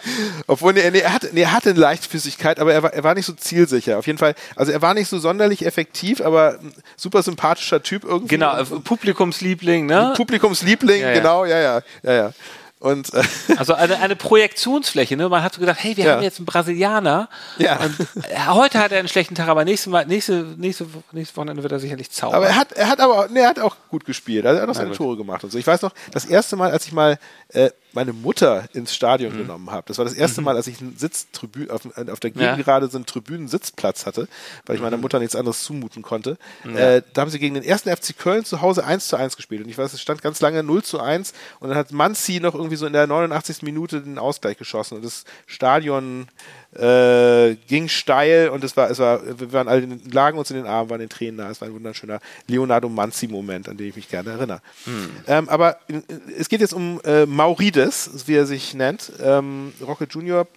Obwohl, 0.48 0.74
nee, 0.74 0.90
nee, 0.92 1.00
er, 1.00 1.14
hatte, 1.14 1.30
nee, 1.34 1.42
er 1.42 1.52
hatte 1.52 1.70
eine 1.72 1.80
Leichtfüßigkeit, 1.80 2.60
aber 2.60 2.74
er 2.74 2.84
war, 2.84 2.94
er 2.94 3.04
war 3.04 3.14
nicht 3.16 3.26
so 3.26 3.34
zielsicher. 3.34 3.98
Auf 4.00 4.08
jeden 4.08 4.18
Fall, 4.20 4.34
also 4.56 4.72
er 4.72 4.82
war 4.82 4.94
nicht 4.94 5.08
so 5.10 5.20
sonderlich 5.20 5.66
effektiv, 5.66 6.22
aber 6.22 6.58
super 6.98 7.24
sympathischer 7.24 7.82
Typ 7.84 8.04
irgendwie. 8.04 8.28
Genau, 8.36 8.58
äh, 8.58 8.66
Publikumsliebling, 8.66 9.86
ne? 9.86 10.14
Publikumsliebling, 10.18 11.02
Ja, 11.02 11.10
ja. 11.10 11.14
genau, 11.14 11.46
ja, 11.46 11.60
ja, 11.60 11.82
ja, 12.04 12.14
ja. 12.14 12.32
Und 12.80 13.14
äh, 13.14 13.24
Also 13.58 13.76
eine, 13.76 13.98
eine 14.00 14.16
Projektionsfläche, 14.18 15.16
ne? 15.16 15.30
Man 15.30 15.42
hat 15.42 15.54
so 15.54 15.62
gedacht, 15.62 15.78
hey, 15.82 15.96
wir 15.96 16.04
Ja. 16.06 16.16
haben 16.16 16.24
jetzt 16.24 16.40
einen 16.40 16.46
Brasilianer. 16.46 17.30
Ja. 17.58 17.78
Und 17.80 17.98
äh, 18.26 18.38
heute 18.50 18.80
hat 18.80 18.92
er 18.92 19.00
einen 19.00 19.08
schlechten 19.08 19.36
Tag, 19.36 19.48
aber 19.48 19.64
nächste 19.64 19.90
Mal, 19.90 20.06
nächste, 20.06 20.44
nächste, 20.58 20.86
nächste 21.14 21.38
Wochenende 21.38 21.64
wird 21.64 21.72
er 21.72 21.80
sicherlich 21.80 22.12
zaubern. 22.12 22.36
Aber 22.38 22.48
er 22.48 22.58
hat, 22.58 22.74
er 22.74 22.90
hat 22.90 23.00
aber, 23.00 23.28
nee, 23.30 23.40
er 23.40 23.48
hat 23.50 23.60
auch 23.60 23.78
gut 23.90 24.04
gespielt. 24.04 24.46
Also 24.46 24.58
er 24.58 24.64
hat 24.64 24.70
auch 24.70 24.76
seine. 24.76 24.92
Tore 24.92 25.16
gemacht 25.16 25.44
und 25.46 25.52
so. 25.52 25.58
Ich 25.58 25.66
weiß 25.66 25.82
noch, 25.82 25.94
das 26.12 26.26
erste 26.26 26.58
Mal, 26.58 26.72
als 26.72 26.86
ich 26.86 26.92
mal 26.92 27.18
äh, 27.50 27.70
meine 27.94 28.14
Mutter 28.14 28.66
ins 28.74 28.94
Stadion 28.94 29.34
mhm. 29.34 29.38
genommen 29.40 29.72
habe. 29.72 29.84
Das 29.88 29.98
war 29.98 30.06
das 30.06 30.14
erste 30.14 30.42
mhm. 30.42 30.46
Mal, 30.46 30.56
als 30.56 30.68
ich 30.68 30.82
einen 30.82 30.98
Sitztribü 30.98 31.70
auf, 31.70 31.86
auf 32.10 32.20
der 32.20 32.32
Gegengerade 32.32 32.88
ja. 32.88 32.92
so 32.92 32.98
einen 32.98 33.06
Tribünen-Sitzplatz 33.06 34.06
hatte, 34.06 34.28
weil 34.66 34.76
ich 34.76 34.82
meiner 34.82 34.98
mhm. 34.98 35.04
Mutter 35.04 35.20
nichts 35.20 35.36
anderes 35.36 35.64
zumuten 35.64 36.02
konnte. 36.02 36.38
Ja. 36.64 36.96
Äh, 36.96 37.04
da 37.14 37.22
haben 37.22 37.30
sie 37.30 37.40
gegen 37.40 37.54
den 37.56 37.64
ersten 37.64 37.96
FC 37.96 38.18
Köln 38.18 38.46
zu 38.46 38.62
Hause 38.62 38.86
1 38.86 39.08
zu 39.08 39.16
1 39.16 39.36
gespielt. 39.36 39.64
Und 39.64 39.70
ich 39.70 39.78
weiß, 39.78 39.94
es 39.94 40.02
stand 40.02 40.22
ganz 40.22 40.42
lange 40.42 40.64
0 40.64 40.84
zu 40.84 41.00
1 41.00 41.34
und 41.60 41.70
dann 41.70 41.78
hat 41.78 41.92
Manzi 41.92 42.40
noch 42.40 42.56
irgendwie 42.56 42.76
so 42.76 42.86
in 42.86 42.94
der 42.94 43.08
89. 43.08 43.62
Minute 43.62 44.02
den 44.02 44.18
Ausgleich 44.18 44.58
geschossen 44.58 44.96
und 44.96 45.06
das 45.06 45.26
Stadion 45.46 46.28
äh, 46.76 47.56
ging 47.68 47.88
steil 47.88 48.50
und 48.50 48.64
es 48.64 48.76
war, 48.76 48.90
es 48.90 49.00
war, 49.00 49.22
wir 49.40 49.52
waren 49.54 49.68
alle, 49.68 49.88
lagen 50.12 50.38
uns 50.38 50.52
in 50.52 50.58
den 50.58 50.66
Armen, 50.66 50.90
waren 50.90 51.02
in 51.02 51.10
Tränen 51.10 51.38
da. 51.38 51.50
Es 51.50 51.62
war 51.62 51.68
ein 51.68 51.74
wunderschöner 51.74 52.20
Leonardo 52.48 52.90
Manzi-Moment, 52.90 53.70
an 53.70 53.78
den 53.78 53.90
ich 53.90 53.96
mich 53.96 54.10
gerne 54.10 54.32
erinnere. 54.32 54.62
Hm. 54.86 55.10
Ähm, 55.28 55.50
aber 55.50 55.78
äh, 55.88 56.02
es 56.38 56.50
geht 56.50 56.62
jetzt 56.62 56.74
um 56.74 57.00
äh, 57.04 57.26
Maurides, 57.26 58.28
wie 58.28 58.36
er 58.36 58.46
sich 58.46 58.74
nennt. 58.74 59.12
Ähm, 59.22 59.74
Rocket 59.86 60.14
Junior 60.14 60.48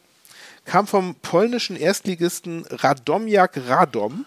kam 0.67 0.87
vom 0.87 1.15
polnischen 1.15 1.77
Erstligisten 1.77 2.67
Radomiak 2.69 3.53
Radom, 3.69 4.27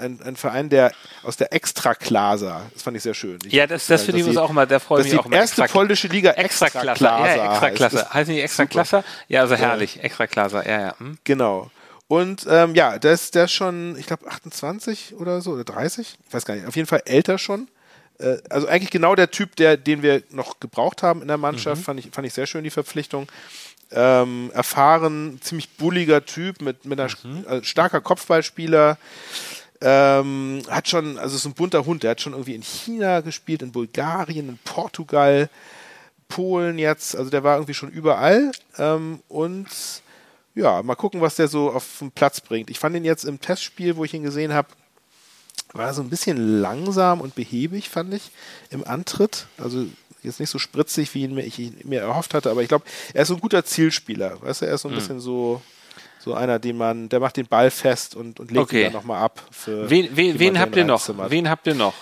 ein, 0.00 0.20
ein 0.22 0.36
Verein 0.36 0.68
der 0.70 0.92
aus 1.22 1.36
der 1.36 1.52
Extraklasa. 1.52 2.62
Das 2.72 2.82
fand 2.82 2.96
ich 2.96 3.02
sehr 3.02 3.14
schön. 3.14 3.38
Ich, 3.44 3.52
ja, 3.52 3.66
das, 3.66 3.86
das 3.86 4.02
finde 4.02 4.22
ich 4.22 4.26
uns 4.26 4.38
auch 4.38 4.50
immer, 4.50 4.66
da 4.66 4.78
freue 4.78 5.02
ich 5.02 5.12
mich 5.12 5.20
auch 5.20 5.26
immer. 5.26 5.36
erste 5.36 5.62
Extra, 5.62 5.78
polnische 5.78 6.08
Liga 6.08 6.32
Extraklasse. 6.32 7.04
Ja, 7.04 7.52
Extraklasse. 7.52 7.98
Heißt, 7.98 8.14
heißt 8.14 8.30
nicht 8.30 8.42
Extraklasse? 8.42 9.04
Ja, 9.28 9.42
also 9.42 9.54
herrlich. 9.54 9.96
Ja. 9.96 10.02
Extraklasse, 10.02 10.64
ja, 10.66 10.80
ja. 10.80 10.94
Hm. 10.98 11.18
Genau. 11.24 11.70
Und 12.08 12.46
ähm, 12.48 12.74
ja, 12.74 12.98
der 12.98 13.12
ist, 13.12 13.34
der 13.34 13.44
ist 13.44 13.52
schon, 13.52 13.96
ich 13.98 14.06
glaube, 14.06 14.26
28 14.26 15.14
oder 15.16 15.40
so, 15.40 15.52
oder 15.52 15.64
30? 15.64 16.18
Ich 16.26 16.34
weiß 16.34 16.44
gar 16.44 16.54
nicht. 16.54 16.66
Auf 16.66 16.76
jeden 16.76 16.88
Fall 16.88 17.02
älter 17.04 17.38
schon. 17.38 17.68
Äh, 18.18 18.38
also 18.50 18.66
eigentlich 18.66 18.90
genau 18.90 19.14
der 19.14 19.30
Typ, 19.30 19.56
der, 19.56 19.76
den 19.76 20.02
wir 20.02 20.22
noch 20.30 20.60
gebraucht 20.60 21.02
haben 21.02 21.22
in 21.22 21.28
der 21.28 21.38
Mannschaft. 21.38 21.82
Mhm. 21.82 21.84
Fand, 21.84 22.00
ich, 22.00 22.10
fand 22.10 22.26
ich 22.26 22.34
sehr 22.34 22.46
schön, 22.46 22.64
die 22.64 22.70
Verpflichtung 22.70 23.28
ähm, 23.94 24.50
erfahren, 24.54 25.38
ziemlich 25.40 25.70
bulliger 25.76 26.24
Typ 26.24 26.60
mit, 26.60 26.84
mit 26.84 27.00
einer 27.00 27.10
mhm. 27.24 27.44
äh, 27.46 27.64
starker 27.64 28.00
Kopfballspieler. 28.00 28.98
Ähm, 29.80 30.62
hat 30.68 30.88
schon, 30.88 31.18
also 31.18 31.34
ist 31.34 31.44
ein 31.44 31.54
bunter 31.54 31.84
Hund, 31.84 32.04
der 32.04 32.12
hat 32.12 32.20
schon 32.20 32.34
irgendwie 32.34 32.54
in 32.54 32.62
China 32.62 33.20
gespielt, 33.20 33.62
in 33.62 33.72
Bulgarien, 33.72 34.48
in 34.48 34.58
Portugal, 34.64 35.50
Polen 36.28 36.78
jetzt, 36.78 37.16
also 37.16 37.30
der 37.30 37.42
war 37.42 37.56
irgendwie 37.56 37.74
schon 37.74 37.90
überall. 37.90 38.52
Ähm, 38.78 39.20
und 39.28 39.66
ja, 40.54 40.82
mal 40.82 40.94
gucken, 40.94 41.20
was 41.20 41.36
der 41.36 41.48
so 41.48 41.70
auf 41.70 41.98
den 41.98 42.12
Platz 42.12 42.40
bringt. 42.40 42.70
Ich 42.70 42.78
fand 42.78 42.94
ihn 42.96 43.04
jetzt 43.04 43.24
im 43.24 43.40
Testspiel, 43.40 43.96
wo 43.96 44.04
ich 44.04 44.14
ihn 44.14 44.22
gesehen 44.22 44.52
habe, 44.52 44.68
war 45.72 45.92
so 45.94 46.02
ein 46.02 46.10
bisschen 46.10 46.60
langsam 46.60 47.20
und 47.20 47.34
behäbig, 47.34 47.88
fand 47.88 48.14
ich, 48.14 48.30
im 48.70 48.86
Antritt. 48.86 49.46
Also 49.58 49.86
Jetzt 50.22 50.40
nicht 50.40 50.50
so 50.50 50.58
spritzig, 50.58 51.14
wie 51.14 51.24
ihn 51.24 51.34
mir, 51.34 51.42
ich 51.42 51.58
ihn 51.58 51.76
mir 51.84 52.00
erhofft 52.00 52.34
hatte, 52.34 52.50
aber 52.50 52.62
ich 52.62 52.68
glaube, 52.68 52.84
er 53.12 53.22
ist 53.22 53.28
so 53.28 53.34
ein 53.34 53.40
guter 53.40 53.64
Zielspieler. 53.64 54.40
Weißt 54.40 54.62
du, 54.62 54.66
er 54.66 54.74
ist 54.74 54.82
so 54.82 54.88
ein 54.88 54.92
mhm. 54.92 54.96
bisschen 54.96 55.20
so, 55.20 55.60
so 56.20 56.34
einer, 56.34 56.58
den 56.58 56.76
man, 56.76 57.08
der 57.08 57.20
macht 57.20 57.36
den 57.36 57.46
Ball 57.46 57.70
fest 57.70 58.14
und, 58.14 58.38
und 58.38 58.50
legt 58.50 58.62
okay. 58.62 58.78
ihn 58.78 58.84
dann 58.84 58.92
nochmal 58.92 59.22
ab. 59.22 59.42
Für 59.50 59.90
wen 59.90 60.08
wen, 60.16 60.38
wen 60.38 60.58
habt 60.58 60.76
ihr 60.76 60.84
noch? 60.84 61.08
Wen 61.30 61.50
habt 61.50 61.66
ihr 61.66 61.74
noch? 61.74 61.94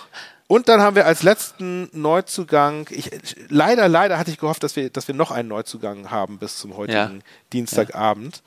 Und 0.51 0.67
dann 0.67 0.81
haben 0.81 0.97
wir 0.97 1.05
als 1.05 1.23
letzten 1.23 1.87
Neuzugang, 1.93 2.85
ich, 2.89 3.09
leider, 3.47 3.87
leider 3.87 4.17
hatte 4.17 4.31
ich 4.31 4.37
gehofft, 4.37 4.63
dass 4.63 4.75
wir, 4.75 4.89
dass 4.89 5.07
wir 5.07 5.15
noch 5.15 5.31
einen 5.31 5.47
Neuzugang 5.47 6.11
haben 6.11 6.39
bis 6.39 6.57
zum 6.57 6.75
heutigen 6.75 7.15
ja. 7.15 7.25
Dienstagabend. 7.53 8.43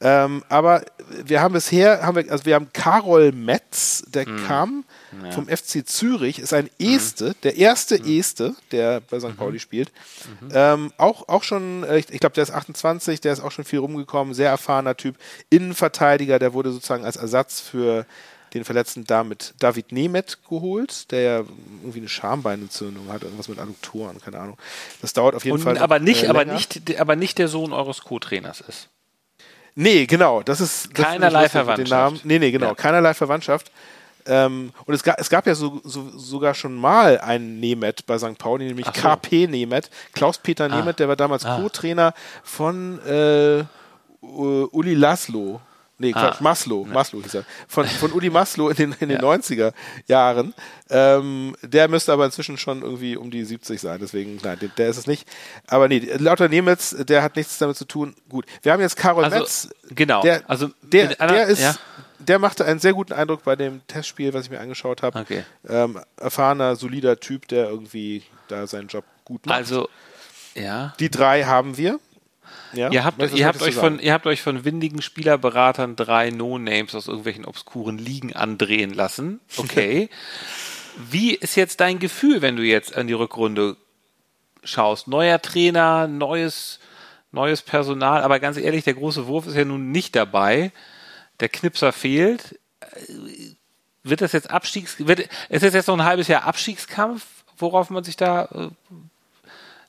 Ja. 0.00 0.24
Ähm, 0.24 0.42
aber 0.48 0.82
wir 1.24 1.40
haben 1.40 1.52
bisher, 1.52 2.02
haben 2.02 2.16
wir, 2.16 2.32
also 2.32 2.44
wir 2.44 2.56
haben 2.56 2.72
Karol 2.72 3.30
Metz, 3.30 4.02
der 4.08 4.28
mhm. 4.28 4.46
kam 4.48 4.84
ja. 5.22 5.30
vom 5.30 5.46
FC 5.46 5.86
Zürich, 5.86 6.40
ist 6.40 6.52
ein 6.52 6.68
Este, 6.80 7.28
mhm. 7.28 7.34
der 7.44 7.56
erste 7.56 8.00
mhm. 8.00 8.18
Este, 8.18 8.56
der 8.72 9.00
bei 9.08 9.20
St. 9.20 9.28
Mhm. 9.28 9.36
Pauli 9.36 9.60
spielt. 9.60 9.92
Mhm. 10.40 10.48
Ähm, 10.52 10.92
auch, 10.96 11.28
auch 11.28 11.44
schon, 11.44 11.84
äh, 11.84 11.98
ich, 11.98 12.10
ich 12.10 12.18
glaube, 12.18 12.34
der 12.34 12.42
ist 12.42 12.50
28, 12.50 13.20
der 13.20 13.32
ist 13.32 13.38
auch 13.38 13.52
schon 13.52 13.64
viel 13.64 13.78
rumgekommen, 13.78 14.34
sehr 14.34 14.50
erfahrener 14.50 14.96
Typ, 14.96 15.14
Innenverteidiger, 15.50 16.40
der 16.40 16.52
wurde 16.52 16.72
sozusagen 16.72 17.04
als 17.04 17.14
Ersatz 17.14 17.60
für 17.60 18.06
den 18.54 18.64
verletzten 18.64 19.04
damit 19.04 19.54
David 19.58 19.92
Nemeth 19.92 20.38
geholt, 20.48 21.10
der 21.10 21.20
ja 21.20 21.36
irgendwie 21.82 21.98
eine 21.98 22.08
Schambeinentzündung 22.08 23.12
hat, 23.12 23.22
irgendwas 23.22 23.48
mit 23.48 23.58
Adduktoren, 23.58 24.20
keine 24.20 24.38
Ahnung. 24.38 24.58
Das 25.00 25.12
dauert 25.12 25.34
auf 25.34 25.44
jeden 25.44 25.58
Und, 25.58 25.62
Fall. 25.62 25.78
Aber 25.78 25.98
nicht, 25.98 26.24
äh, 26.24 26.28
aber 26.28 26.44
nicht, 26.44 26.98
aber 27.00 27.16
nicht 27.16 27.38
der 27.38 27.48
Sohn 27.48 27.72
eures 27.72 28.02
Co-Trainers 28.02 28.60
ist. 28.62 28.88
Nee, 29.74 30.06
genau. 30.06 30.42
Das 30.42 30.60
ist 30.60 30.88
das 30.92 31.06
keinerlei 31.06 31.48
Verwandtschaft. 31.48 31.90
Den 31.90 31.96
Namen. 31.96 32.20
Nee, 32.24 32.38
nee, 32.40 32.50
genau. 32.50 32.68
Ja. 32.68 32.74
Keinerlei 32.74 33.14
Verwandtschaft. 33.14 33.70
Ähm, 34.26 34.72
und 34.84 34.94
es 34.94 35.02
gab, 35.02 35.18
es 35.20 35.30
gab 35.30 35.46
ja 35.46 35.54
so, 35.54 35.80
so, 35.84 36.10
sogar 36.18 36.54
schon 36.54 36.74
mal 36.74 37.18
einen 37.18 37.60
Nemeth 37.60 38.04
bei 38.04 38.18
St. 38.18 38.36
Pauli, 38.36 38.66
nämlich 38.66 38.86
so. 38.86 38.92
KP 38.92 39.46
Nemeth, 39.46 39.88
Klaus-Peter 40.12 40.64
ah. 40.64 40.76
Nemeth, 40.76 40.98
der 40.98 41.08
war 41.08 41.16
damals 41.16 41.46
ah. 41.46 41.56
Co-Trainer 41.56 42.12
von 42.42 42.98
äh, 43.06 43.64
Uli 44.20 44.94
Laszlo. 44.94 45.60
Nee, 46.00 46.12
ah. 46.14 46.20
Quatsch, 46.20 46.40
Maslow, 46.40 46.86
ne. 46.86 46.94
Maslow 46.94 47.22
hieß 47.22 47.34
er. 47.34 47.44
Von, 47.66 47.86
von 48.00 48.12
Uli 48.12 48.30
Maslow 48.30 48.70
in 48.70 48.76
den, 48.76 48.96
in 49.00 49.08
den 49.08 49.20
ja. 49.20 49.28
90er 49.28 49.72
Jahren. 50.06 50.54
Ähm, 50.90 51.56
der 51.62 51.88
müsste 51.88 52.12
aber 52.12 52.24
inzwischen 52.24 52.56
schon 52.56 52.82
irgendwie 52.82 53.16
um 53.16 53.30
die 53.30 53.44
70 53.44 53.80
sein, 53.80 53.98
deswegen, 54.00 54.38
nein, 54.42 54.58
der, 54.76 54.88
ist 54.88 54.96
es 54.96 55.06
nicht. 55.06 55.28
Aber 55.66 55.88
nee, 55.88 55.98
lauter 56.18 56.48
Nemetz, 56.48 56.96
der 56.96 57.22
hat 57.22 57.36
nichts 57.36 57.58
damit 57.58 57.76
zu 57.76 57.84
tun. 57.84 58.14
Gut, 58.28 58.46
wir 58.62 58.72
haben 58.72 58.80
jetzt 58.80 58.96
Karol 58.96 59.24
also, 59.24 59.38
Metz. 59.38 59.68
Genau. 59.90 60.22
Der, 60.22 60.48
also, 60.48 60.70
der, 60.82 61.14
der 61.16 61.46
ist, 61.46 61.60
ja. 61.60 61.74
der 62.20 62.38
machte 62.38 62.64
einen 62.64 62.78
sehr 62.78 62.92
guten 62.92 63.12
Eindruck 63.12 63.42
bei 63.42 63.56
dem 63.56 63.86
Testspiel, 63.88 64.32
was 64.32 64.44
ich 64.44 64.50
mir 64.50 64.60
angeschaut 64.60 65.02
habe. 65.02 65.18
Okay. 65.18 65.44
Ähm, 65.68 66.00
erfahrener, 66.16 66.76
solider 66.76 67.18
Typ, 67.18 67.48
der 67.48 67.68
irgendwie 67.68 68.22
da 68.46 68.66
seinen 68.68 68.86
Job 68.86 69.04
gut 69.24 69.46
macht. 69.46 69.56
Also, 69.56 69.88
ja. 70.54 70.94
Die 71.00 71.10
drei 71.10 71.44
haben 71.44 71.76
wir. 71.76 71.98
Ja? 72.72 72.90
Ihr, 72.90 73.04
habt, 73.04 73.18
ihr, 73.32 73.46
habt 73.46 73.62
euch 73.62 73.74
von, 73.74 73.98
ihr 73.98 74.12
habt 74.12 74.26
euch 74.26 74.42
von 74.42 74.64
windigen 74.64 75.02
Spielerberatern 75.02 75.96
drei 75.96 76.30
No-Names 76.30 76.94
aus 76.94 77.08
irgendwelchen 77.08 77.44
obskuren 77.44 77.98
Ligen 77.98 78.34
andrehen 78.34 78.92
lassen. 78.92 79.40
Okay. 79.56 80.08
Wie 81.10 81.34
ist 81.34 81.54
jetzt 81.54 81.80
dein 81.80 81.98
Gefühl, 81.98 82.42
wenn 82.42 82.56
du 82.56 82.62
jetzt 82.62 82.96
an 82.96 83.06
die 83.06 83.12
Rückrunde 83.12 83.76
schaust? 84.64 85.06
Neuer 85.06 85.40
Trainer, 85.40 86.08
neues, 86.08 86.80
neues 87.30 87.62
Personal, 87.62 88.22
aber 88.22 88.40
ganz 88.40 88.56
ehrlich, 88.56 88.84
der 88.84 88.94
große 88.94 89.26
Wurf 89.26 89.46
ist 89.46 89.54
ja 89.54 89.64
nun 89.64 89.92
nicht 89.92 90.16
dabei. 90.16 90.72
Der 91.40 91.48
Knipser 91.48 91.92
fehlt. 91.92 92.58
Wird 94.02 94.20
das 94.20 94.32
jetzt 94.32 94.50
Abstiegs, 94.50 94.96
wird, 94.98 95.28
ist 95.48 95.62
das 95.62 95.74
jetzt 95.74 95.86
noch 95.86 95.96
ein 95.96 96.04
halbes 96.04 96.28
Jahr 96.28 96.44
Abstiegskampf, 96.44 97.24
worauf 97.56 97.90
man 97.90 98.02
sich 98.02 98.16
da 98.16 98.44
äh, 98.46 98.68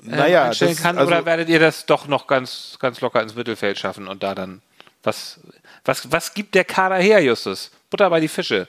äh, 0.03 0.09
naja, 0.09 0.45
einstellen 0.45 0.75
kann? 0.75 0.97
Also, 0.97 1.11
oder 1.11 1.25
werdet 1.25 1.49
ihr 1.49 1.59
das 1.59 1.85
doch 1.85 2.07
noch 2.07 2.27
ganz, 2.27 2.77
ganz 2.79 3.01
locker 3.01 3.21
ins 3.21 3.35
Mittelfeld 3.35 3.77
schaffen 3.77 4.07
und 4.07 4.23
da 4.23 4.35
dann 4.35 4.61
was, 5.03 5.39
was, 5.85 6.11
was 6.11 6.33
gibt 6.33 6.55
der 6.55 6.65
Kader 6.65 6.97
her, 6.97 7.23
Justus? 7.23 7.71
Butter 7.89 8.09
bei 8.09 8.19
die 8.19 8.27
Fische. 8.27 8.67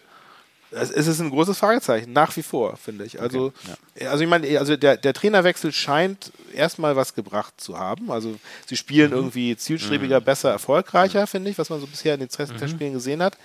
Es 0.73 0.91
ist 0.91 1.19
ein 1.19 1.31
großes 1.31 1.59
Fragezeichen, 1.59 2.13
nach 2.13 2.37
wie 2.37 2.45
vor, 2.45 2.77
finde 2.77 3.05
ich. 3.05 3.21
Also, 3.21 3.47
okay, 3.47 4.05
ja. 4.05 4.11
also 4.11 4.23
ich 4.23 4.31
meine, 4.31 4.57
also 4.57 4.77
der, 4.77 4.97
der 4.97 5.13
Trainerwechsel 5.13 5.73
scheint 5.73 6.31
erstmal 6.55 6.95
was 6.95 7.15
gebracht 7.15 7.55
zu 7.61 7.77
haben. 7.77 8.13
Also 8.13 8.39
sie 8.67 8.77
spielen 8.77 9.11
mhm. 9.11 9.17
irgendwie 9.17 9.57
zielstrebiger, 9.57 10.21
mhm. 10.21 10.25
besser, 10.25 10.53
erfolgreicher, 10.53 11.23
mhm. 11.23 11.27
finde 11.27 11.51
ich, 11.51 11.59
was 11.59 11.71
man 11.71 11.81
so 11.81 11.89
bisher 11.89 12.15
in 12.15 12.21
den 12.21 12.29
Testspielen 12.29 12.93
mhm. 12.93 12.97
gesehen 12.97 13.21
hat. 13.21 13.37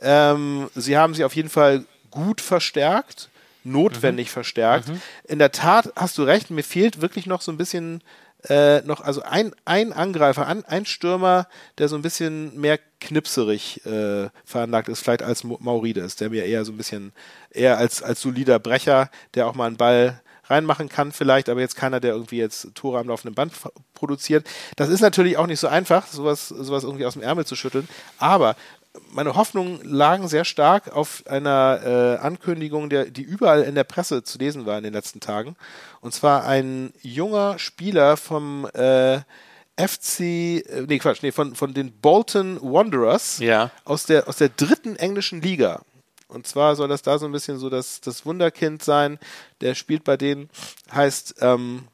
Ähm, 0.00 0.70
sie 0.74 0.96
haben 0.96 1.14
sie 1.14 1.24
auf 1.24 1.36
jeden 1.36 1.50
Fall 1.50 1.84
gut 2.10 2.40
verstärkt 2.40 3.28
notwendig 3.64 4.28
mhm. 4.28 4.32
verstärkt. 4.32 4.88
Mhm. 4.88 5.00
In 5.24 5.38
der 5.38 5.52
Tat 5.52 5.92
hast 5.96 6.18
du 6.18 6.22
recht, 6.22 6.50
mir 6.50 6.64
fehlt 6.64 7.00
wirklich 7.00 7.26
noch 7.26 7.40
so 7.40 7.52
ein 7.52 7.58
bisschen 7.58 8.02
äh, 8.48 8.80
noch, 8.82 9.00
also 9.00 9.22
ein, 9.22 9.54
ein 9.64 9.92
Angreifer, 9.92 10.46
ein, 10.46 10.64
ein 10.64 10.84
Stürmer, 10.84 11.46
der 11.78 11.88
so 11.88 11.96
ein 11.96 12.02
bisschen 12.02 12.58
mehr 12.58 12.78
knipserig 13.00 13.84
äh, 13.86 14.30
veranlagt 14.44 14.88
ist, 14.88 15.00
vielleicht 15.00 15.22
als 15.22 15.44
Maurides, 15.44 16.16
der 16.16 16.30
mir 16.30 16.44
eher 16.44 16.64
so 16.64 16.72
ein 16.72 16.76
bisschen, 16.76 17.12
eher 17.50 17.78
als, 17.78 18.02
als 18.02 18.20
solider 18.20 18.58
Brecher, 18.58 19.10
der 19.34 19.46
auch 19.46 19.54
mal 19.54 19.66
einen 19.66 19.76
Ball 19.76 20.20
reinmachen 20.44 20.88
kann 20.88 21.12
vielleicht, 21.12 21.48
aber 21.48 21.60
jetzt 21.60 21.76
keiner, 21.76 22.00
der 22.00 22.12
irgendwie 22.12 22.38
jetzt 22.38 22.74
Tore 22.74 22.98
am 22.98 23.08
laufenden 23.08 23.34
Band 23.34 23.52
produziert. 23.94 24.46
Das 24.74 24.88
ist 24.88 25.00
natürlich 25.00 25.36
auch 25.36 25.46
nicht 25.46 25.60
so 25.60 25.68
einfach, 25.68 26.08
sowas, 26.08 26.48
sowas 26.48 26.82
irgendwie 26.82 27.06
aus 27.06 27.14
dem 27.14 27.22
Ärmel 27.22 27.46
zu 27.46 27.54
schütteln, 27.54 27.88
aber 28.18 28.56
meine 29.10 29.34
Hoffnungen 29.34 29.80
lagen 29.82 30.28
sehr 30.28 30.44
stark 30.44 30.92
auf 30.92 31.22
einer 31.26 31.80
äh, 31.84 32.16
Ankündigung, 32.24 32.90
der, 32.90 33.06
die 33.06 33.22
überall 33.22 33.62
in 33.62 33.74
der 33.74 33.84
Presse 33.84 34.22
zu 34.22 34.38
lesen 34.38 34.66
war 34.66 34.76
in 34.76 34.84
den 34.84 34.92
letzten 34.92 35.20
Tagen. 35.20 35.56
Und 36.00 36.12
zwar 36.14 36.44
ein 36.44 36.92
junger 37.00 37.58
Spieler 37.58 38.16
vom 38.16 38.66
äh, 38.74 39.20
FC, 39.76 40.20
äh, 40.20 40.84
nee, 40.86 40.98
Quatsch, 40.98 41.22
nee, 41.22 41.32
von, 41.32 41.54
von 41.54 41.72
den 41.72 41.92
Bolton 41.92 42.58
Wanderers 42.60 43.38
ja. 43.38 43.70
aus, 43.84 44.04
der, 44.04 44.28
aus 44.28 44.36
der 44.36 44.50
dritten 44.50 44.96
englischen 44.96 45.40
Liga. 45.40 45.82
Und 46.28 46.46
zwar 46.46 46.76
soll 46.76 46.88
das 46.88 47.02
da 47.02 47.18
so 47.18 47.26
ein 47.26 47.32
bisschen 47.32 47.58
so 47.58 47.68
das, 47.70 48.00
das 48.00 48.24
Wunderkind 48.24 48.82
sein. 48.82 49.18
Der 49.60 49.74
spielt 49.74 50.04
bei 50.04 50.16
denen, 50.16 50.50
heißt 50.90 51.36
ähm, 51.40 51.88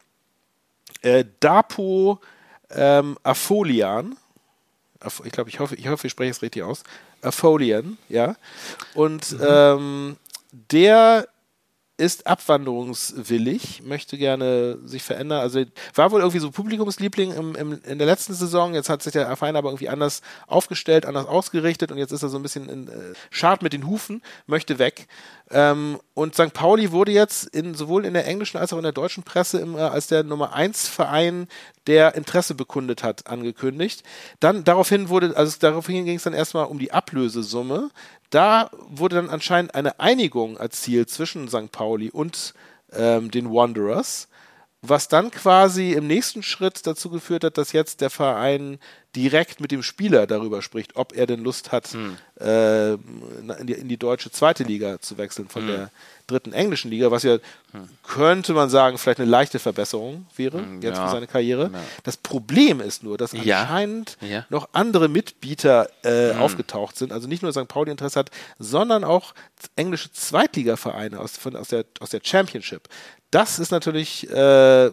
äh, 1.03 1.25
Dapo 1.41 2.21
ähm, 2.71 3.19
Afolian 3.23 4.17
ich 5.25 5.33
glaube, 5.33 5.51
ich 5.51 5.61
hoffe, 5.61 5.75
ich 5.77 5.89
hoffe, 5.89 6.07
ich 6.07 6.11
spreche 6.11 6.31
es 6.31 6.43
richtig 6.43 6.63
aus. 6.63 6.83
Afolian, 7.23 7.99
ja. 8.09 8.37
Und 8.95 9.33
mhm. 9.33 9.47
ähm, 9.47 10.17
der 10.73 11.29
ist 11.99 12.29
abwanderungswillig, 12.29 13.83
möchte 13.85 14.17
gerne 14.17 14.79
sich 14.85 15.03
verändern. 15.03 15.41
Also 15.41 15.65
war 15.95 16.13
wohl 16.13 16.21
irgendwie 16.21 16.39
so 16.39 16.53
Publikumsliebling 16.53 17.33
im, 17.33 17.57
im, 17.57 17.81
in 17.83 17.99
der 17.99 18.07
letzten 18.07 18.35
Saison. 18.35 18.73
Jetzt 18.73 18.89
hat 18.89 19.03
sich 19.03 19.13
der 19.13 19.37
Verein 19.37 19.57
aber 19.57 19.69
irgendwie 19.69 19.89
anders 19.89 20.23
aufgestellt, 20.47 21.07
anders 21.07 21.27
ausgerichtet 21.27 21.91
und 21.91 21.99
jetzt 21.99 22.13
ist 22.13 22.23
er 22.23 22.29
so 22.29 22.39
ein 22.39 22.43
bisschen 22.43 22.69
in, 22.69 22.89
äh, 22.89 23.15
schart 23.31 23.63
mit 23.63 23.73
den 23.73 23.87
Hufen, 23.87 24.23
möchte 24.47 24.79
weg. 24.79 25.09
Ähm, 25.51 25.99
und 26.15 26.35
St. 26.35 26.53
Pauli 26.53 26.93
wurde 26.93 27.11
jetzt 27.11 27.45
in, 27.49 27.75
sowohl 27.75 28.05
in 28.05 28.15
der 28.15 28.27
englischen 28.27 28.59
als 28.59 28.73
auch 28.73 28.79
in 28.79 28.85
der 28.85 28.93
deutschen 28.93 29.25
Presse 29.25 29.59
immer 29.59 29.91
als 29.91 30.07
der 30.07 30.23
Nummer 30.23 30.53
1 30.53 30.89
Verein, 30.89 31.49
der 31.89 32.15
Interesse 32.15 32.55
bekundet 32.55 33.03
hat, 33.03 33.27
angekündigt. 33.27 34.05
Dann 34.41 34.63
daraufhin 34.63 35.09
wurde, 35.09 35.37
also 35.37 35.57
daraufhin 35.59 36.05
ging 36.05 36.17
es 36.17 36.23
dann 36.23 36.35
erstmal 36.35 36.67
um 36.67 36.79
die 36.79 36.93
Ablösesumme. 36.93 37.91
Da 38.31 38.71
wurde 38.89 39.17
dann 39.17 39.31
anscheinend 39.31 39.75
eine 39.75 40.01
Einigung 40.01 40.57
erzielt 40.57 41.11
zwischen 41.11 41.49
St. 41.49 41.73
Pauli 41.73 42.11
und 42.11 42.55
ähm, 42.93 43.31
den 43.31 43.51
Wanderers 43.51 44.29
was 44.81 45.09
dann 45.09 45.31
quasi 45.31 45.93
im 45.93 46.07
nächsten 46.07 46.43
Schritt 46.43 46.87
dazu 46.87 47.11
geführt 47.11 47.43
hat, 47.43 47.59
dass 47.59 47.73
jetzt 47.73 48.01
der 48.01 48.11
Verein 48.11 48.79
direkt 49.17 49.61
mit 49.61 49.73
dem 49.73 49.83
Spieler 49.83 50.27
darüber 50.27 50.63
spricht, 50.63 50.95
ob 50.95 51.17
er 51.17 51.27
denn 51.27 51.43
Lust 51.43 51.73
hat, 51.73 51.89
hm. 51.89 52.17
äh, 52.39 52.93
in, 52.93 53.67
die, 53.67 53.73
in, 53.73 53.89
die, 53.89 53.97
deutsche 53.97 54.31
zweite 54.31 54.63
Liga 54.63 55.01
zu 55.01 55.19
wechseln 55.19 55.49
von 55.49 55.63
hm. 55.63 55.69
der 55.69 55.91
dritten 56.29 56.53
englischen 56.53 56.91
Liga, 56.91 57.11
was 57.11 57.23
ja, 57.25 57.39
hm. 57.73 57.89
könnte 58.05 58.53
man 58.53 58.69
sagen, 58.69 58.99
vielleicht 58.99 59.19
eine 59.19 59.31
leichte 59.31 59.59
Verbesserung 59.59 60.27
wäre 60.37 60.59
hm, 60.59 60.83
jetzt 60.83 60.99
ja. 60.99 61.07
für 61.07 61.13
seine 61.13 61.27
Karriere. 61.27 61.71
Ja. 61.73 61.81
Das 62.05 62.19
Problem 62.19 62.81
ist 62.81 63.03
nur, 63.03 63.17
dass 63.19 63.33
ja. 63.33 63.63
anscheinend 63.63 64.19
noch 64.51 64.69
andere 64.73 65.09
Mitbieter 65.09 65.89
äh, 66.03 66.35
hm. 66.35 66.41
aufgetaucht 66.41 66.97
sind, 66.97 67.11
also 67.11 67.27
nicht 67.27 67.43
nur 67.43 67.53
St. 67.53 67.67
Pauli 67.67 67.91
Interesse 67.91 68.21
hat, 68.21 68.31
sondern 68.59 69.05
auch 69.05 69.35
englische 69.75 70.13
Zweitligavereine 70.13 71.19
aus, 71.19 71.37
von, 71.37 71.57
aus, 71.57 71.69
der, 71.69 71.87
aus 71.99 72.11
der 72.11 72.21
Championship. 72.23 72.89
Das 73.31 73.59
ist 73.59 73.71
natürlich, 73.71 74.29
äh, 74.31 74.91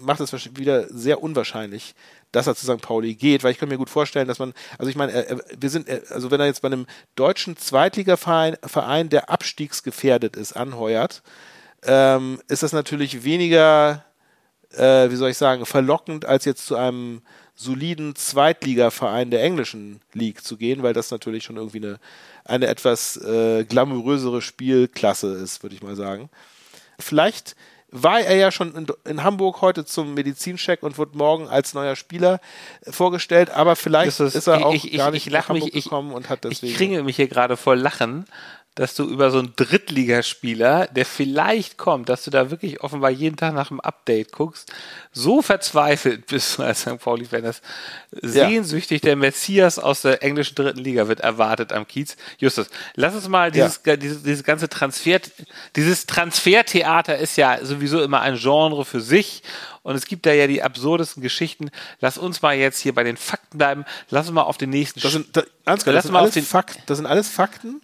macht 0.00 0.20
es 0.20 0.56
wieder 0.56 0.86
sehr 0.88 1.22
unwahrscheinlich, 1.22 1.94
dass 2.32 2.46
er 2.46 2.54
zu 2.54 2.66
St. 2.66 2.82
Pauli 2.82 3.14
geht, 3.14 3.42
weil 3.42 3.52
ich 3.52 3.58
kann 3.58 3.68
mir 3.68 3.78
gut 3.78 3.88
vorstellen, 3.88 4.28
dass 4.28 4.38
man, 4.38 4.52
also 4.76 4.90
ich 4.90 4.96
meine, 4.96 5.40
wir 5.58 5.70
sind, 5.70 5.88
also 6.10 6.30
wenn 6.30 6.40
er 6.40 6.46
jetzt 6.46 6.60
bei 6.60 6.66
einem 6.66 6.86
deutschen 7.16 7.56
Zweitligaverein, 7.56 8.56
Verein, 8.64 9.08
der 9.08 9.30
abstiegsgefährdet 9.30 10.36
ist, 10.36 10.52
anheuert, 10.52 11.22
ähm, 11.84 12.40
ist 12.48 12.62
das 12.62 12.72
natürlich 12.72 13.24
weniger, 13.24 14.04
äh, 14.72 15.10
wie 15.10 15.16
soll 15.16 15.30
ich 15.30 15.38
sagen, 15.38 15.64
verlockend, 15.64 16.26
als 16.26 16.44
jetzt 16.44 16.66
zu 16.66 16.76
einem 16.76 17.22
soliden 17.54 18.14
Zweitligaverein 18.14 19.30
der 19.30 19.42
englischen 19.42 20.00
League 20.12 20.44
zu 20.44 20.56
gehen, 20.56 20.82
weil 20.82 20.92
das 20.92 21.10
natürlich 21.10 21.44
schon 21.44 21.56
irgendwie 21.56 21.78
eine, 21.78 21.98
eine 22.44 22.66
etwas 22.66 23.16
äh, 23.16 23.64
glamourösere 23.64 24.42
Spielklasse 24.42 25.34
ist, 25.34 25.62
würde 25.62 25.74
ich 25.74 25.82
mal 25.82 25.96
sagen. 25.96 26.28
Vielleicht 27.00 27.56
war 27.90 28.20
er 28.20 28.36
ja 28.36 28.50
schon 28.50 28.74
in, 28.74 28.86
in, 29.04 29.24
Hamburg 29.24 29.62
heute 29.62 29.84
zum 29.84 30.14
Medizincheck 30.14 30.82
und 30.82 30.98
wird 30.98 31.14
morgen 31.14 31.48
als 31.48 31.72
neuer 31.72 31.96
Spieler 31.96 32.40
vorgestellt, 32.82 33.50
aber 33.50 33.76
vielleicht 33.76 34.20
ist, 34.20 34.34
ist 34.34 34.46
er 34.46 34.66
auch 34.66 34.74
ich, 34.74 34.92
gar 34.92 35.10
nicht 35.10 35.26
ich, 35.26 35.32
nach 35.32 35.48
Hamburg 35.48 35.72
mich, 35.72 35.84
gekommen 35.84 36.12
und 36.12 36.28
hat 36.28 36.44
deswegen. 36.44 36.72
Ich 36.72 36.76
kringe 36.76 37.02
mich 37.02 37.16
hier 37.16 37.28
gerade 37.28 37.56
vor 37.56 37.76
Lachen, 37.76 38.26
dass 38.78 38.94
du 38.94 39.02
über 39.02 39.32
so 39.32 39.40
einen 39.40 39.54
Drittligaspieler, 39.56 40.86
der 40.86 41.04
vielleicht 41.04 41.78
kommt, 41.78 42.08
dass 42.08 42.22
du 42.22 42.30
da 42.30 42.52
wirklich 42.52 42.80
offenbar 42.80 43.10
jeden 43.10 43.36
Tag 43.36 43.52
nach 43.52 43.72
einem 43.72 43.80
Update 43.80 44.30
guckst, 44.30 44.72
so 45.10 45.42
verzweifelt 45.42 46.28
bist 46.28 46.58
du 46.58 46.62
als 46.64 46.82
St. 46.82 47.00
Pauli-Fan, 47.00 47.42
dass 47.42 47.60
ja. 48.22 48.46
sehnsüchtig 48.48 49.00
der 49.00 49.16
Messias 49.16 49.80
aus 49.80 50.02
der 50.02 50.22
englischen 50.22 50.54
dritten 50.54 50.78
Liga 50.78 51.08
wird 51.08 51.18
erwartet 51.18 51.72
am 51.72 51.88
Kiez. 51.88 52.16
Justus, 52.38 52.68
lass 52.94 53.16
uns 53.16 53.26
mal 53.26 53.50
dieses, 53.50 53.80
ja. 53.84 53.96
dieses, 53.96 54.22
dieses 54.22 54.44
ganze 54.44 54.68
Transfer, 54.68 55.18
dieses 55.74 56.06
Transfertheater 56.06 57.18
ist 57.18 57.36
ja 57.36 57.58
sowieso 57.64 58.00
immer 58.00 58.20
ein 58.20 58.36
Genre 58.36 58.84
für 58.84 59.00
sich 59.00 59.42
und 59.82 59.96
es 59.96 60.06
gibt 60.06 60.24
da 60.24 60.32
ja 60.32 60.46
die 60.46 60.62
absurdesten 60.62 61.20
Geschichten. 61.20 61.72
Lass 61.98 62.16
uns 62.16 62.42
mal 62.42 62.54
jetzt 62.54 62.78
hier 62.78 62.94
bei 62.94 63.02
den 63.02 63.16
Fakten 63.16 63.58
bleiben. 63.58 63.84
Lass 64.08 64.28
uns 64.28 64.34
mal 64.34 64.42
auf 64.42 64.56
den 64.56 64.70
nächsten. 64.70 65.00
Das 65.00 65.10
sind, 65.10 65.36
das, 65.36 65.46
das, 65.64 65.82
das 65.82 66.04
sind 66.04 66.14
alles 66.14 66.46
Fakten. 66.46 66.82
Das 66.86 66.98
sind 66.98 67.06
alles 67.06 67.28
Fakten 67.28 67.80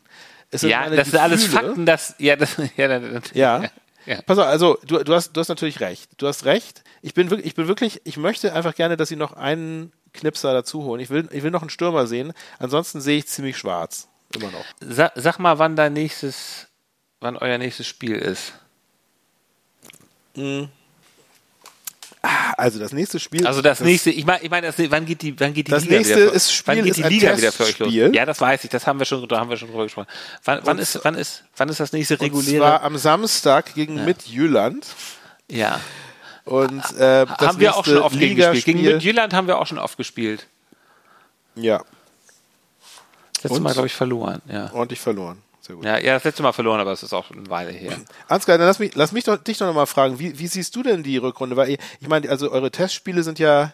ja, 0.63 0.89
das 0.89 1.11
sind 1.11 1.21
alles 1.21 1.47
Fakten, 1.47 1.87
das, 1.87 2.15
ja, 2.19 2.37
das, 2.37 2.57
ja, 2.77 2.99
das, 2.99 3.31
ja. 3.33 3.63
ja. 3.63 3.71
Ja. 4.07 4.21
Pass 4.21 4.37
auf, 4.37 4.45
also 4.45 4.79
du, 4.87 5.03
du, 5.03 5.15
hast, 5.15 5.33
du 5.33 5.41
hast 5.41 5.49
natürlich 5.49 5.81
recht. 5.81 6.11
Du 6.19 6.27
hast 6.27 6.45
recht. 6.45 6.85
Ich 7.01 7.15
bin 7.15 7.31
wirklich, 7.31 7.47
ich 7.47 7.55
bin 7.55 7.69
wirklich, 7.69 8.03
ich 8.05 8.19
möchte 8.19 8.53
einfach 8.53 8.75
gerne, 8.75 8.99
dass 8.99 9.09
sie 9.09 9.17
noch 9.17 9.33
einen 9.33 9.93
Knipser 10.13 10.53
dazu 10.53 10.85
holen. 10.85 11.01
Ich 11.01 11.09
will, 11.09 11.27
ich 11.33 11.43
will 11.43 11.51
noch 11.51 11.63
einen 11.63 11.71
Stürmer 11.71 12.07
sehen. 12.07 12.35
Ansonsten 12.59 13.01
sehe 13.01 13.17
ich 13.17 13.29
ziemlich 13.29 13.57
schwarz. 13.57 14.09
Immer 14.35 14.51
noch. 14.51 14.65
Sa 14.81 15.11
sag 15.15 15.39
mal, 15.39 15.59
wann 15.59 15.75
dein 15.75 15.95
nächstes, 15.95 16.69
wann 17.21 17.39
euer 17.39 17.57
nächstes 17.57 17.87
Spiel 17.87 18.17
ist. 18.17 18.53
Mhm. 20.35 20.69
Also 22.57 22.79
das 22.79 22.93
nächste 22.93 23.21
Spiel. 23.21 23.47
Also 23.47 23.61
das, 23.61 23.79
das 23.79 23.87
nächste, 23.87 24.11
ich 24.11 24.25
meine, 24.25 24.43
ich 24.43 24.51
meine, 24.51 24.73
wann 24.91 25.05
geht 25.05 25.23
die, 25.23 25.39
wann 25.39 25.53
geht 25.53 25.67
die 25.67 25.71
das 25.71 25.85
Liga 25.85 25.97
nächste 25.97 26.17
wieder? 26.17 26.33
Ist 26.33 26.53
Spiel 26.53 26.77
wann 26.77 26.85
geht 26.85 26.97
die 26.97 27.03
Liga 27.03 27.37
wieder 27.37 27.53
für 27.53 27.65
euch 27.65 27.79
los? 27.79 27.93
Ja, 27.93 28.25
das 28.25 28.41
weiß 28.41 28.65
ich, 28.65 28.71
das 28.71 28.87
haben 28.87 28.99
wir 28.99 29.07
schon, 29.07 29.29
da 29.29 29.41
haben 29.41 29.51
wir 29.51 29.57
schon 29.57 29.69
drüber 29.69 29.85
gesprochen. 29.85 30.09
Wann, 30.45 30.61
wann 30.65 30.79
ist, 30.79 31.01
wann 31.03 31.15
ist, 31.17 31.45
wann 31.57 31.69
ist 31.69 31.81
das 31.81 31.93
nächste 31.93 32.21
reguläre? 32.21 32.63
Und 32.63 32.69
zwar 32.69 32.83
am 32.83 32.97
Samstag 32.97 33.75
gegen 33.75 33.99
ja. 33.99 34.05
Midtjylland. 34.05 34.87
Ja. 35.51 35.81
Und 36.45 36.83
äh, 36.97 37.27
das 37.27 37.41
haben 37.41 37.61
wir 37.61 37.77
auch 37.77 37.85
schon 37.85 37.99
oft 37.99 38.19
gespielt. 38.19 38.65
Gegen 38.65 38.83
Midtjylland 38.83 39.35
haben 39.35 39.47
wir 39.47 39.59
auch 39.59 39.67
schon 39.67 39.79
oft 39.79 39.97
gespielt. 39.97 40.47
Ja. 41.57 41.83
Das 43.43 43.51
letzte 43.51 43.61
Mal, 43.61 43.73
glaube 43.73 43.87
ich, 43.87 43.95
verloren. 43.95 44.41
Ja. 44.51 44.71
Ordentlich 44.73 45.01
verloren. 45.01 45.43
Sehr 45.67 45.77
gut. 45.77 45.85
Ja, 45.85 45.99
ja, 45.99 46.15
das 46.15 46.25
letzte 46.25 46.43
Mal 46.43 46.53
verloren, 46.53 46.81
aber 46.81 46.93
es 46.93 47.03
ist 47.03 47.15
auch 47.15 47.31
eine 47.31 47.49
Weile 47.49 47.71
her. 47.71 47.97
Ansgar, 48.29 48.59
dann 48.59 48.67
lass 48.67 48.79
mich, 48.79 48.95
lass 48.95 49.13
mich 49.13 49.25
doch, 49.25 49.39
dich 49.39 49.57
doch 49.57 49.67
nochmal 49.67 49.87
fragen, 49.87 50.19
wie, 50.19 50.39
wie 50.39 50.47
siehst 50.47 50.77
du 50.77 50.83
denn 50.83 51.03
die 51.03 51.17
Rückrunde? 51.17 51.57
Weil 51.57 51.71
ich 51.71 52.09
meine, 52.09 52.29
also 52.29 52.51
eure 52.51 52.71
Testspiele 52.71 53.23
sind 53.23 53.39
ja 53.39 53.73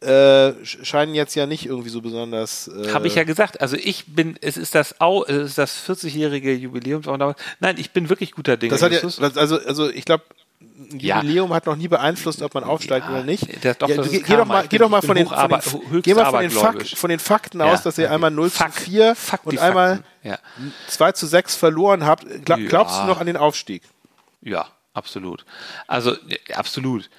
äh, 0.00 0.52
scheinen 0.64 1.14
jetzt 1.14 1.34
ja 1.34 1.46
nicht 1.46 1.66
irgendwie 1.66 1.90
so 1.90 2.00
besonders. 2.00 2.68
Äh 2.68 2.92
Habe 2.92 3.06
ich 3.06 3.14
ja 3.14 3.24
gesagt. 3.24 3.60
Also 3.60 3.76
ich 3.76 4.06
bin, 4.06 4.36
es 4.40 4.56
ist 4.56 4.74
das 4.74 5.00
Au, 5.00 5.24
es 5.24 5.36
ist 5.36 5.58
das 5.58 5.88
40-jährige 5.88 6.54
Jubiläum. 6.54 7.02
Nein, 7.60 7.76
ich 7.78 7.92
bin 7.92 8.08
wirklich 8.08 8.32
guter 8.32 8.56
Dinge. 8.56 8.72
Das 8.72 8.82
hat 8.82 8.92
ja, 8.92 9.00
also, 9.00 9.58
also 9.60 9.90
ich 9.90 10.04
glaube, 10.04 10.24
ein 10.92 10.98
Jubiläum 10.98 11.50
ja. 11.50 11.56
hat 11.56 11.66
noch 11.66 11.76
nie 11.76 11.88
beeinflusst, 11.88 12.42
ob 12.42 12.54
man 12.54 12.64
aufsteigt 12.64 13.06
ja, 13.06 13.12
oder 13.12 13.24
nicht. 13.24 13.64
Das, 13.64 13.78
doch, 13.78 13.88
ja, 13.88 14.02
geh, 14.02 14.36
doch 14.36 14.44
mal, 14.44 14.66
geh 14.68 14.78
doch 14.78 14.88
mal 14.88 15.02
von 15.02 15.16
den, 15.16 15.26
von 15.26 15.48
den, 15.48 16.02
geh 16.02 16.14
mal 16.14 16.30
von 16.30 16.40
den, 16.40 16.50
Fak 16.50 16.86
von 16.86 17.10
den 17.10 17.18
Fakten 17.18 17.60
aus, 17.60 17.82
dass 17.82 17.98
ihr 17.98 18.10
einmal 18.10 18.30
0 18.30 18.50
Fakt, 18.50 18.74
zu 18.74 18.80
4 18.82 19.14
Fakt, 19.14 19.46
und 19.46 19.58
einmal 19.58 20.02
ja. 20.22 20.38
2 20.88 21.12
zu 21.12 21.26
6 21.26 21.56
verloren 21.56 22.04
habt. 22.04 22.26
Glaub, 22.44 22.60
glaubst 22.68 23.00
du 23.00 23.04
noch 23.04 23.20
an 23.20 23.26
den 23.26 23.36
Aufstieg? 23.36 23.82
Ja, 24.40 24.68
absolut. 24.94 25.44
Also 25.86 26.16
absolut. 26.54 27.10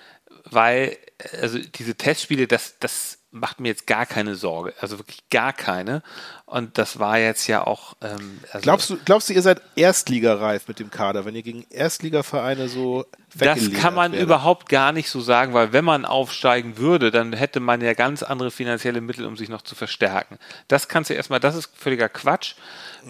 Weil, 0.45 0.97
also 1.41 1.57
diese 1.59 1.95
Testspiele, 1.95 2.47
das, 2.47 2.75
das 2.79 3.19
macht 3.34 3.59
mir 3.59 3.69
jetzt 3.69 3.88
gar 3.88 4.05
keine 4.05 4.36
Sorge, 4.36 4.73
also 4.79 4.99
wirklich 4.99 5.27
gar 5.29 5.53
keine. 5.53 6.03
Und 6.45 6.77
das 6.77 6.99
war 6.99 7.17
jetzt 7.17 7.47
ja 7.47 7.65
auch. 7.65 7.95
Ähm, 8.01 8.39
also 8.51 8.61
glaubst 8.61 8.89
du, 8.91 8.97
glaubst 9.03 9.27
du, 9.27 9.34
ihr 9.34 9.41
seid 9.41 9.59
Erstligareif 9.75 10.67
mit 10.67 10.79
dem 10.79 10.91
Kader, 10.91 11.25
wenn 11.25 11.36
ihr 11.36 11.41
gegen 11.41 11.65
Erstligavereine 11.71 12.69
so 12.69 13.05
Das 13.36 13.71
kann 13.73 13.95
man 13.95 14.11
wäre? 14.11 14.21
überhaupt 14.23 14.69
gar 14.69 14.91
nicht 14.91 15.09
so 15.09 15.19
sagen, 15.19 15.53
weil 15.53 15.73
wenn 15.73 15.84
man 15.84 16.05
aufsteigen 16.05 16.77
würde, 16.77 17.09
dann 17.09 17.34
hätte 17.34 17.59
man 17.59 17.81
ja 17.81 17.93
ganz 17.95 18.21
andere 18.21 18.51
finanzielle 18.51 19.01
Mittel, 19.01 19.25
um 19.25 19.36
sich 19.36 19.49
noch 19.49 19.63
zu 19.63 19.73
verstärken. 19.73 20.38
Das 20.67 20.88
kannst 20.88 21.09
du 21.09 21.15
erstmal, 21.15 21.39
das 21.39 21.55
ist 21.55 21.71
völliger 21.75 22.09
Quatsch. 22.09 22.53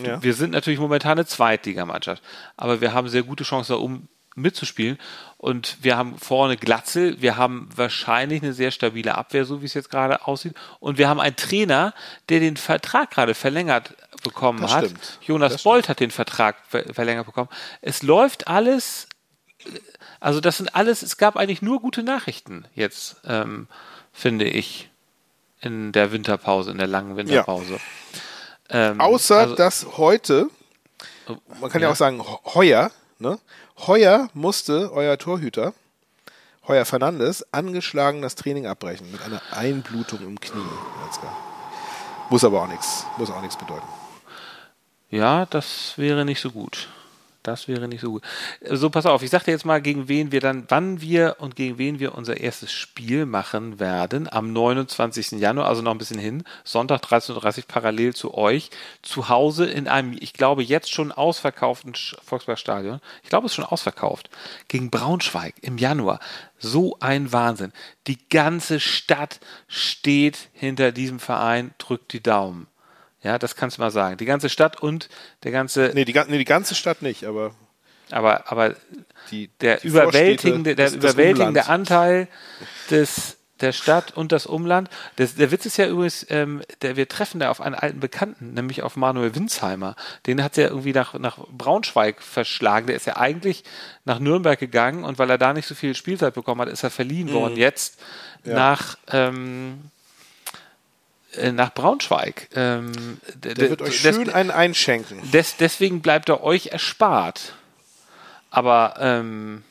Ja. 0.01 0.23
Wir 0.23 0.33
sind 0.33 0.51
natürlich 0.51 0.79
momentan 0.79 1.13
eine 1.17 1.25
Zweitligamannschaft, 1.25 2.23
aber 2.55 2.79
wir 2.79 2.93
haben 2.93 3.09
sehr 3.09 3.23
gute 3.23 3.43
Chancen, 3.43 3.75
um 3.75 4.07
mitzuspielen. 4.35 4.97
Und 5.37 5.77
wir 5.81 5.97
haben 5.97 6.17
vorne 6.17 6.57
Glatzel, 6.57 7.21
wir 7.21 7.37
haben 7.37 7.69
wahrscheinlich 7.75 8.41
eine 8.41 8.53
sehr 8.53 8.71
stabile 8.71 9.15
Abwehr, 9.15 9.45
so 9.45 9.61
wie 9.61 9.65
es 9.65 9.73
jetzt 9.73 9.89
gerade 9.89 10.25
aussieht. 10.27 10.53
Und 10.79 10.97
wir 10.97 11.09
haben 11.09 11.19
einen 11.19 11.35
Trainer, 11.35 11.93
der 12.29 12.39
den 12.39 12.57
Vertrag 12.57 13.11
gerade 13.11 13.33
verlängert 13.33 13.93
bekommen 14.23 14.61
das 14.61 14.73
hat. 14.73 14.85
Stimmt. 14.85 15.19
Jonas 15.21 15.53
das 15.53 15.63
Bolt 15.63 15.83
stimmt. 15.83 15.89
hat 15.89 15.99
den 15.99 16.11
Vertrag 16.11 16.55
verlängert 16.69 17.25
bekommen. 17.25 17.49
Es 17.81 18.03
läuft 18.03 18.47
alles, 18.47 19.07
also 20.19 20.39
das 20.39 20.57
sind 20.57 20.75
alles, 20.75 21.01
es 21.01 21.17
gab 21.17 21.35
eigentlich 21.35 21.61
nur 21.61 21.81
gute 21.81 22.03
Nachrichten 22.03 22.65
jetzt, 22.73 23.17
ähm, 23.25 23.67
finde 24.13 24.45
ich, 24.45 24.89
in 25.59 25.91
der 25.91 26.11
Winterpause, 26.11 26.71
in 26.71 26.77
der 26.77 26.87
langen 26.87 27.15
Winterpause. 27.15 27.79
Ja. 28.69 28.91
Ähm, 28.91 29.01
Außer, 29.01 29.37
also, 29.37 29.55
dass 29.55 29.97
heute, 29.97 30.49
oh, 31.27 31.35
man 31.59 31.69
kann 31.69 31.81
ja, 31.81 31.87
ja 31.87 31.91
auch 31.91 31.97
sagen, 31.97 32.23
heuer, 32.53 32.91
ne? 33.19 33.39
Heuer 33.87 34.29
musste 34.33 34.91
euer 34.93 35.17
Torhüter, 35.17 35.73
Heuer 36.67 36.85
Fernandes, 36.85 37.45
angeschlagen 37.51 38.21
das 38.21 38.35
Training 38.35 38.67
abbrechen 38.67 39.11
mit 39.11 39.21
einer 39.21 39.41
Einblutung 39.51 40.21
im 40.21 40.39
Knie. 40.39 40.61
Muss 42.29 42.43
aber 42.43 42.63
auch 42.63 42.67
nichts, 42.67 43.05
muss 43.17 43.29
auch 43.29 43.41
nichts 43.41 43.57
bedeuten. 43.57 43.87
Ja, 45.09 45.45
das 45.45 45.93
wäre 45.97 46.25
nicht 46.25 46.39
so 46.41 46.51
gut. 46.51 46.87
Das 47.43 47.67
wäre 47.67 47.89
nicht 47.89 47.99
so 47.99 48.11
gut. 48.11 48.23
So, 48.61 48.89
pass 48.89 49.05
auf, 49.05 49.21
ich 49.21 49.29
sag 49.29 49.43
dir 49.43 49.51
jetzt 49.51 49.65
mal, 49.65 49.81
gegen 49.81 50.07
wen 50.07 50.31
wir 50.31 50.39
dann, 50.39 50.63
wann 50.69 51.01
wir 51.01 51.35
und 51.39 51.57
gegen 51.57 51.77
wen 51.77 51.99
wir 51.99 52.15
unser 52.15 52.37
erstes 52.37 52.71
Spiel 52.71 53.25
machen 53.25 53.81
werden. 53.81 54.31
Am 54.31 54.53
29. 54.53 55.33
Januar, 55.33 55.67
also 55.67 55.81
noch 55.81 55.91
ein 55.91 55.97
bisschen 55.97 56.19
hin. 56.19 56.45
Sonntag 56.63 57.01
13.30 57.01 57.57
Uhr 57.57 57.63
parallel 57.67 58.15
zu 58.15 58.33
euch. 58.33 58.69
Zu 59.01 59.27
Hause 59.27 59.65
in 59.65 59.89
einem, 59.89 60.15
ich 60.17 60.31
glaube, 60.31 60.63
jetzt 60.63 60.91
schon 60.91 61.11
ausverkauften 61.11 61.93
Volksparkstadion. 62.23 63.01
Ich 63.23 63.29
glaube, 63.29 63.47
es 63.47 63.51
ist 63.51 63.57
schon 63.57 63.65
ausverkauft. 63.65 64.29
Gegen 64.69 64.89
Braunschweig 64.89 65.55
im 65.61 65.77
Januar. 65.77 66.19
So 66.59 66.95
ein 67.01 67.33
Wahnsinn. 67.33 67.73
Die 68.07 68.17
ganze 68.29 68.79
Stadt 68.79 69.41
steht 69.67 70.47
hinter 70.53 70.93
diesem 70.93 71.19
Verein, 71.19 71.73
drückt 71.77 72.13
die 72.13 72.23
Daumen. 72.23 72.67
Ja, 73.23 73.39
das 73.39 73.55
kannst 73.55 73.77
du 73.77 73.81
mal 73.81 73.91
sagen. 73.91 74.17
Die 74.17 74.25
ganze 74.25 74.49
Stadt 74.49 74.81
und 74.81 75.09
der 75.43 75.51
ganze. 75.51 75.91
Nee, 75.93 76.05
die, 76.05 76.13
nee, 76.27 76.37
die 76.37 76.45
ganze 76.45 76.75
Stadt 76.75 77.01
nicht, 77.01 77.23
aber. 77.25 77.55
Aber, 78.11 78.51
aber 78.51 78.75
die, 79.31 79.49
der 79.61 79.77
die 79.77 79.87
überwältigende, 79.87 80.75
der 80.75 80.85
das- 80.87 80.93
das 80.99 81.13
überwältigende 81.13 81.61
Umland. 81.61 81.69
Anteil 81.69 82.27
des, 82.91 83.37
der 83.61 83.71
Stadt 83.71 84.15
und 84.17 84.31
das 84.31 84.45
Umland. 84.45 84.89
Das, 85.15 85.35
der 85.35 85.51
Witz 85.51 85.65
ist 85.65 85.77
ja 85.77 85.87
übrigens, 85.87 86.25
ähm, 86.29 86.61
der, 86.81 86.95
wir 86.97 87.07
treffen 87.07 87.39
da 87.39 87.49
auf 87.49 87.61
einen 87.61 87.75
alten 87.75 87.99
Bekannten, 88.01 88.53
nämlich 88.53 88.83
auf 88.83 88.97
Manuel 88.97 89.33
Winsheimer. 89.35 89.95
Den 90.27 90.43
hat 90.43 90.57
ja 90.57 90.67
irgendwie 90.67 90.91
nach, 90.91 91.13
nach 91.13 91.37
Braunschweig 91.49 92.21
verschlagen. 92.21 92.87
Der 92.87 92.95
ist 92.97 93.07
ja 93.07 93.15
eigentlich 93.15 93.63
nach 94.05 94.19
Nürnberg 94.19 94.59
gegangen 94.59 95.05
und 95.05 95.17
weil 95.17 95.29
er 95.29 95.37
da 95.37 95.53
nicht 95.53 95.65
so 95.67 95.73
viel 95.75 95.95
Spielzeit 95.95 96.33
bekommen 96.33 96.59
hat, 96.61 96.67
ist 96.69 96.83
er 96.83 96.89
verliehen 96.91 97.31
worden 97.31 97.55
jetzt 97.57 97.99
Mhm. 98.43 98.51
Ja. 98.51 98.55
nach, 98.57 98.97
ähm, 99.07 99.79
äh, 99.79 100.02
nach 101.51 101.73
Braunschweig. 101.73 102.49
Ähm, 102.55 103.19
Der 103.35 103.57
wird 103.57 103.81
euch 103.81 103.99
schön 103.99 104.29
einen 104.29 104.51
einschenken. 104.51 105.19
des, 105.31 105.57
deswegen 105.57 106.01
bleibt 106.01 106.29
er 106.29 106.43
euch 106.43 106.67
erspart. 106.67 107.53
Aber 108.51 108.95
ähm, 108.99 109.63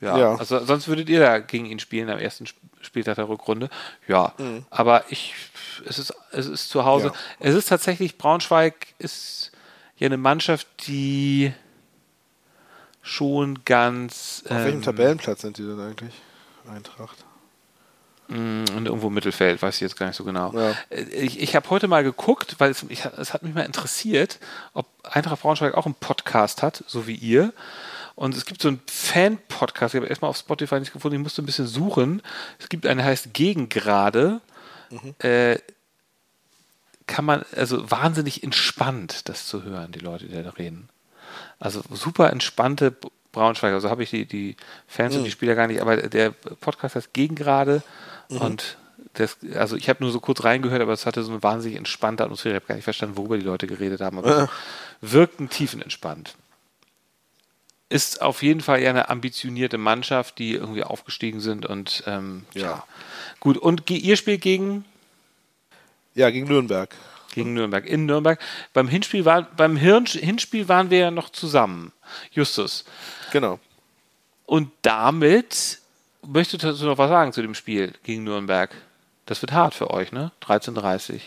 ja, 0.00 0.16
Ja. 0.18 0.34
also 0.36 0.64
sonst 0.64 0.88
würdet 0.88 1.08
ihr 1.08 1.20
da 1.20 1.38
gegen 1.40 1.66
ihn 1.66 1.78
spielen 1.80 2.08
am 2.10 2.18
ersten 2.18 2.44
Sp- 2.46 2.58
Spieltag 2.80 3.16
der 3.16 3.28
Rückrunde. 3.28 3.68
Ja, 4.08 4.32
Mhm. 4.38 4.64
aber 4.70 5.04
ich, 5.10 5.34
es 5.86 5.98
ist, 5.98 6.14
es 6.32 6.46
ist 6.46 6.70
zu 6.70 6.84
Hause. 6.84 7.08
Ja. 7.08 7.12
Es 7.40 7.54
ist 7.54 7.68
tatsächlich, 7.68 8.16
Braunschweig 8.16 8.74
ist 8.98 9.50
ja 9.98 10.06
eine 10.06 10.16
Mannschaft, 10.16 10.66
die 10.86 11.52
schon 13.02 13.64
ganz 13.64 14.42
Auf 14.46 14.50
welchem 14.50 14.76
ähm, 14.78 14.82
Tabellenplatz 14.82 15.40
sind 15.42 15.58
die 15.58 15.62
denn 15.62 15.80
eigentlich? 15.80 16.14
Eintracht. 16.72 17.16
Mm, 18.30 18.64
Und 18.76 18.86
irgendwo 18.86 19.08
im 19.08 19.14
Mittelfeld, 19.14 19.60
weiß 19.60 19.74
ich 19.76 19.80
jetzt 19.80 19.96
gar 19.98 20.06
nicht 20.06 20.16
so 20.16 20.24
genau. 20.24 20.52
Ja. 20.52 20.70
Äh, 20.90 21.02
Ich, 21.02 21.40
ich 21.40 21.56
habe 21.56 21.68
heute 21.70 21.88
mal 21.88 22.02
geguckt, 22.04 22.56
weil 22.58 22.70
es, 22.70 22.84
ich, 22.88 23.04
es 23.04 23.34
hat 23.34 23.42
mich 23.42 23.54
mal 23.54 23.62
interessiert, 23.66 24.38
ob 24.72 24.86
Eintracht 25.02 25.42
Braunschweig 25.42 25.74
auch 25.74 25.86
einen 25.86 25.94
Podcast 25.96 26.62
hat, 26.62 26.84
so 26.86 27.06
wie 27.06 27.14
ihr. 27.14 27.52
Und 28.14 28.36
es 28.36 28.44
gibt 28.44 28.60
so 28.62 28.68
einen 28.68 28.80
Fan-Podcast, 28.86 29.94
ich 29.94 29.98
habe 30.00 30.08
erstmal 30.08 30.28
auf 30.28 30.36
Spotify 30.36 30.78
nicht 30.78 30.92
gefunden, 30.92 31.16
ich 31.16 31.22
musste 31.22 31.42
ein 31.42 31.46
bisschen 31.46 31.66
suchen. 31.66 32.22
Es 32.58 32.68
gibt 32.68 32.86
einen, 32.86 32.98
der 32.98 33.06
heißt 33.06 33.32
Gegengrade. 33.32 34.40
Äh, 35.20 35.58
kann 37.06 37.24
man, 37.24 37.44
also 37.56 37.90
wahnsinnig 37.90 38.42
entspannt, 38.44 39.28
das 39.28 39.46
zu 39.46 39.62
hören, 39.64 39.92
die 39.92 39.98
Leute, 40.00 40.26
die 40.26 40.42
da 40.42 40.50
reden. 40.50 40.88
Also 41.58 41.82
super 41.90 42.30
entspannte 42.30 42.94
Braunschweiger. 43.32 43.74
Also 43.76 43.90
habe 43.90 44.02
ich 44.02 44.10
die, 44.10 44.26
die 44.26 44.56
Fans 44.86 45.16
und 45.16 45.24
die 45.24 45.30
Spieler 45.30 45.54
gar 45.54 45.66
nicht, 45.66 45.80
aber 45.80 45.96
der 45.96 46.30
Podcast 46.30 46.96
heißt 46.96 47.12
Gegengrade 47.12 47.82
und 48.30 48.76
das, 49.14 49.38
also 49.54 49.76
ich 49.76 49.88
habe 49.88 50.02
nur 50.04 50.12
so 50.12 50.20
kurz 50.20 50.44
reingehört, 50.44 50.80
aber 50.80 50.92
es 50.92 51.04
hatte 51.06 51.22
so 51.22 51.32
eine 51.32 51.42
wahnsinnig 51.42 51.76
entspannte 51.76 52.22
Atmosphäre. 52.24 52.54
Ich 52.54 52.60
habe 52.60 52.68
gar 52.68 52.74
nicht 52.76 52.84
verstanden, 52.84 53.16
worüber 53.16 53.36
die 53.38 53.44
Leute 53.44 53.66
geredet 53.66 54.00
haben, 54.00 54.18
aber 54.18 54.48
es 55.02 55.12
wirkten 55.12 55.48
tiefenentspannt. 55.48 56.36
Ist 57.88 58.22
auf 58.22 58.42
jeden 58.44 58.60
Fall 58.60 58.80
ja 58.80 58.90
eine 58.90 59.08
ambitionierte 59.08 59.76
Mannschaft, 59.76 60.38
die 60.38 60.52
irgendwie 60.52 60.84
aufgestiegen 60.84 61.40
sind 61.40 61.66
und 61.66 62.04
ähm, 62.06 62.46
ja. 62.54 62.62
Ja. 62.62 62.84
Gut, 63.40 63.58
und 63.58 63.90
ihr 63.90 64.16
spielt 64.16 64.42
gegen 64.42 64.84
Ja, 66.14 66.30
gegen 66.30 66.46
Nürnberg. 66.46 66.94
gegen 67.34 67.52
Nürnberg. 67.52 67.84
In 67.86 68.06
Nürnberg. 68.06 68.38
Beim 68.72 68.86
Hinspiel, 68.86 69.24
war, 69.24 69.42
beim 69.42 69.76
Hirn, 69.76 70.06
Hinspiel 70.06 70.68
waren 70.68 70.90
wir 70.90 70.98
ja 70.98 71.10
noch 71.10 71.30
zusammen. 71.30 71.92
Justus. 72.30 72.84
Genau. 73.32 73.58
Und 74.46 74.70
damit 74.82 75.79
möchtest 76.26 76.62
du 76.62 76.86
noch 76.86 76.98
was 76.98 77.10
sagen 77.10 77.32
zu 77.32 77.42
dem 77.42 77.54
Spiel 77.54 77.92
gegen 78.02 78.24
Nürnberg? 78.24 78.70
Das 79.26 79.42
wird 79.42 79.52
hart 79.52 79.74
für 79.74 79.90
euch, 79.90 80.12
ne? 80.12 80.32
13:30. 80.42 81.20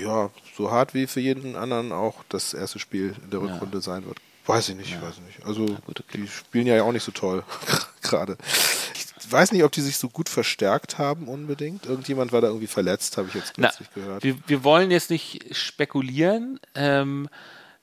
Ja, 0.00 0.30
so 0.56 0.70
hart 0.70 0.94
wie 0.94 1.06
für 1.06 1.20
jeden 1.20 1.56
anderen 1.56 1.92
auch 1.92 2.24
das 2.28 2.54
erste 2.54 2.78
Spiel 2.78 3.14
in 3.22 3.30
der 3.30 3.40
Rückrunde 3.40 3.80
sein 3.80 4.04
wird. 4.04 4.18
Weiß 4.46 4.68
ich 4.70 4.76
nicht, 4.76 5.00
weiß 5.00 5.14
ich 5.16 5.20
nicht. 5.20 5.46
Also 5.46 5.66
gut, 5.66 6.00
okay. 6.00 6.18
die 6.18 6.26
spielen 6.26 6.66
ja 6.66 6.82
auch 6.82 6.92
nicht 6.92 7.04
so 7.04 7.12
toll 7.12 7.44
gerade. 8.02 8.38
Ich 8.94 9.32
weiß 9.32 9.52
nicht, 9.52 9.62
ob 9.62 9.72
die 9.72 9.82
sich 9.82 9.98
so 9.98 10.08
gut 10.08 10.28
verstärkt 10.30 10.96
haben 10.96 11.28
unbedingt. 11.28 11.84
Irgendjemand 11.84 12.32
war 12.32 12.40
da 12.40 12.46
irgendwie 12.46 12.66
verletzt, 12.66 13.18
habe 13.18 13.28
ich 13.28 13.34
jetzt 13.34 13.52
Na, 13.58 13.68
kürzlich 13.68 13.92
gehört. 13.92 14.24
wir, 14.24 14.36
wir 14.46 14.64
wollen 14.64 14.90
jetzt 14.90 15.10
nicht 15.10 15.54
spekulieren. 15.54 16.58
Ähm, 16.74 17.28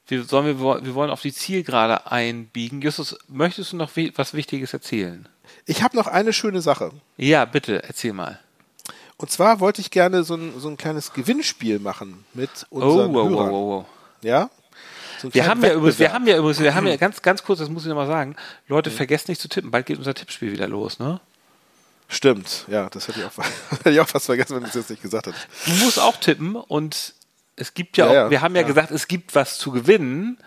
wir, 0.08 0.24
sollen, 0.24 0.60
wir, 0.60 0.86
wir 0.86 0.96
wollen 0.96 1.10
auf 1.10 1.22
die 1.22 1.34
Zielgerade 1.34 2.12
einbiegen. 2.12 2.82
Justus, 2.82 3.18
möchtest 3.28 3.72
du 3.74 3.78
noch 3.78 3.92
was 4.16 4.34
Wichtiges 4.34 4.74
erzählen? 4.74 5.28
Ich 5.66 5.84
habe 5.84 5.96
noch 5.96 6.08
eine 6.08 6.34
schöne 6.34 6.62
Sache. 6.62 6.92
Ja, 7.18 7.46
bitte, 7.46 7.84
erzähl 7.84 8.14
mal. 8.14 8.40
Und 9.18 9.32
zwar 9.32 9.60
wollte 9.60 9.82
ich 9.82 9.92
gerne 9.92 10.24
so 10.24 10.36
ein, 10.36 10.60
so 10.60 10.68
ein 10.68 10.78
kleines 10.78 11.14
Gewinnspiel 11.14 11.80
machen 11.80 12.26
mit 12.34 12.50
Oh, 12.70 12.82
unseren 12.82 13.14
wow, 13.14 13.24
wow, 13.24 13.30
Hörern. 13.32 13.52
wow, 13.52 13.68
wow. 13.68 13.86
Ja? 14.22 14.50
So 15.22 15.34
Wir 15.34 15.48
haben 15.48 15.64
ja 15.64 15.74
übrigens, 15.74 16.00
wir 16.00 16.12
haben 16.12 16.28
ja 16.28 16.38
übrigens, 16.38 16.60
wir 16.60 16.76
haben 16.76 16.88
ja 16.88 16.98
ganz, 16.98 17.22
ganz 17.22 17.44
kurz, 17.44 17.60
das 17.60 17.70
muss 17.70 17.84
ich 17.84 17.90
nochmal 17.90 18.08
sagen, 18.08 18.36
Leute, 18.68 18.92
vergesst 18.92 19.30
nicht 19.30 19.40
zu 19.40 19.48
tippen. 19.48 19.72
Bald 19.72 19.86
geht 19.86 19.98
unser 19.98 20.14
Tippspiel 20.14 20.52
wieder 20.52 20.68
los, 20.68 21.00
ne? 21.00 21.22
Stimmt, 22.08 22.66
ja, 22.68 22.90
das 22.90 23.08
hätte 23.08 23.22
ich, 23.22 23.26
auch, 23.26 23.32
hätte 23.72 23.90
ich 23.90 24.00
auch 24.00 24.08
fast 24.08 24.26
vergessen, 24.28 24.56
wenn 24.56 24.64
du 24.64 24.70
es 24.70 24.76
jetzt 24.76 24.90
nicht 24.90 25.02
gesagt 25.02 25.28
hättest. 25.28 25.48
Du 25.66 25.72
musst 25.86 26.00
auch 26.00 26.18
tippen 26.18 26.56
und 26.56 27.14
es 27.56 27.74
gibt 27.74 27.98
ja, 27.98 28.06
Ja, 28.06 28.12
auch, 28.12 28.16
ja, 28.16 28.30
wir 28.32 28.42
haben 28.42 28.56
ja, 28.56 28.62
ja. 28.62 28.68
gesagt, 28.68 28.92
es 28.92 29.08
gibt 29.08 29.36
was 29.36 29.58
zu 29.58 29.72
gewinnen. 29.72 30.38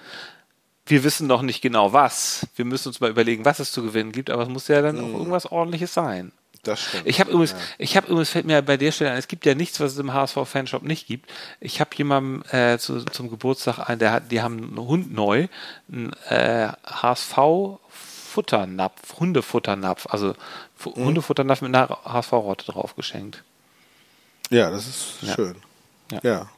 Wir 0.86 1.04
wissen 1.04 1.26
noch 1.26 1.42
nicht 1.42 1.60
genau 1.60 1.92
was. 1.92 2.46
Wir 2.56 2.64
müssen 2.64 2.88
uns 2.88 3.00
mal 3.00 3.10
überlegen, 3.10 3.44
was 3.44 3.58
es 3.58 3.72
zu 3.72 3.82
gewinnen 3.82 4.10
gibt, 4.12 4.30
aber 4.30 4.42
es 4.42 4.48
muss 4.48 4.68
ja 4.68 4.80
dann 4.82 4.96
Mhm. 4.96 5.04
auch 5.14 5.18
irgendwas 5.18 5.46
ordentliches 5.46 5.92
sein. 5.92 6.32
Das 6.64 6.80
stimmt. 6.82 7.06
Ich 7.06 7.20
habe 7.20 7.30
übrigens, 7.30 7.54
ich 7.78 7.96
habe 7.96 8.08
übrigens 8.08 8.30
fällt 8.30 8.44
mir 8.46 8.60
bei 8.62 8.76
der 8.76 8.90
Stelle 8.90 9.12
ein, 9.12 9.16
es 9.18 9.28
gibt 9.28 9.46
ja 9.46 9.54
nichts, 9.54 9.78
was 9.80 9.92
es 9.92 9.98
im 9.98 10.12
HSV 10.12 10.38
Fanshop 10.44 10.82
nicht 10.82 11.06
gibt. 11.06 11.30
Ich 11.60 11.80
habe 11.80 11.90
jemandem 11.94 12.42
äh, 12.50 12.78
zu, 12.78 13.04
zum 13.04 13.30
Geburtstag 13.30 13.78
ein, 13.88 13.98
der 13.98 14.10
hat, 14.12 14.32
die 14.32 14.42
haben 14.42 14.56
einen 14.58 14.78
Hund 14.78 15.12
neu, 15.12 15.46
einen 15.92 16.12
äh, 16.28 16.68
HSV 16.84 17.78
Futternapf, 17.88 19.18
Hundefutternapf, 19.20 20.06
also 20.10 20.34
Fu 20.76 20.90
Mhm. 20.96 21.04
Hundefutternapf 21.06 21.62
mit 21.62 21.74
einer 21.74 21.88
HSV-Rotte 22.04 22.66
drauf 22.72 22.94
geschenkt. 22.96 23.42
Ja, 24.50 24.70
das 24.70 24.86
ist 24.86 25.14
Ja. 25.22 25.34
schön. 25.34 25.56
Ja. 26.12 26.20
Ja. 26.22 26.50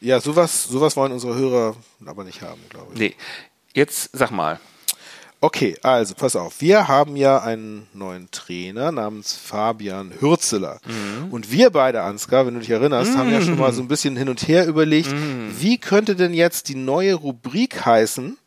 Ja, 0.00 0.20
sowas, 0.20 0.64
sowas 0.64 0.96
wollen 0.96 1.12
unsere 1.12 1.34
Hörer 1.34 1.76
aber 2.04 2.24
nicht 2.24 2.42
haben, 2.42 2.60
glaube 2.68 2.92
ich. 2.94 2.98
Nee, 2.98 3.14
jetzt 3.74 4.10
sag 4.12 4.30
mal. 4.30 4.60
Okay, 5.40 5.76
also 5.82 6.14
pass 6.14 6.36
auf. 6.36 6.62
Wir 6.62 6.88
haben 6.88 7.16
ja 7.16 7.38
einen 7.42 7.86
neuen 7.92 8.30
Trainer 8.30 8.90
namens 8.92 9.34
Fabian 9.34 10.12
Hürzeler. 10.18 10.80
Mhm. 10.86 11.30
Und 11.32 11.50
wir 11.52 11.68
beide, 11.68 12.00
Ansgar, 12.02 12.46
wenn 12.46 12.54
du 12.54 12.60
dich 12.60 12.70
erinnerst, 12.70 13.14
haben 13.16 13.30
ja 13.30 13.42
schon 13.42 13.58
mal 13.58 13.72
so 13.74 13.82
ein 13.82 13.88
bisschen 13.88 14.16
hin 14.16 14.30
und 14.30 14.48
her 14.48 14.66
überlegt, 14.66 15.12
Mhm. 15.12 15.54
wie 15.58 15.76
könnte 15.76 16.16
denn 16.16 16.32
jetzt 16.32 16.68
die 16.70 16.74
neue 16.76 17.12
Rubrik 17.14 17.84
heißen, 17.84 18.38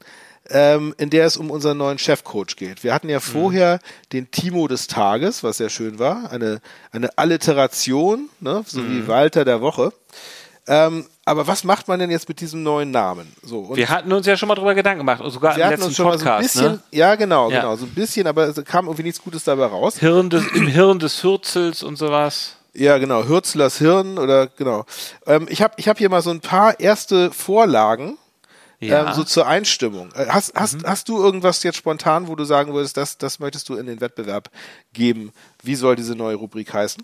ähm, 0.49 0.95
in 0.97 1.11
der 1.11 1.27
es 1.27 1.38
um 1.38 1.51
unseren 1.51 1.77
neuen 1.77 1.99
Chefcoach 1.99 2.55
geht. 2.55 2.83
Wir 2.83 2.95
hatten 2.95 3.09
ja 3.09 3.19
vorher 3.19 3.79
den 4.11 4.31
Timo 4.31 4.67
des 4.67 4.88
Tages, 4.88 5.43
was 5.43 5.57
sehr 5.57 5.69
schön 5.69 5.99
war, 5.99 6.31
eine, 6.31 6.61
eine 6.91 7.15
Alliteration, 7.17 8.29
ne, 8.39 8.63
so 8.65 8.79
Mhm. 8.79 9.03
wie 9.03 9.07
Walter 9.07 9.45
der 9.45 9.61
Woche. 9.61 9.93
Ähm, 10.70 11.05
aber 11.26 11.47
was 11.47 11.63
macht 11.63 11.88
man 11.88 11.99
denn 11.99 12.11
jetzt 12.11 12.28
mit 12.28 12.41
diesem 12.41 12.61
neuen 12.63 12.91
Namen? 12.91 13.32
So, 13.41 13.76
Wir 13.76 13.89
hatten 13.89 14.11
uns 14.11 14.26
ja 14.26 14.36
schon 14.36 14.47
mal 14.49 14.55
drüber 14.55 14.76
Gedanken 14.76 14.99
gemacht, 14.99 15.22
sogar 15.28 15.55
wir 15.55 15.63
im 15.63 15.70
letzten 15.72 15.86
uns 15.88 15.95
schon 15.95 16.05
mal 16.07 16.18
so 16.20 16.26
ein 16.26 16.32
Podcast. 16.34 16.53
bisschen, 16.55 16.72
ne? 16.74 16.80
ja 16.91 17.15
genau, 17.15 17.49
Ja. 17.49 17.61
genau, 17.61 17.76
so 17.78 17.86
ein 17.86 17.93
bisschen, 17.93 18.28
aber 18.28 18.47
es 18.47 18.63
kam 18.65 18.86
irgendwie 18.88 19.03
nichts 19.03 19.22
Gutes 19.22 19.43
dabei 19.45 19.65
raus. 19.68 19.97
Hirn 19.99 20.30
des, 20.30 20.45
Im 20.53 20.68
Hirn 20.68 20.99
des 20.99 21.24
Hürzels 21.24 21.84
und 21.84 21.95
sowas. 21.97 22.55
Ja, 22.74 22.97
genau, 22.97 23.24
Hürzlers 23.24 23.78
Hirn 23.78 24.18
oder 24.20 24.47
genau. 24.47 24.86
Ähm, 25.26 25.47
ich 25.49 25.61
habe 25.61 25.74
ich 25.78 25.88
hab 25.88 25.97
hier 25.97 26.09
mal 26.09 26.22
so 26.22 26.30
ein 26.32 26.41
paar 26.41 26.80
erste 26.80 27.32
Vorlagen 27.32 28.18
Ja. 28.80 29.01
Mhm. 29.03 29.07
ähm, 29.07 29.13
so 29.15 29.24
zur 29.24 29.47
Einstimmung. 29.47 30.09
Äh, 30.15 30.28
Hast, 30.28 30.53
hast, 30.53 30.84
hast 30.86 31.09
du 31.09 31.18
irgendwas 31.18 31.63
jetzt 31.63 31.78
spontan, 31.78 32.28
wo 32.28 32.36
du 32.36 32.43
sagen 32.43 32.74
würdest, 32.74 32.95
das, 32.97 33.18
das 33.18 33.39
möchtest 33.39 33.68
du 33.70 33.76
in 33.78 33.88
den 33.88 33.99
Wettbewerb 34.01 34.49
geben? 34.93 35.32
Wie 35.63 35.76
soll 35.76 35.95
diese 35.95 36.13
neue 36.15 36.36
Rubrik 36.36 36.72
heißen? 36.74 37.03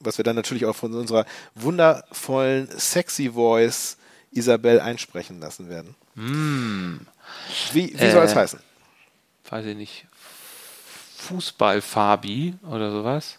Was 0.00 0.18
wir 0.18 0.24
dann 0.24 0.36
natürlich 0.36 0.66
auch 0.66 0.76
von 0.76 0.94
unserer 0.94 1.26
wundervollen, 1.54 2.68
sexy 2.76 3.30
Voice 3.30 3.96
Isabel 4.32 4.80
einsprechen 4.80 5.40
lassen 5.40 5.68
werden. 5.68 5.94
Wie, 7.72 7.94
wie 7.98 8.10
soll 8.10 8.24
es 8.24 8.34
Mm. 8.34 8.38
Äh, 8.38 8.40
heißen? 8.40 8.60
weiß 9.50 9.66
ich 9.66 9.76
nicht, 9.76 10.06
Fußball-Fabi 11.16 12.54
oder 12.70 12.90
sowas. 12.90 13.38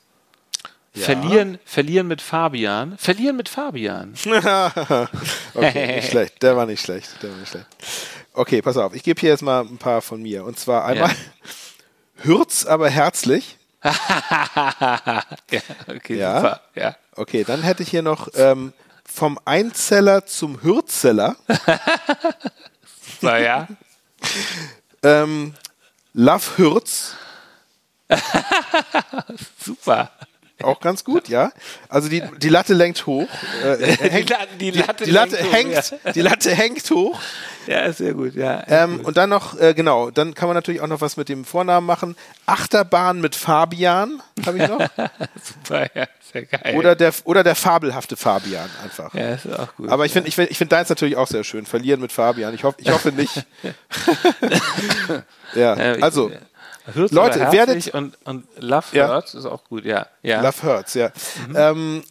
Ja. 0.94 1.06
Verlieren, 1.06 1.58
verlieren 1.64 2.08
mit 2.08 2.22
Fabian. 2.22 2.98
Verlieren 2.98 3.38
mit 3.38 3.48
Fabian. 3.48 4.14
okay, 5.54 5.96
nicht 5.96 6.10
schlecht. 6.10 6.44
Der 6.44 6.58
war 6.58 6.66
nicht 6.66 6.82
schlecht. 6.82 7.24
Der 7.24 7.32
war 7.32 7.38
nicht 7.38 7.50
schlecht. 7.50 7.68
Okay, 8.34 8.62
pass 8.62 8.76
auf. 8.76 8.94
Ich 8.94 9.04
gebe 9.04 9.20
hier 9.20 9.30
jetzt 9.30 9.42
mal 9.42 9.62
ein 9.62 9.78
paar 9.78 10.02
von 10.02 10.22
mir. 10.22 10.44
Und 10.44 10.60
zwar 10.60 10.84
einmal 10.84 11.10
ja. 11.10 11.16
Hürz, 12.24 12.66
aber 12.66 12.90
herzlich. 12.90 13.58
ja, 13.84 15.62
okay, 15.88 16.16
Ja. 16.18 16.36
super. 16.36 16.62
Ja. 16.76 16.96
Okay, 17.16 17.44
dann 17.44 17.62
hätte 17.64 17.84
ich 17.84 17.90
hier 17.90 18.02
noch 18.04 18.28
ähm, 18.36 18.74
vom 19.06 19.40
Einzeller 19.46 20.26
zum 20.26 20.62
Hürzeller. 20.62 21.36
So, 23.22 23.28
ja. 23.30 23.68
Ähm, 25.04 25.54
Love 26.14 26.58
Hürz. 26.58 27.16
Super. 29.60 30.12
Auch 30.64 30.80
ganz 30.80 31.04
gut, 31.04 31.28
ja. 31.28 31.52
Also 31.90 32.10
die, 32.10 32.24
die 32.38 32.50
Latte 32.50 32.74
lenkt 32.74 33.06
hoch. 33.06 33.28
Äh, 33.64 33.78
hängt, 34.10 34.34
die 34.60 34.72
Latte 34.72 35.06
die 35.06 35.12
Latte 35.12 35.36
lenkt 35.36 35.48
hoch, 35.48 35.54
hängt, 35.54 36.16
die 36.16 36.22
Latte 36.22 36.52
hängt 36.52 36.92
hoch. 36.92 37.20
Ja, 37.68 37.82
ist 37.82 37.98
sehr 37.98 38.14
gut, 38.14 38.34
ja. 38.34 38.64
Ähm, 38.68 39.02
und 39.02 39.18
dann 39.18 39.30
noch, 39.30 39.60
äh, 39.60 39.74
genau, 39.74 40.10
dann 40.10 40.34
kann 40.34 40.48
man 40.48 40.56
natürlich 40.56 40.82
auch 40.82 40.88
noch 40.88 41.02
was 41.02 41.16
mit 41.18 41.30
dem 41.30 41.46
Vornamen 41.46 41.86
machen. 41.86 42.16
Achterbahn 42.46 43.22
mit 43.22 43.36
Fabian, 43.36 44.22
habe 44.46 44.58
ich 44.58 44.68
noch. 44.68 44.80
super, 45.44 45.88
ja, 45.94 46.08
sehr 46.34 46.46
geil. 46.46 46.76
Oder 46.76 46.96
der, 46.96 47.14
oder 47.26 47.44
der 47.44 47.56
fabelhafte 47.56 48.18
Fabian 48.18 48.70
einfach. 48.84 49.14
ja, 49.14 49.34
ist 49.34 49.48
auch 49.48 49.76
gut. 49.76 49.90
Aber 49.90 50.06
ich 50.06 50.12
finde 50.14 50.30
ich 50.30 50.36
find, 50.36 50.50
ich 50.50 50.58
find 50.58 50.72
deins 50.72 50.90
natürlich 50.90 51.18
auch 51.18 51.28
sehr 51.28 51.44
schön. 51.44 51.66
Verlieren 51.66 52.02
mit 52.02 52.12
Fabian. 52.12 52.54
Ich, 52.56 52.64
hoff, 52.64 52.76
ich 52.78 52.90
hoffe 52.90 53.12
nicht. 53.12 53.46
ja, 55.56 55.76
Ja, 55.76 55.94
also, 56.02 56.32
Hürz 56.94 57.12
Leute, 57.12 57.40
werdet- 57.52 57.94
und, 57.94 58.18
und 58.26 58.46
Love 58.58 58.86
Ja. 58.94 59.08
Hurts 59.10 59.34
ist 59.34 59.46
auch 59.46 59.64
gut, 59.66 59.86
ja. 59.86 60.08
ja. 60.22 60.42
Love 60.42 60.64
Hurts, 60.64 60.94
ja. 60.94 61.12
Mhm. 61.48 61.56
Ähm, 61.56 62.04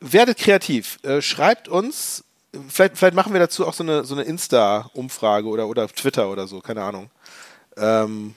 werdet 0.00 0.38
kreativ. 0.38 0.98
Äh, 1.02 1.22
schreibt 1.22 1.68
uns, 1.68 2.24
vielleicht, 2.68 2.96
vielleicht 2.98 3.14
machen 3.14 3.32
wir 3.32 3.40
dazu 3.40 3.66
auch 3.66 3.74
so 3.74 3.82
eine, 3.82 4.04
so 4.04 4.14
eine 4.14 4.24
Insta-Umfrage 4.24 5.46
oder, 5.48 5.66
oder 5.68 5.88
Twitter 5.88 6.30
oder 6.30 6.46
so, 6.46 6.60
keine 6.60 6.82
Ahnung. 6.82 7.10
Ähm, 7.76 8.34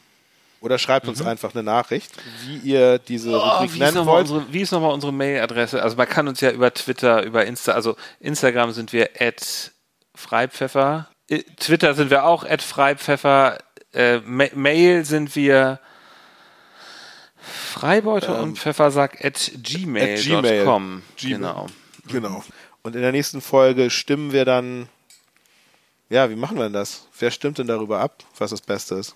oder 0.61 0.77
schreibt 0.77 1.07
uns 1.07 1.21
einfach 1.21 1.53
eine 1.53 1.63
Nachricht, 1.63 2.11
wie 2.45 2.57
ihr 2.57 2.99
diese 2.99 3.29
Mhm. 3.29 3.35
Oh, 3.35 3.39
Rubrik 3.39 3.69
wie, 3.69 3.73
ist 3.75 3.93
nennen 3.93 4.05
wollt. 4.05 4.29
unsere, 4.29 4.53
wie 4.53 4.59
ist 4.61 4.71
nochmal 4.71 4.91
unsere 4.93 5.13
Mailadresse? 5.13 5.81
Also 5.81 5.95
man 5.95 6.09
kann 6.09 6.27
uns 6.27 6.41
ja 6.41 6.51
über 6.51 6.73
Twitter, 6.73 7.23
über 7.23 7.45
Insta, 7.45 7.71
also 7.71 7.95
Instagram 8.19 8.71
sind 8.73 8.91
wir 8.91 9.09
at 9.19 9.71
Freipfeffer, 10.15 11.07
äh, 11.29 11.43
Twitter 11.57 11.93
sind 11.93 12.09
wir 12.09 12.25
auch 12.25 12.43
at 12.43 12.61
Freipfeffer, 12.61 13.59
äh, 13.93 14.19
Ma 14.25 14.45
Mail 14.53 15.05
sind 15.05 15.33
wir 15.37 15.79
Freibeuter 17.49 18.41
und 18.41 18.57
Pfeffersack 18.57 19.23
at 19.23 19.51
gmail.com. 19.61 21.01
Gmail. 21.17 21.37
Genau. 21.37 21.67
Genau. 22.07 22.43
Und 22.81 22.95
in 22.95 23.01
der 23.01 23.11
nächsten 23.11 23.41
Folge 23.41 23.89
stimmen 23.89 24.31
wir 24.31 24.45
dann. 24.45 24.87
Ja, 26.09 26.29
wie 26.29 26.35
machen 26.35 26.57
wir 26.57 26.63
denn 26.63 26.73
das? 26.73 27.05
Wer 27.19 27.29
stimmt 27.31 27.57
denn 27.59 27.67
darüber 27.67 27.99
ab, 27.99 28.23
was 28.37 28.49
das 28.51 28.61
Beste 28.61 28.95
ist? 28.95 29.15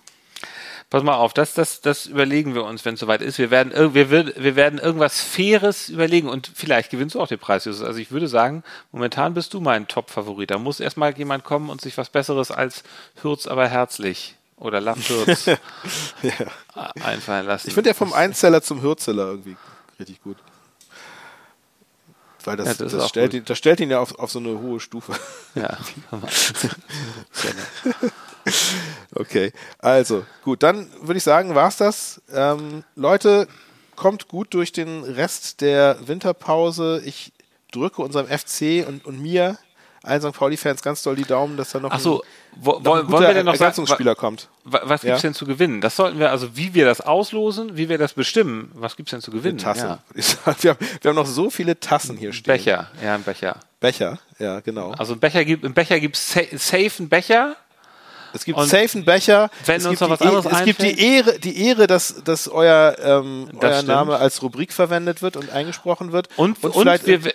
Pass 0.90 1.02
mal 1.02 1.14
auf, 1.14 1.32
das, 1.32 1.54
das, 1.54 1.80
das 1.80 2.06
überlegen 2.06 2.54
wir 2.54 2.64
uns, 2.64 2.84
wenn 2.84 2.94
es 2.94 3.00
soweit 3.00 3.22
ist. 3.22 3.38
Wir 3.38 3.50
werden, 3.50 3.72
ir- 3.72 3.94
wir, 3.94 4.10
wir 4.10 4.54
werden 4.54 4.78
irgendwas 4.78 5.20
Faires 5.20 5.88
überlegen 5.88 6.28
und 6.28 6.50
vielleicht 6.54 6.90
gewinnst 6.90 7.14
du 7.16 7.20
auch 7.20 7.26
den 7.26 7.38
Preis. 7.38 7.64
Justus. 7.64 7.84
Also 7.84 7.98
ich 7.98 8.12
würde 8.12 8.28
sagen, 8.28 8.62
momentan 8.92 9.34
bist 9.34 9.54
du 9.54 9.60
mein 9.60 9.88
Top-Favorit. 9.88 10.50
Da 10.50 10.58
muss 10.58 10.78
erstmal 10.80 11.16
jemand 11.16 11.42
kommen 11.42 11.70
und 11.70 11.80
sich 11.80 11.96
was 11.96 12.10
Besseres 12.10 12.50
als 12.52 12.84
Hürz, 13.22 13.46
aber 13.46 13.66
herzlich 13.66 14.36
oder 14.56 14.80
Love 14.80 15.00
Hürz 15.08 15.46
einfallen 17.02 17.46
lassen. 17.46 17.68
Ich 17.68 17.74
finde 17.74 17.90
ja 17.90 17.94
vom 17.94 18.12
Einzeller 18.12 18.62
zum 18.62 18.82
Hürzeller 18.82 19.26
irgendwie 19.26 19.56
richtig 19.98 20.22
gut. 20.22 20.36
Weil 22.44 22.56
das, 22.58 22.66
Ja, 22.66 22.74
das 22.74 22.92
das, 22.92 23.08
stellt 23.08 23.30
gut. 23.32 23.40
ihn, 23.40 23.44
das 23.46 23.58
stellt 23.58 23.80
ihn 23.80 23.90
ja 23.90 24.00
auf, 24.00 24.18
auf 24.18 24.30
so 24.30 24.38
eine 24.38 24.58
hohe 24.60 24.78
Stufe. 24.80 25.12
ja. 25.54 25.76
Okay, 29.14 29.52
also 29.78 30.26
gut, 30.42 30.62
dann 30.62 30.90
würde 31.00 31.16
ich 31.16 31.24
sagen, 31.24 31.54
war's 31.54 31.76
das. 31.76 32.20
Ähm, 32.32 32.84
Leute, 32.94 33.48
kommt 33.96 34.28
gut 34.28 34.52
durch 34.54 34.72
den 34.72 35.02
Rest 35.04 35.60
der 35.60 35.96
Winterpause. 36.06 37.00
Ich 37.04 37.32
drücke 37.72 38.02
unserem 38.02 38.26
FC 38.26 38.86
und, 38.86 39.04
und 39.06 39.20
mir, 39.22 39.56
allen 40.04 40.20
St. 40.22 40.32
Pauli-Fans, 40.32 40.82
ganz 40.82 41.02
doll 41.02 41.16
die 41.16 41.24
Daumen, 41.24 41.56
dass 41.56 41.70
da 41.72 41.80
noch 41.80 41.90
Ach 41.90 41.98
so, 42.00 42.22
wo, 42.56 42.74
ein, 42.76 42.82
noch 42.82 42.82
ein 42.82 42.84
wollen, 42.84 43.06
guter 43.06 43.12
wollen 43.18 43.26
wir 43.28 43.34
denn 43.34 43.46
noch 43.46 43.52
sagen, 43.54 43.62
Ergänzungsspieler 43.64 44.14
kommt. 44.14 44.48
wa- 44.64 44.82
was 44.84 45.00
gibt's 45.02 45.22
Ja. 45.22 45.28
denn 45.28 45.34
zu 45.34 45.46
gewinnen? 45.46 45.80
Das 45.80 45.96
sollten 45.96 46.18
wir, 46.18 46.30
also 46.30 46.56
wie 46.56 46.74
wir 46.74 46.84
das 46.84 47.00
auslosen, 47.00 47.76
wie 47.76 47.88
wir 47.88 47.98
das 47.98 48.12
bestimmen, 48.14 48.70
was 48.74 48.96
gibt's 48.96 49.10
denn 49.10 49.20
zu 49.20 49.30
gewinnen? 49.30 49.58
Tassen. 49.58 49.88
Ja. 49.88 49.98
Wir, 50.14 50.72
haben, 50.74 50.78
wir 51.02 51.08
haben 51.10 51.16
noch 51.16 51.26
so 51.26 51.50
viele 51.50 51.78
Tassen 51.80 52.16
hier 52.16 52.32
stehen. 52.32 52.52
Becher, 52.54 52.88
ja, 53.02 53.14
ein 53.14 53.22
Becher. 53.22 53.56
Becher, 53.80 54.18
ja, 54.38 54.60
genau. 54.60 54.92
Also 54.92 55.14
ein 55.14 55.20
Becher 55.20 55.44
gibt, 55.44 55.64
im 55.64 55.74
Becher 55.74 55.98
gibt 56.00 56.16
es 56.16 56.32
safe 56.32 56.90
einen 56.98 57.08
Becher. 57.08 57.56
Es 58.36 58.44
gibt 58.44 58.58
Und 58.58 58.66
safe 58.66 58.88
einen 58.94 59.04
Becher. 59.04 59.48
wenn 59.64 59.76
es 59.76 59.86
uns 59.86 60.00
gibt 60.00 60.10
noch 60.10 60.18
die 60.18 60.24
was 60.24 60.44
anderes 60.46 60.46
E- 60.46 60.58
Es 60.58 60.64
gibt 60.64 60.82
die 60.82 60.98
Ehre, 61.14 61.38
die 61.38 61.66
Ehre, 61.68 61.86
dass, 61.86 62.24
dass 62.24 62.48
euer, 62.48 62.96
ähm, 63.00 63.48
Das 63.52 63.62
euer 63.62 63.72
stimmt. 63.74 63.88
Name 63.88 64.16
als 64.16 64.42
Rubrik 64.42 64.72
verwendet 64.72 65.22
wird 65.22 65.36
und 65.36 65.50
eingesprochen 65.50 66.10
wird. 66.10 66.28
Und, 66.36 66.60
und, 66.64 66.72
vielleicht 66.72 67.06
wir, 67.06 67.32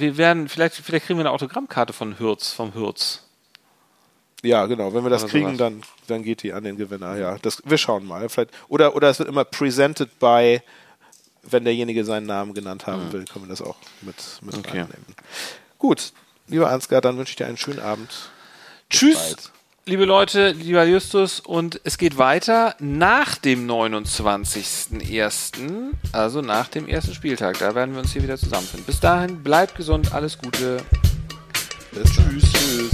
wir 0.00 0.16
werden, 0.16 0.48
vielleicht, 0.48 0.76
vielleicht 0.76 1.06
kriegen 1.06 1.18
wir 1.18 1.22
eine 1.22 1.32
Autogrammkarte 1.32 1.92
von 1.92 2.18
Hürz, 2.18 2.52
vom 2.52 2.74
Hürz. 2.74 3.22
Ja, 4.42 4.66
genau. 4.66 4.92
Wenn 4.92 5.04
wir 5.04 5.10
das 5.10 5.22
Oder 5.24 5.30
kriegen, 5.30 5.46
sowas. 5.46 5.58
dann, 5.58 5.82
dann 6.08 6.22
geht 6.22 6.42
die 6.42 6.52
an 6.52 6.64
den 6.64 6.76
Gewinner. 6.76 7.16
Ja, 7.16 7.38
das, 7.40 7.62
wir 7.64 7.78
schauen 7.78 8.06
mal. 8.06 8.28
Vielleicht, 8.28 8.50
oder, 8.68 8.96
oder 8.96 9.08
es 9.10 9.18
wird 9.18 9.28
immer 9.28 9.44
presented 9.44 10.18
by, 10.18 10.60
wenn 11.44 11.64
derjenige 11.64 12.04
seinen 12.04 12.26
Namen 12.26 12.54
genannt 12.54 12.86
haben 12.86 13.12
will, 13.12 13.24
können 13.24 13.44
wir 13.44 13.50
das 13.50 13.62
auch 13.62 13.76
mit, 14.00 14.16
mit. 14.42 14.56
Okay. 14.56 14.80
reinnehmen. 14.80 15.14
Gut, 15.78 16.12
lieber 16.48 16.70
Ansgar, 16.70 17.00
dann 17.00 17.16
wünsche 17.18 17.30
ich 17.30 17.36
dir 17.36 17.46
einen 17.46 17.56
schönen 17.56 17.80
Abend. 17.80 18.30
Tschüss, 18.90 19.16
bald. 19.16 19.52
Liebe 19.84 20.04
Leute, 20.04 20.52
lieber 20.52 20.84
Justus. 20.84 21.40
Und 21.40 21.80
es 21.84 21.98
geht 21.98 22.16
weiter 22.18 22.76
nach 22.78 23.34
dem 23.36 23.68
29.01., 23.68 25.90
also 26.12 26.40
nach 26.40 26.68
dem 26.68 26.86
ersten 26.88 27.14
Spieltag. 27.14 27.58
Da 27.58 27.74
werden 27.74 27.94
wir 27.94 28.00
uns 28.00 28.12
hier 28.12 28.22
wieder 28.22 28.38
zusammenfinden. 28.38 28.86
Bis 28.86 29.00
dahin, 29.00 29.42
bleibt 29.42 29.74
gesund, 29.74 30.12
alles 30.12 30.38
Gute. 30.38 30.76
Bis 31.92 32.12
tschüss. 32.12 32.52
tschüss. 32.52 32.90